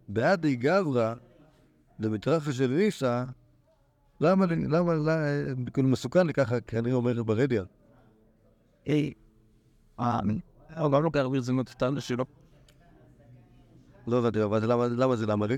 בעדי 0.07 0.55
גברא, 0.55 1.13
למטרחה 1.99 2.51
של 2.53 2.67
ניסה, 2.67 3.23
למה, 4.23 4.45
למה, 4.45 4.93
למה, 4.93 5.15
כאילו 5.73 5.87
מסוכן 5.87 6.27
לי 6.27 6.33
ככה, 6.33 6.61
כי 6.61 6.79
אני 6.79 6.93
אומר 6.93 7.23
ברדיה. 7.23 7.63
היי. 8.85 9.13
אה, 9.99 10.19
לא 10.77 11.03
לוקח 11.03 11.23
ברצינות 11.31 11.71
את 11.77 11.81
האלה 11.81 12.01
שלו. 12.01 12.25
לא 14.07 14.17
הבנתי, 14.17 14.43
אבל 14.43 14.91
למה, 15.03 15.15
זה 15.15 15.25
למה 15.25 15.47
לי? 15.47 15.57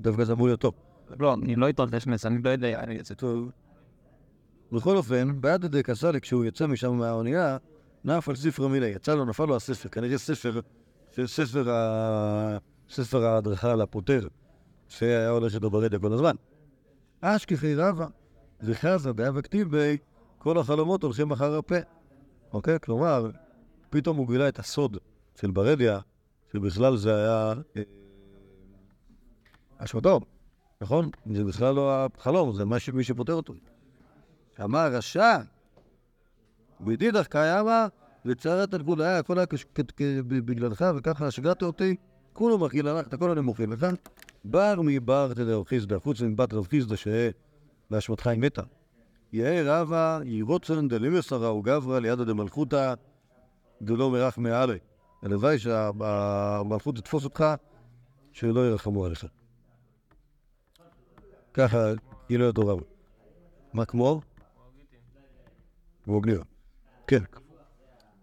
דווקא 0.00 0.24
זה 0.24 0.32
אמור 0.32 0.46
להיות 0.46 0.60
טוב. 0.60 0.74
לא, 1.18 1.34
אני 1.34 1.56
לא 1.56 1.70
אתרגש 1.70 2.06
מזה, 2.06 2.28
אני 2.28 2.42
לא 2.42 2.50
יודע, 2.50 2.80
אני 2.80 2.98
זה 3.04 3.14
טוב. 3.14 3.50
בכל 4.72 4.96
אופן, 4.96 5.40
בעד 5.40 5.64
ידי 5.64 5.82
קסאלי, 5.82 6.20
כשהוא 6.20 6.44
יצא 6.44 6.66
משם 6.66 6.94
מהאונייה, 6.94 7.56
נף 8.04 8.28
על 8.28 8.36
ספר 8.36 8.68
מיני. 8.68 8.86
יצא 8.86 9.14
לו, 9.14 9.24
נפל 9.24 9.44
לו 9.44 9.56
הספר, 9.56 9.88
כנראה 9.88 10.18
ספר, 10.18 10.60
ספר, 12.88 13.24
ההדרכה 13.24 13.74
לפוטר, 13.74 14.28
שהיה 14.88 15.30
הולך 15.30 15.54
איתו 15.54 15.70
ברדיה 15.70 15.98
כל 15.98 16.12
הזמן. 16.12 16.36
אשכחי 17.20 17.74
רבא, 17.74 18.06
וחזה 18.60 19.12
באב 19.12 19.36
הכתיב 19.36 19.70
בי, 19.70 19.96
כל 20.38 20.58
החלומות 20.58 21.02
הולכים 21.02 21.30
אחר 21.30 21.56
הפה. 21.56 21.74
אוקיי? 22.52 22.80
כלומר, 22.80 23.30
פתאום 23.90 24.16
הוא 24.16 24.28
גילה 24.28 24.48
את 24.48 24.58
הסוד 24.58 24.98
של 25.40 25.50
ברדיה, 25.50 25.98
שבכלל 26.52 26.96
זה 26.96 27.16
היה 27.16 27.54
אה, 27.76 27.82
אשמתו, 29.78 30.20
נכון? 30.80 31.10
זה 31.26 31.44
בכלל 31.44 31.74
לא 31.74 32.06
החלום, 32.06 32.56
זה 32.56 32.64
מה 32.64 32.78
שמי 32.78 33.04
שפותר 33.04 33.32
אותו. 33.32 33.54
אמר 34.64 34.92
רשע, 34.92 35.38
בדידך 36.80 37.26
קיימה, 37.26 37.86
וצרת 38.26 38.74
היה, 39.00 39.18
הכל 39.18 39.38
היה 39.38 39.46
בגללך, 40.28 40.84
וככה 40.96 41.30
שגעת 41.30 41.62
אותי, 41.62 41.96
כולו 42.36 42.58
מכיל 42.58 42.88
עליך, 42.88 43.06
את 43.08 43.14
הכל 43.14 43.30
אני 43.30 43.40
מוכיח 43.40 43.68
לך. 43.70 43.86
בר 44.44 44.74
מבר 44.84 45.34
תדעו 45.34 45.64
חיסדא, 45.64 45.98
חוץ 45.98 46.20
מבת 46.20 46.52
רב 46.52 46.66
חיסדא 46.66 46.94
שבאשמתך 46.96 48.26
היא 48.26 48.40
מתה. 48.40 48.62
יהא 49.32 49.62
רבא 49.64 50.20
ירוצן 50.24 50.88
דלימס 50.88 51.32
הראו 51.32 51.62
גברא 51.62 51.98
לידא 51.98 52.24
דמלכותא 52.24 52.94
דלא 53.82 54.10
מרח 54.10 54.38
מעלי. 54.38 54.78
הלוואי 55.22 55.58
שהמלכות 55.58 56.96
תתפוס 56.96 57.24
אותך, 57.24 57.44
שלא 58.32 58.70
ירחמו 58.70 59.04
עליך. 59.04 59.26
ככה, 61.54 61.78
כאילו 62.26 62.46
אותו 62.46 62.66
רב. 62.66 62.80
מה 63.72 63.84
כמו? 63.84 64.20
כמו 66.04 66.20
גניבה. 66.20 66.44
כן. 67.06 67.22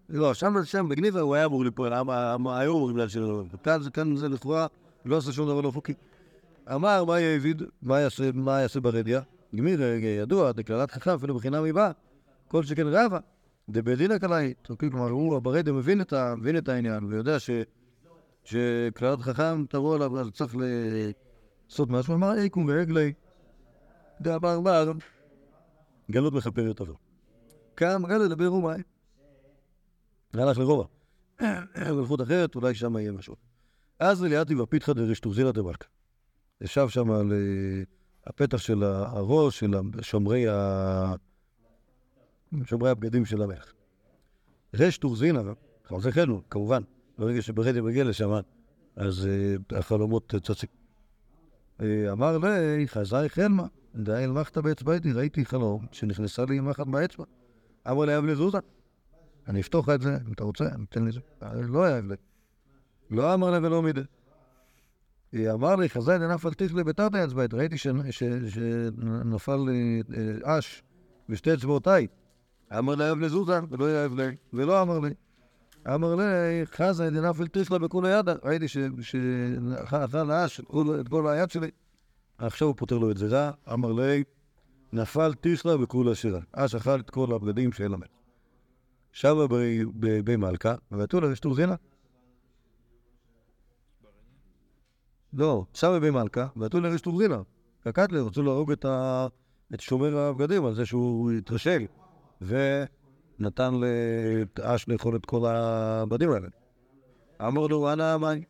לא, 0.10 0.34
שם, 0.34 0.54
שם 0.64 0.89
בגניבה 0.89 1.22
הוא 1.22 1.36
היה 1.36 1.45
אמור 1.45 1.64
ליפול, 1.64 1.93
היו 2.45 2.72
אומרים 2.72 2.97
לה 2.97 3.10
שלא. 3.10 3.43
כאן 3.93 4.16
זה, 4.16 4.30
לכאורה, 4.30 4.68
לא 5.06 5.18
עשה 5.18 5.32
שום 5.32 5.47
דבר 5.47 5.62
לא 5.62 5.72
חוקי. 5.72 5.93
אמר, 6.76 7.04
מה 7.04 7.20
יעביד? 7.20 7.62
מה 7.82 7.99
יעשה, 8.62 8.80
ברדיה? 8.82 9.22
גמיר, 9.56 9.84
אה, 9.84 9.88
ידוע, 10.22 10.51
דקללת 10.51 10.91
חכם, 10.91 11.12
אפילו 11.12 11.36
בחינם 11.36 11.64
היא 11.64 11.74
באה. 11.74 11.91
כל 12.47 12.64
שכן 12.64 12.88
רבה, 12.88 13.20
דבדינא 13.70 14.18
קלעית. 14.18 14.70
אוקיי, 14.70 14.91
כלומר, 14.91 15.10
הוא, 15.10 15.39
ברדיה, 15.39 15.74
מבין 15.74 16.01
את, 16.58 16.70
העניין, 16.70 17.04
ויודע 17.04 17.38
שקללת 18.43 19.20
חכם 19.22 19.66
תבוא 19.70 19.95
עליו, 19.95 20.20
אז 20.20 20.28
צריך 20.34 20.56
לעשות 20.56 21.89
משהו. 21.89 22.14
אמר, 22.14 22.38
איקום 22.38 22.66
ורגלי. 22.70 23.14
דאמר 24.22 24.60
בר, 24.60 24.91
גלות 26.12 26.34
מכפרת 26.34 26.82
עבר. 26.82 26.93
קם 27.76 28.04
גל 28.08 28.18
לדבר 28.18 28.49
אומי. 28.49 28.84
הלך 30.42 30.58
לרובע. 30.58 30.86
מלכות 31.92 32.22
אחרת, 32.22 32.56
אולי 32.56 32.76
שם 32.76 32.98
יהיה 32.98 33.12
משהו. 33.12 33.36
אז 34.00 34.26
אליעתי 34.26 34.56
בפיתחא 34.56 34.94
דרשטוזילא 34.94 35.52
דמלכא. 35.52 35.88
ישב 36.62 36.90
שם 36.90 37.12
על 37.12 37.34
אה, 37.34 37.84
הפתח 38.28 38.58
של 38.58 38.84
הראש 38.84 39.60
של 39.60 39.72
שומרי 40.02 40.48
ה... 40.48 41.14
שומרי 42.66 42.90
הבגדים 42.90 43.26
של 43.26 43.42
המלך. 43.42 43.74
רשטוזילא, 44.74 45.42
חלזי 45.84 46.12
חנו, 46.12 46.42
כמובן, 46.50 46.82
ברגע 47.18 47.42
שברדיה 47.42 47.82
מגיע 47.82 48.04
לשם, 48.04 48.32
אז 48.96 49.28
אה, 49.28 49.80
החלומות 49.80 50.34
צצים. 50.44 50.70
אה, 51.82 52.12
אמר 52.12 52.38
לי, 52.38 52.88
חזאי 52.88 53.30
חלמה, 53.30 53.68
די 53.96 54.24
אלמכת 54.24 54.58
באצבעתי, 54.58 55.12
ראיתי 55.12 55.46
חלום 55.46 55.86
שנכנסה 55.92 56.46
לי 56.46 56.56
ימחת 56.56 56.88
באצבע. 56.88 57.26
אמר 57.92 58.06
לי, 58.06 58.18
אבלי 58.18 58.36
זוזה, 58.36 58.58
אני 59.48 59.62
אפתור 59.62 59.82
לך 59.84 59.89
את 59.89 60.02
זה, 60.02 60.18
אם 60.28 60.34
אתה 60.34 60.44
רוצה, 60.44 60.66
אני 60.66 60.86
אתן 60.89 61.06
לי 61.06 61.12
זה. 61.12 61.20
אה, 61.44 61.54
לא 61.62 61.84
היה 61.84 62.00
אבלי. 62.00 62.16
לא 63.12 63.34
אמר 63.34 63.52
לי 63.52 63.58
ולא 63.68 63.82
מידי. 63.84 64.02
אה, 65.34 65.54
אמר 65.54 65.76
לי, 65.76 65.89
חזאי 65.89 66.20
דנפל 66.20 66.54
תכלי 66.54 66.84
בתרתי 66.84 67.24
אצבעית, 67.24 67.54
ראיתי 67.54 67.78
שנפל 67.78 69.56
לי 69.56 70.02
אה, 70.46 70.60
אש 70.60 70.84
בשתי 71.30 71.54
אצבעותיי. 71.54 72.08
אמר 72.78 72.96
לי, 72.96 73.12
אבלי 73.12 73.30
זוזה, 73.30 73.60
ולא 73.72 73.86
היה 73.86 74.06
אבלי, 74.06 74.36
ולא 74.54 74.82
אמר 74.82 75.00
לי. 75.00 75.10
אמר 75.94 76.16
לי, 76.16 76.24
חזאי 76.66 77.10
דנפל 77.10 77.48
תכלה 77.48 77.80
בכולי 77.80 78.20
ידה, 78.20 78.34
ראיתי 78.44 78.68
שאכל 78.68 80.32
האש 80.32 80.60
את 80.60 80.66
כל- 80.68 81.02
את 81.02 81.14
היד 81.26 81.52
שלי. 81.52 81.72
עכשיו 82.38 82.68
הוא 82.68 82.76
פותר 82.78 82.98
לו 82.98 83.12
את 83.12 83.18
זה 83.18 83.28
רע, 83.28 83.52
אמר 83.74 83.91
לי, 83.91 84.24
נפל 84.94 85.34
תיכלה 85.34 85.78
בכולה 85.78 86.16
שירה. 86.16 86.39
אש 86.54 86.76
אכל 86.76 87.00
את 87.00 87.10
כל 87.10 87.34
הבגדים 87.36 87.72
של 87.72 87.94
המלך. 87.94 88.08
שבה 89.14 89.45
במלכה, 89.99 90.76
ובתו 90.91 91.22
לה 91.22 91.28
רשתור 91.28 91.55
זינה. 91.55 91.76
לא, 95.34 95.66
שבה 95.74 95.99
במלכה, 95.99 96.47
ובתו 96.55 96.80
לה 96.80 96.89
רשתור 96.89 97.18
זינה. 97.18 97.41
קקטלה, 97.84 98.22
רצו 98.22 98.43
להרוג 98.43 98.72
את, 98.72 98.86
ה... 98.86 99.28
את 99.74 99.80
שומר 99.80 100.18
הבגדים 100.18 100.66
על 100.66 100.74
זה 100.74 100.86
שהוא 100.86 101.32
התרשל, 101.32 101.86
ונתן 102.41 103.74
לאש 104.59 104.88
לאכול 104.88 105.16
את 105.16 105.26
כל 105.26 105.45
הבגדים 105.45 106.32
האלה. 106.32 106.47
אמר 107.41 107.68
לו, 107.68 107.93
אנא 107.93 108.16
אמי, 108.16 108.43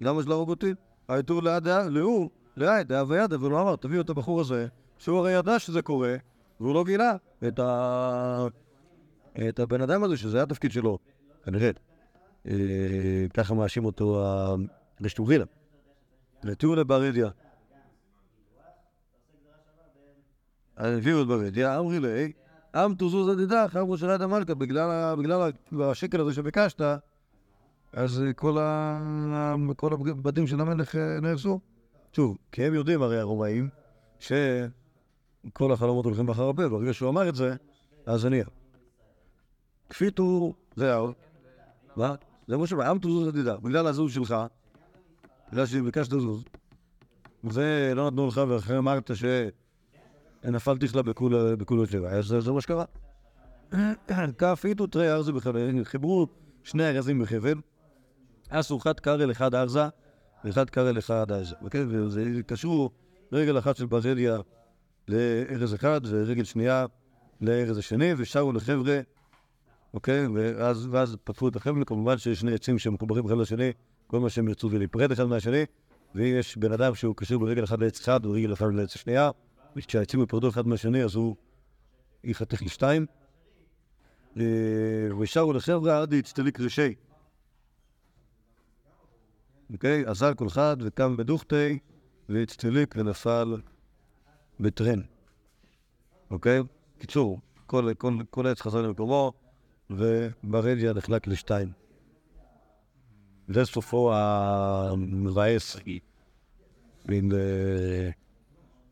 למה 0.00 0.22
שלהרוג 0.22 0.48
אותי? 0.48 0.74
הייתו 1.08 1.40
לידה, 1.40 1.88
להוא, 1.88 2.30
ליד, 2.56 2.88
דאבה 2.88 3.22
ידה, 3.24 3.36
ולא 3.40 3.62
אמר, 3.62 3.76
תביאו 3.76 4.00
את 4.00 4.10
הבחור 4.10 4.40
הזה, 4.40 4.66
שהוא 4.98 5.18
הרי 5.18 5.32
ידע 5.32 5.58
שזה 5.58 5.82
קורה, 5.82 6.16
והוא 6.60 6.74
לא 6.74 6.84
גילה 6.84 7.16
את, 7.48 7.58
ה... 7.58 8.46
את 9.48 9.58
הבן 9.58 9.80
אדם 9.80 10.04
הזה, 10.04 10.16
שזה 10.16 10.42
התפקיד 10.42 10.72
שלו, 10.72 10.98
כנראה. 11.44 11.70
אה, 12.48 12.54
ככה 13.34 13.54
מאשים 13.54 13.84
אותו 13.84 14.24
הרשטובילה. 15.00 15.44
ותראו 16.44 16.74
לברדיה. 16.74 17.28
אז 20.76 20.98
הביאו 20.98 21.22
את 21.22 21.26
ברדיה, 21.26 21.78
אמרי 21.78 22.00
לי, 22.00 22.32
עם 22.74 22.94
תוזוז 22.94 23.28
עדידך, 23.28 23.76
אמרו 23.80 23.98
של 23.98 24.10
יד 24.10 24.22
המלכה, 24.22 24.54
בגלל 24.54 25.50
השקל 25.80 26.20
הזה 26.20 26.32
שביקשת, 26.32 26.80
אז. 27.92 28.22
כל 29.76 29.92
הבדים 29.92 30.46
של 30.46 30.60
המלך 30.60 30.96
אה, 30.96 31.20
נהרסו. 31.20 31.60
שוב, 32.12 32.38
כי 32.52 32.64
הם 32.64 32.74
יודעים 32.74 33.02
הרי 33.02 33.18
הרומאים, 33.20 33.68
שכל 34.18 35.72
החלומות 35.72 36.04
הולכים 36.04 36.28
אחר 36.28 36.48
הפה, 36.48 36.68
ברגע 36.68 36.92
שהוא 36.92 37.10
אמר 37.10 37.28
את 37.28 37.34
זה, 37.34 37.54
אז 38.06 38.20
זה 38.20 38.28
נהיה. 38.30 38.44
כפיתו, 39.90 40.54
זהו. 40.76 41.12
מה? 41.96 42.14
זה 42.48 42.56
מה 42.56 42.66
שאומר, 42.66 42.90
עם 42.90 42.98
תזוז 42.98 43.28
עתידה, 43.28 43.56
בגלל 43.56 43.86
הזוז 43.86 44.12
שלך, 44.14 44.36
בגלל 45.52 45.66
שביקשת 45.66 46.10
זוז, 46.10 46.44
ולא 47.44 48.06
נתנו 48.06 48.28
לך, 48.28 48.40
ואחרי 48.48 48.78
אמרת 48.78 49.10
שנפלתי 50.44 50.86
לך 50.86 50.94
בכולו 51.58 51.86
שבע, 51.86 52.10
אז 52.10 52.26
זה 52.26 52.52
מה 52.52 52.60
שקרה. 52.60 52.84
כפיתו 54.38 54.86
תרי 54.86 55.12
ארזי 55.12 55.32
בחבל, 55.32 55.84
חיברו 55.84 56.26
שני 56.64 56.88
ארזים 56.88 57.22
בחבל, 57.22 57.60
אחד 58.50 59.00
קרל 59.00 59.30
אחד 59.30 59.54
ארזה, 59.54 59.88
ואחד 60.44 60.70
קרל 60.70 60.98
אחד 60.98 61.32
ארזה. 61.32 61.54
אוקיי? 61.62 61.84
וזה 61.88 62.42
קשור 62.46 62.90
רגל 63.32 63.58
אחת 63.58 63.76
של 63.76 63.86
ברזליה 63.86 64.38
לארז 65.08 65.74
אחד, 65.74 66.00
ורגל 66.04 66.44
שנייה 66.44 66.86
לארז 67.40 67.78
השני, 67.78 68.14
ושרו 68.16 68.52
לחבר'ה, 68.52 69.00
אוקיי? 69.94 70.26
ואז, 70.26 70.88
ואז 70.90 71.16
פתחו 71.24 71.48
את 71.48 71.56
החבל, 71.56 71.84
כמובן 71.86 72.18
שיש 72.18 72.40
שני 72.40 72.54
עצים 72.54 72.78
שמחוברים 72.78 73.26
אחד 73.26 73.36
לשני, 73.36 73.72
כל 74.06 74.20
מה 74.20 74.30
שהם 74.30 74.48
ירצו 74.48 74.70
זה 74.70 74.78
להיפרד 74.78 75.12
אחד 75.12 75.24
מהשני, 75.24 75.64
ואם 76.14 76.34
יש 76.38 76.56
בן 76.56 76.72
אדם 76.72 76.94
שהוא 76.94 77.16
קשור 77.16 77.40
ברגל 77.40 77.64
אחד 77.64 77.82
לעץ 77.82 78.00
אחד 78.00 78.26
ורגל 78.26 78.52
אחד 78.52 78.74
לעץ 78.74 78.94
השנייה, 78.94 79.30
כשהעצים 79.76 80.20
ייפרדו 80.20 80.48
אחד 80.48 80.66
מהשני 80.66 81.04
אז 81.04 81.14
הוא 81.14 81.36
ייחתך 82.24 82.62
לשתיים. 82.62 83.06
אה, 84.40 85.18
ושרו 85.18 85.52
לחבר'ה 85.52 86.02
עד 86.02 86.12
יצטליק 86.12 86.60
ראשי. 86.60 86.94
אוקיי? 89.72 90.04
אזל 90.06 90.34
כל 90.34 90.46
אחד 90.46 90.76
וקם 90.80 91.16
בדוכתי, 91.16 91.78
והצטליק 92.28 92.94
ונפל 92.98 93.56
בטרן. 94.60 95.00
אוקיי? 96.30 96.60
קיצור, 96.98 97.40
כל 98.30 98.46
עץ 98.46 98.60
חזר 98.60 98.82
למקומו, 98.82 99.32
וברדיה 99.90 100.92
נחלק 100.92 101.26
לשתיים. 101.26 101.72
זה 103.48 103.64
סופו 103.64 104.12
המבאס 104.14 105.76
מן, 107.08 107.32
אה, 107.32 108.10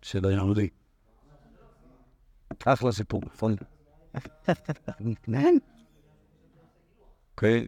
של 0.02 0.26
היהודי. 0.26 0.68
אחלה 2.66 2.92
סיפור, 2.92 3.20
נכון? 3.34 3.54
אוקיי. 7.32 7.66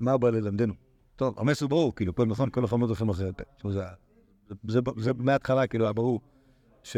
מה 0.00 0.18
בא 0.18 0.30
ללמדנו? 0.30 0.74
טוב, 1.16 1.38
המסר 1.38 1.66
ברור, 1.66 1.94
כאילו, 1.94 2.14
כל 2.14 2.26
נכון, 2.26 2.50
כל 2.50 2.64
החמוד 2.64 2.90
לכם 2.90 3.08
אחרת. 3.08 3.42
עכשיו, 3.56 3.72
זה- 4.96 5.12
מההתחלה, 5.18 5.66
כאילו, 5.66 5.84
היה 5.84 5.92
ברור 5.92 6.20
ש... 6.82 6.96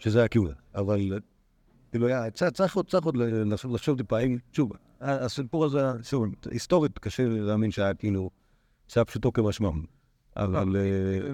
אה, 0.00 0.04
שזה 0.04 0.24
הכיוון, 0.24 0.52
אבל 0.74 1.12
כאילו, 1.90 2.06
היה- 2.06 2.30
צריך 2.30 2.76
עוד 2.76 2.86
צריך 2.86 3.04
עוד 3.04 3.16
לחשוב 3.72 3.98
טיפה, 3.98 4.18
אם, 4.18 4.38
שוב, 4.52 4.72
הסיפור 5.00 5.64
הזה, 5.64 5.80
שוב, 6.02 6.24
היסטורית 6.50 6.98
קשה 6.98 7.28
להאמין 7.28 7.70
שהיה 7.70 7.94
כאילו, 7.94 8.30
שהיה 8.88 9.04
פשוטו 9.04 9.32
כמשמעם, 9.32 9.82
אבל... 10.36 10.76
אה, 10.76 11.30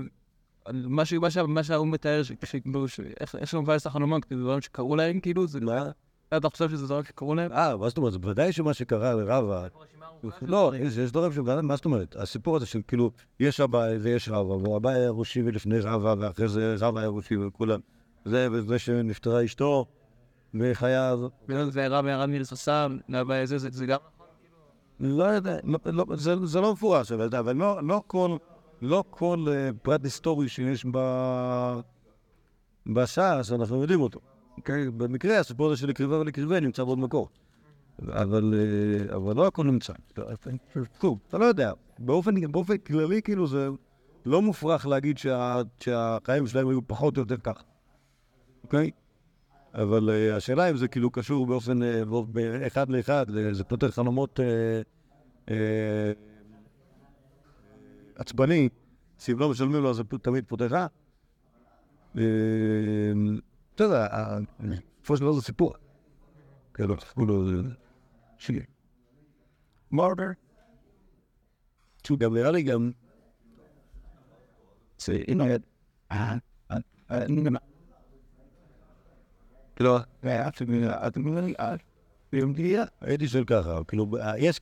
מה 0.72 1.04
ש- 1.04 1.12
מה 1.12 1.30
ש- 1.30 1.36
מה 1.38 1.62
שההוא 1.62 1.86
מתאר, 1.86 2.22
ש- 2.22 2.32
איך 3.18 3.46
שהוא 3.46 3.62
מבאס 3.62 3.86
החלומות, 3.86 4.24
כאילו, 4.24 4.42
דברים 4.42 4.60
שקרו 4.60 4.96
להם, 4.96 5.20
כאילו, 5.20 5.46
זה... 5.46 5.60
מה? 5.60 5.90
אתה 6.36 6.48
חושב 6.50 6.70
שזה 6.70 6.86
דברים 6.86 7.04
שקרו 7.04 7.34
להם? 7.34 7.52
אה, 7.52 7.76
מה 7.76 7.88
זאת 7.88 7.98
אומרת? 7.98 8.16
בוודאי 8.16 8.52
שמה 8.52 8.74
שקרה 8.74 9.14
לרבה... 9.14 9.66
לא, 10.42 10.72
יש 11.00 11.12
דברים 11.12 11.32
ש... 11.32 11.38
מה 11.62 11.76
זאת 11.76 11.84
אומרת? 11.84 12.16
הסיפור 12.16 12.56
הזה 12.56 12.66
של 12.66 12.80
כאילו, 12.88 13.10
יש 13.40 13.60
אבא 13.60 13.86
ויש 14.00 14.28
רבה, 14.28 14.54
והאבא 14.70 14.90
היה 14.90 15.10
ראשי 15.10 15.42
ולפני 15.42 15.78
רבה, 15.80 16.14
ואחרי 16.18 16.48
זה 16.48 16.74
רבה 16.80 17.00
היה 17.00 17.08
ראשי 17.08 17.36
וכולם. 17.36 17.80
זה 18.26 18.48
וזה 18.52 18.78
שנפטרה 18.78 19.44
אשתו, 19.44 19.86
וחייו... 20.60 21.20
זה 21.68 21.88
רב 21.88 22.06
ירד 22.06 22.28
מלססם, 22.28 22.98
זה 23.44 23.58
זה- 23.58 23.70
זה 23.70 23.86
גם... 23.86 23.98
לא 25.00 25.24
יודע, 25.24 25.56
לא, 25.64 25.78
לא, 25.86 26.04
זה, 26.16 26.60
לא 26.60 26.72
מפורש, 26.72 27.12
אבל, 27.12 27.56
לא, 27.56 27.82
לא 27.82 28.02
כל, 28.06 28.36
לא 28.82 29.04
כל 29.10 29.46
uh, 29.46 29.76
פרט 29.82 30.04
היסטורי 30.04 30.48
שיש 30.48 30.86
ב... 30.92 30.98
בש"ס, 32.86 33.52
אנחנו 33.54 33.80
יודעים 33.82 34.00
אותו. 34.00 34.20
אוקיי? 34.56 34.90
במקרה, 34.90 35.38
הסיפור 35.38 35.66
הזה 35.66 35.76
של 35.76 35.88
לקריבה 35.88 36.18
ולקריבה 36.18 36.60
נמצא 36.60 36.84
בעוד 36.84 36.98
מקור. 36.98 37.28
אבל, 38.08 38.54
אה, 38.54 39.16
אבל 39.16 39.36
לא 39.36 39.46
הכל 39.46 39.64
נמצא. 39.64 39.92
אתה 41.28 41.38
לא 41.38 41.44
יודע. 41.44 41.72
באופן, 41.98 42.34
כללי, 42.86 43.22
כאילו, 43.22 43.46
זה 43.46 43.68
לא 44.26 44.42
מופרך 44.42 44.86
להגיד 44.86 45.18
שה, 45.18 45.60
שהחיים 45.80 46.46
שלהם 46.46 46.68
היו 46.68 46.86
פחות 46.88 47.16
או 47.16 47.22
יותר 47.22 47.36
ככה. 47.36 47.62
אוקיי? 48.66 48.90
אבל 49.74 50.10
אה, 50.10 50.36
השאלה 50.36 50.70
אם 50.70 50.76
זה 50.76 50.88
כאילו 50.88 51.10
קשור 51.10 51.46
באופן, 51.46 51.82
אה, 51.82 52.66
אחד 52.66 52.88
לאחד, 52.90 53.36
אה, 53.36 53.54
זה 53.54 53.64
פותר 53.64 53.90
חלומות 53.90 54.40
עצבני, 58.16 58.68
שאם 59.18 59.38
לא 59.38 59.50
משלמים 59.50 59.82
לו 59.82 59.90
אז 59.90 59.96
זה 59.96 60.02
תמיד 60.22 60.44
פותר. 60.48 60.74
אה, 60.74 60.88
אתה 63.74 63.84
יודע, 63.84 64.08
בסופו 64.98 65.16
של 65.16 65.22
דבר 65.22 65.32
זה 65.32 65.42
סיפור. 65.42 65.74
כאילו, 66.74 66.96
כאילו, 66.96 67.48
זה... 67.48 67.68
שיהיה. 68.38 68.62
מורדר. 69.90 70.30
גם 72.18 72.34
נראה 72.34 72.50
לי 72.50 72.62
גם... 72.62 72.90
זה... 74.98 75.22
הנה, 75.28 75.44
אה, 76.12 76.36
אה, 76.70 76.76
אה, 77.10 77.26
כאילו, 79.76 79.96
הייתי 83.00 83.28
שואל 83.28 83.44
ככה, 83.44 83.78
כאילו, 83.88 84.06
יש, 84.38 84.58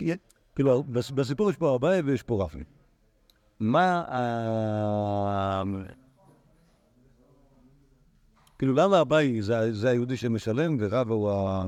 כאילו, 0.55 0.83
בס- 0.85 1.11
בסיפור 1.11 1.51
יש 1.51 1.57
פה 1.57 1.77
אביי 1.77 2.01
ויש 2.01 2.23
פה 2.23 2.45
רפי. 2.45 2.65
מה 3.61 4.01
ה... 4.01 5.63
כאילו, 8.59 8.75
למה 8.75 9.01
אביי 9.01 9.43
זה, 9.43 9.91
היהודי 9.91 10.17
שמשלם 10.17 10.77
ורבא 10.81 11.15
הוא 11.15 11.31
ה... 11.31 11.65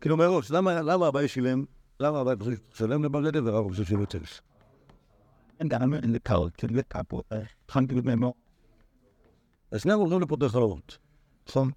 כאילו, 0.00 0.16
מראש, 0.16 0.50
למה, 0.50 1.08
אביי 1.08 1.28
שילם? 1.28 1.64
למה 2.00 2.20
אביי 2.20 2.36
פשוט 2.36 2.54
משלם 2.72 3.04
לבלדה 3.04 3.38
ורבא 3.44 3.72
פשוט 3.72 3.86
שילם 3.86 4.06
צלס? 4.06 4.40
אז 9.72 9.80
שניהם 9.80 9.98
הולכים 9.98 10.20
לפותר 10.20 10.48
חלומות, 10.48 10.98
נכון? 11.48 11.70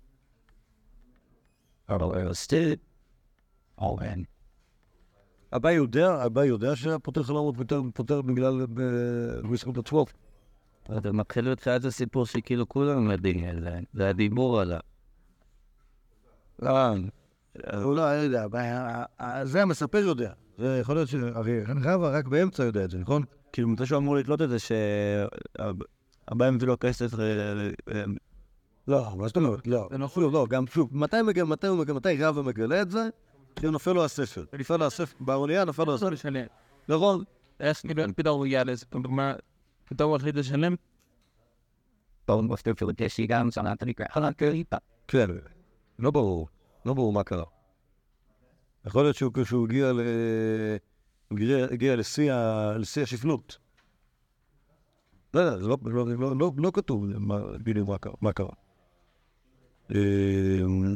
אביי 5.56 5.76
יודע, 5.76 6.26
אביי 6.26 6.48
יודע 6.48 6.76
שהפותר 6.76 7.24
חלומות 7.24 7.56
פותר, 7.94 8.22
בגלל, 8.22 8.66
בזכות 9.52 9.78
עצמו. 9.78 10.06
אתה 10.98 11.12
מתחיל 11.12 11.52
בתחילת 11.52 11.86
הסיפור 11.86 12.26
שכאילו 12.26 12.70
כולם 12.70 13.12
יודעים 13.12 13.46
על 13.50 13.62
זה, 13.62 13.80
זה 13.94 14.10
הדיבור 14.10 14.60
עליו. 14.60 14.80
לא, 16.60 16.70
הוא 17.84 17.96
לא, 17.96 18.02
יודע, 18.02 18.46
אבל 18.46 18.60
ה- 19.20 19.46
זה 19.46 19.62
המספר 19.62 19.98
יודע. 19.98 20.34
זה 20.58 20.78
יכול 20.82 20.96
להיות 20.96 21.10
ש... 21.10 21.16
הרי 21.16 21.64
רבא 21.64 22.18
רק 22.18 22.28
באמצע 22.28 22.64
יודע 22.64 22.86
את 22.86 22.92
זה, 22.92 22.98
נכון? 22.98 23.24
כאילו, 23.54 23.68
מתי 23.68 23.86
שהוא 23.86 23.98
אמור 23.98 24.16
לתלות 24.16 24.42
את 24.42 24.50
זה, 24.50 24.58
שהבא 26.30 26.52
מביא 26.52 26.68
לו 26.68 26.78
כסף 26.80 27.14
ל... 27.14 27.22
לא, 28.88 29.16
מה 29.18 29.28
זאת 29.28 29.38
אומרת? 29.38 29.68
לא. 29.68 29.88
זה 29.92 29.98
נכון. 29.98 30.02
אפילו 30.04 30.32
לא, 30.32 30.48
גם 30.50 30.68
שוב, 30.68 30.98
מתי 30.98 31.18
הוא 31.18 31.28
מגיע, 31.28 31.44
מתי 31.94 32.24
רבא 32.24 32.42
מגלה 32.42 32.82
את 32.82 32.92
זה? 32.92 33.10
כשנופל 33.56 33.94
לו 33.94 34.06
הספר. 34.06 34.46
נפל 34.54 34.78
לו 34.78 34.86
הספר, 34.86 35.16
באונייה 35.20 35.66
נפל 35.66 35.84
לו 35.84 35.94
הספר. 35.94 36.06
לא 36.06 36.12
לשלם. 36.12 36.46
נכון. 36.90 37.24
איך 37.60 37.78
כאילו 37.82 38.02
אין 38.02 38.14
פתאום 38.14 38.38
הוא 38.38 38.46
יעלה, 38.46 38.76
זה 38.76 38.86
דוגמה, 38.92 39.34
פתאום 39.86 40.10
הוא 40.10 40.16
החליט 40.16 40.36
לשלם, 40.36 40.76
כן, 45.08 45.30
לא 46.00 46.12
ברור. 46.12 46.48
לא 46.86 46.94
ברור 46.94 47.14
מה 47.14 47.24
קרה. 47.24 47.44
יכול 48.86 49.04
להיות 49.04 49.16
שהוא 49.16 49.32
כשהוא 49.34 49.68
הגיע. 49.68 49.92
הוא 51.28 51.40
לשיא 52.78 53.04
השפלות. 53.04 53.58
לא 55.36 55.40
יודע, 55.40 55.58
זה 55.58 55.68
לא- 55.68 55.78
לא- 55.86 56.08
לא- 56.08 56.36
לא- 56.38 56.52
לא 56.58 56.72
כתוב 56.74 57.06
בדיוק 57.64 57.90
מה 58.22 58.34
קרה-. 58.34 58.56
אמ, 59.92 60.96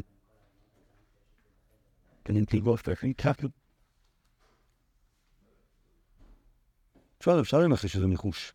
אפשר, 7.18 7.40
אפשר 7.40 7.58
לנחש 7.58 7.92
שזה 7.92 8.06
ניחוש. 8.06 8.52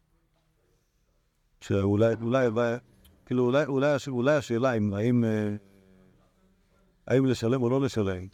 שאולי, 1.62 2.14
אולי, 2.22 2.48
כאילו, 3.26 3.46
אולי, 3.46 3.66
אולי, 3.66 3.96
אולי 4.08 4.36
השאלה 4.36 4.74
אם, 4.74 4.94
האם, 4.94 5.24
אה, 5.24 5.56
האם 7.08 7.26
לשלם 7.26 7.62
או 7.64 7.70
לא 7.70 7.82
לשלם, 7.82 8.28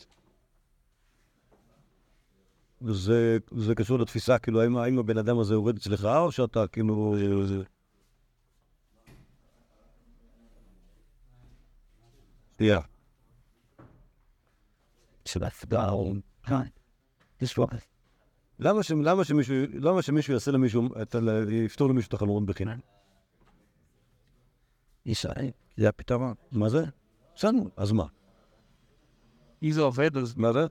זה, 2.88 3.38
זה 3.52 3.76
קשור 3.76 4.00
לתפיסה, 4.00 4.40
כאילו, 4.40 4.62
האם, 4.62 4.78
האם 4.78 5.00
הבן 5.00 5.18
אדם 5.18 5.40
הזה 5.40 5.54
יורד 5.54 5.78
אצלך, 5.78 6.06
או 6.06 6.32
שאתה, 6.32 6.68
כאילו... 6.68 7.16
שנייה. 12.58 12.80
למה, 18.60 18.84
ש, 18.84 18.92
למה, 18.92 19.24
שמישהו, 19.24 19.56
למה 19.74 20.02
שמישהו 20.02 20.34
יעשה 20.34 20.52
למישהו, 20.52 20.90
יפתור 21.52 21.90
למישהו 21.90 22.08
את 22.08 22.14
החלומות 22.14 22.46
בחינם? 22.46 22.80
זה 25.78 25.90
הפתרון. 25.90 26.34
מה 26.52 26.70
זה? 26.70 26.86
בסדר, 27.36 27.52
אז 27.78 27.92
מה? 27.92 28.06
אם 29.64 29.72
זה 29.72 29.82
עובד, 29.82 30.18
אז 30.18 30.38
מה 30.38 30.54
זה? 30.54 30.68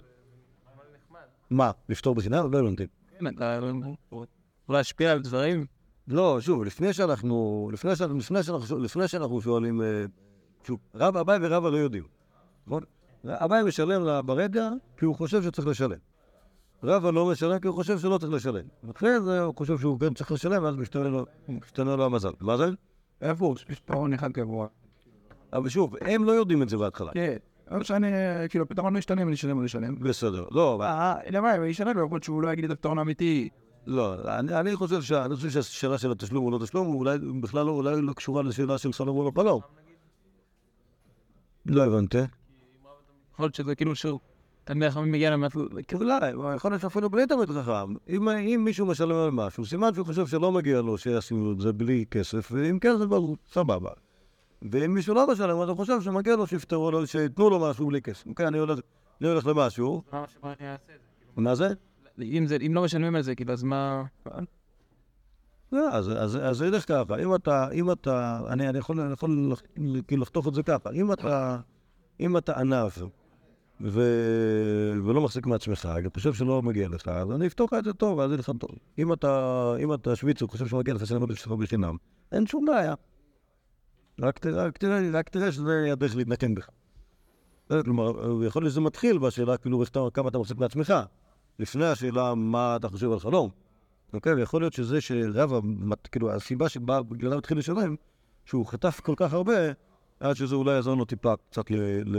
מה, 1.50 1.70
לפתור 1.88 2.14
בחינם? 2.14 2.52
לא 2.52 2.58
הבנתי. 2.58 2.86
כן, 3.18 3.26
אתה 3.26 3.58
אולי 4.12 4.26
להשפיע 4.68 5.12
על 5.12 5.22
דברים, 5.22 5.66
לא, 6.08 6.40
שוב, 6.40 6.64
לפני 6.64 6.92
שאנחנו, 6.92 7.70
לפני 7.72 7.96
שאנחנו, 7.96 8.18
לפני 8.18 8.42
שאנחנו, 8.42 8.78
לפני 8.78 9.08
שאנחנו 9.08 9.40
שואלים, 9.40 9.82
אה, 9.82 10.04
שוב, 10.66 10.78
רב 10.94 11.16
אביי 11.16 11.38
ורבא 11.42 11.70
לא 11.70 11.76
יודעים, 11.76 12.04
נכון? 12.66 12.82
אביי 13.24 13.62
משלם 13.62 14.04
לה 14.04 14.22
ברגע 14.22 14.68
כי 14.96 15.04
הוא 15.04 15.14
חושב 15.14 15.42
שצריך 15.42 15.68
לשלם. 15.68 15.98
רבא 16.84 17.10
לא 17.10 17.26
משלם 17.26 17.58
כי 17.58 17.68
הוא 17.68 17.74
חושב 17.74 17.98
שלא 17.98 18.18
צריך 18.18 18.32
לשלם. 18.32 18.64
אחרי 18.96 19.20
זה 19.20 19.40
הוא 19.40 19.54
חושב 19.56 19.78
שהוא 19.78 20.00
כן 20.00 20.14
צריך 20.14 20.32
לשלם, 20.32 20.64
ואז 20.64 20.76
משתנה 21.48 21.96
לו, 21.96 22.04
המזל. 22.04 22.32
מה 22.40 22.56
זה? 22.56 22.64
איפה 23.20 23.46
הוא? 23.46 23.56
יש 23.70 23.80
פתרון 23.80 24.12
אחד 24.12 24.32
קבוע. 24.32 24.66
אבל 25.52 25.68
שוב, 25.68 25.96
הם 26.00 26.24
לא 26.24 26.32
יודעים 26.32 26.62
את 26.62 26.68
זה 26.68 26.76
בהתחלה. 26.76 27.12
כן. 27.12 27.36
לא 27.70 27.78
משנה, 27.78 28.06
כאילו, 28.48 28.64
הפתרון 28.64 28.92
לא 28.94 28.98
ישתנה 28.98 29.22
אם 29.22 29.26
אני 29.26 29.34
אשלם 29.34 29.56
או 29.56 29.60
לא 29.62 29.66
אשלם. 29.66 29.94
בסדר. 29.94 30.44
לא, 30.50 30.74
אבל- 30.74 30.84
אה, 30.86 31.14
למה, 31.30 31.56
אם 31.56 31.64
ישלם, 31.64 31.90
יכול 31.90 32.08
להיות 32.10 32.22
שהוא 32.24 32.42
לא 32.42 32.52
יגיד 32.52 32.64
את 32.64 32.70
הפתרון 32.70 32.98
האמיתי. 32.98 33.48
לא, 33.86 34.14
אני, 34.38 34.60
אני 34.60 34.76
חושב 34.76 35.02
שה- 35.02 35.24
אני 35.24 35.36
חושב 35.36 35.50
שהשאלה 35.50 35.98
של 35.98 36.10
התשלום 36.10 36.44
או 36.44 36.50
לא 36.50 36.58
תשלום, 36.58 36.86
הוא 36.86 36.98
אולי 36.98 37.18
בכלל 37.40 37.66
לא, 37.66 37.70
אולי 37.70 38.02
לא 38.02 38.12
קשורה 38.12 38.42
לשאלה 38.42 38.78
של 38.78 38.92
סלומון 38.92 39.26
או 39.26 39.32
חלום. 39.32 39.60
לא 41.66 41.84
הבנתי. 41.84 42.18
יכול 43.32 43.44
להיות 43.44 43.54
שזה 43.54 43.74
כאילו 43.74 43.94
שהוא... 43.94 44.20
תלמיד 44.64 44.90
חכמים 44.90 45.12
מגיע 45.12 45.30
להם... 45.30 45.44
אולי, 45.94 46.32
אבל 46.34 46.56
יכול 46.56 46.70
להיות 46.70 46.82
שאפילו 46.82 47.10
בלי 47.10 47.26
תלמיד 47.26 47.48
חכם. 47.50 47.94
אם, 48.08 48.28
אם 48.28 48.62
מישהו 48.64 48.86
משלם 48.86 49.16
על 49.16 49.30
משהו, 49.30 49.66
סימן 49.66 49.94
שהוא 49.94 50.06
חושב 50.06 50.26
שלא 50.26 50.52
מגיע 50.52 50.80
לו 50.80 50.98
שישימו 50.98 51.52
את 51.52 51.60
זה 51.60 51.72
בלי 51.72 52.04
כסף, 52.10 52.48
ואם 52.52 52.78
כן 52.78 52.96
זה 52.98 53.06
ברור, 53.06 53.36
סבבה. 53.52 53.90
ואם 54.62 54.94
מישהו 54.94 55.14
לא 55.14 55.26
משלם, 55.32 55.60
אז 55.60 55.68
הוא 55.68 55.76
חושב 55.76 56.00
שמגיע 56.00 56.36
לו 56.36 56.46
שיפתרו 56.46 56.90
לו, 56.90 57.06
שייתנו 57.06 57.50
לו 57.50 57.60
משהו 57.60 57.86
בלי 57.86 58.02
כסף. 58.02 58.26
אוקיי, 58.26 58.46
אני 58.46 58.58
הולך, 59.28 59.46
למשהו, 59.46 60.02
מה 61.36 61.54
זה? 61.54 61.68
אם 62.66 62.74
לא 62.74 62.82
משלמים 62.82 63.16
על 63.16 63.22
זה, 63.22 63.34
כאילו, 63.34 63.52
אז 63.52 63.62
מה... 63.62 64.02
לא, 65.72 65.88
אז, 65.92 66.38
זה 66.52 66.66
ילך 66.66 66.88
ככה, 66.88 67.16
אם 67.18 67.34
אתה, 67.34 67.70
אם 67.70 67.92
אתה, 67.92 68.40
אני, 68.48 68.68
אני 68.68 68.78
יכול, 68.78 68.98
כאילו 70.08 70.22
לחתוך 70.22 70.48
את 70.48 70.54
זה 70.54 70.62
ככה, 70.62 70.90
אם 70.90 71.12
אתה, 71.12 71.58
אם 72.20 72.36
אתה 72.36 72.60
ענף 72.60 72.98
ו, 73.80 74.00
ולא 75.04 75.20
מחזיק 75.20 75.46
מעצמך, 75.46 75.88
אתה 76.00 76.10
חושב 76.14 76.34
שלא 76.34 76.62
מגיע 76.62 76.88
לך, 76.88 77.08
אז 77.08 77.30
אני 77.30 77.46
אפתור 77.46 77.68
לך 77.72 77.78
את 77.78 77.84
זה 77.84 77.92
טוב, 77.92 78.18
ואז 78.18 78.30
יהיה 78.30 78.38
לך 78.38 78.50
טוב. 78.58 78.70
אם 78.98 79.12
אתה, 79.12 79.74
אם 79.82 79.94
אתה 79.94 80.16
שוויצר, 80.16 80.46
חושב 80.46 80.66
שמגיע 80.66 80.94
לך 80.94 81.06
שלך 81.06 81.52
בחינם, 81.52 81.96
אין 82.32 82.46
שום 82.46 82.64
בעיה. 82.64 82.94
רק, 84.22 84.38
ת- 84.38 84.46
רק, 84.46 84.78
תראה, 84.78 85.00
רק 85.12 85.28
תראה 85.28 85.52
שזה 85.52 85.88
הדרך 85.92 86.16
להתנקם 86.16 86.54
בך. 86.54 86.68
כלומר, 87.84 88.42
יכול 88.46 88.62
להיות 88.62 88.72
שזה 88.72 88.80
מתחיל 88.80 89.18
בשאלה 89.18 89.56
כאילו 89.56 89.82
כמה 90.14 90.28
אתה 90.28 90.38
מחזיק 90.38 90.58
מעצמך, 90.58 90.94
לפני 91.58 91.86
השאלה 91.86 92.34
מה 92.34 92.76
אתה 92.76 92.88
חושב 92.88 93.12
על 93.12 93.20
חלום. 93.20 93.50
אוקיי, 94.12 94.34
ויכול 94.34 94.62
להיות 94.62 94.72
שזה 94.72 95.00
שרב, 95.00 95.52
כאילו, 96.12 96.32
הסיבה 96.32 96.68
שבה 96.68 97.02
בגללה 97.02 97.36
התחיל 97.36 97.58
לשלם, 97.58 97.94
שהוא 98.44 98.66
חטף 98.66 99.00
כל 99.00 99.14
כך 99.16 99.32
הרבה, 99.32 99.54
עד 100.20 100.36
שזה 100.36 100.54
אולי 100.54 100.74
יעזור 100.74 100.96
לו 100.96 101.04
טיפה 101.04 101.34
קצת 101.50 101.70
ל... 101.70 101.74
ל... 102.04 102.18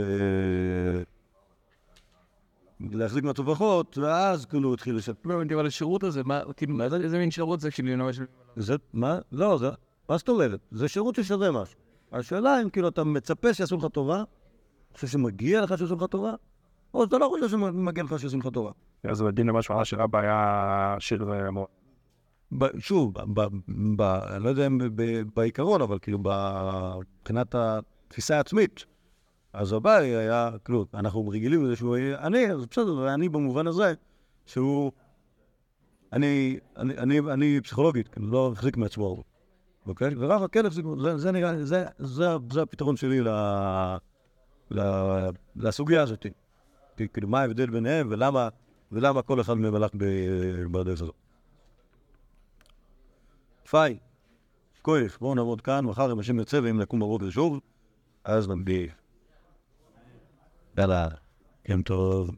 להחזיק 2.80 3.24
מעצמו 3.24 3.54
פחות, 3.54 3.98
ואז 3.98 4.46
כאילו 4.46 4.68
הוא 4.68 4.74
התחיל 4.74 4.96
לשלם. 4.96 5.14
לא 5.24 5.42
אבל 5.54 5.66
השירות 5.66 6.02
הזה, 6.04 6.22
מה, 6.24 6.40
כאילו, 6.56 6.82
איזה 6.82 7.18
מין 7.18 7.30
שירות 7.30 7.60
זה 7.60 7.70
כאילו, 7.70 7.96
לא 7.96 8.10
מה? 8.92 9.18
לא, 9.32 9.58
זה, 9.58 9.68
מה 10.08 10.18
זאת 10.18 10.28
אומרת? 10.28 10.60
זה 10.70 10.88
שירות 10.88 11.14
ששווה 11.14 11.50
משהו. 11.50 11.81
השאלה 12.12 12.62
אם 12.62 12.70
כאילו 12.70 12.88
אתה 12.88 13.04
מצפה 13.04 13.54
שיעשו 13.54 13.76
לך 13.76 13.86
טובה, 13.86 14.24
חושב 14.94 15.06
שמגיע 15.06 15.60
לך 15.60 15.78
שיעשו 15.78 15.94
לך 15.94 16.04
טובה, 16.04 16.34
או 16.94 17.04
שאתה 17.04 17.18
לא 17.18 17.28
חושב 17.28 17.48
שמגיע 17.48 18.04
לך 18.04 18.20
שיעשו 18.20 18.38
לך 18.38 18.46
טובה. 18.46 18.70
אז 19.04 19.20
הוא 19.20 19.28
הדין 19.28 19.46
למשהו 19.46 19.78
על 19.78 19.84
שרבא 19.84 20.18
היה 20.18 20.96
שיר 20.98 21.32
המון. 21.32 21.66
ב- 22.58 22.78
שוב, 22.78 23.18
אני 23.18 24.44
לא 24.44 24.48
יודע 24.48 24.66
אם 24.66 24.78
בעיקרון, 25.34 25.82
אבל 25.82 25.98
כאילו 26.02 26.18
מבחינת 26.18 27.54
התפיסה 27.54 28.36
העצמית, 28.36 28.84
אז 29.52 29.74
אביי 29.74 30.16
היה, 30.16 30.50
כאילו, 30.64 30.86
אנחנו 30.94 31.28
רגילים 31.28 31.64
לזה 31.64 31.76
שהוא 31.76 31.96
יהיה 31.96 32.26
עני, 32.26 32.52
אז 32.52 32.66
בסדר, 32.66 32.94
זה 32.94 33.12
עני 33.12 33.28
במובן 33.28 33.66
הזה 33.66 33.94
שהוא... 34.46 34.92
אני, 36.12 36.58
אני, 36.76 36.98
אני, 36.98 37.18
אני 37.18 37.60
פסיכולוגית, 37.60 38.08
כאילו, 38.08 38.30
לא 38.30 38.52
החזיק 38.52 38.76
מעצמו 38.76 39.06
הרבה, 39.06 39.22
אוקיי? 39.86 40.10
כן 40.52 40.66
החזיק, 40.66 40.86
זה, 41.16 41.32
נראה, 41.32 41.64
זה, 41.98 42.34
הפתרון 42.62 42.96
שלי 42.96 43.20
לסוגיה 45.56 46.02
הזאת. 46.02 46.26
כאילו, 47.12 47.28
מה 47.28 47.40
ההבדל 47.40 47.70
ביניהם 47.70 48.08
ולמה, 48.90 49.22
כל 49.22 49.40
אחד 49.40 49.54
מהם 49.54 49.74
הלך 49.74 49.90
בדרך 50.70 51.02
הזאת. 51.02 51.14
פיי, 53.70 53.98
כואף, 54.82 55.18
בואו 55.18 55.34
נעמוד 55.34 55.60
כאן, 55.60 55.84
מחר 55.84 56.12
אם 56.12 56.18
השם 56.18 56.38
יוצא 56.38 56.60
ואם 56.62 56.80
נקום 56.80 57.00
בבוקר 57.00 57.30
שוב, 57.30 57.60
אז 58.24 58.48
נביא. 58.48 58.88
יאללה, 60.78 61.08
יום 61.68 61.82
טוב. 61.82 62.30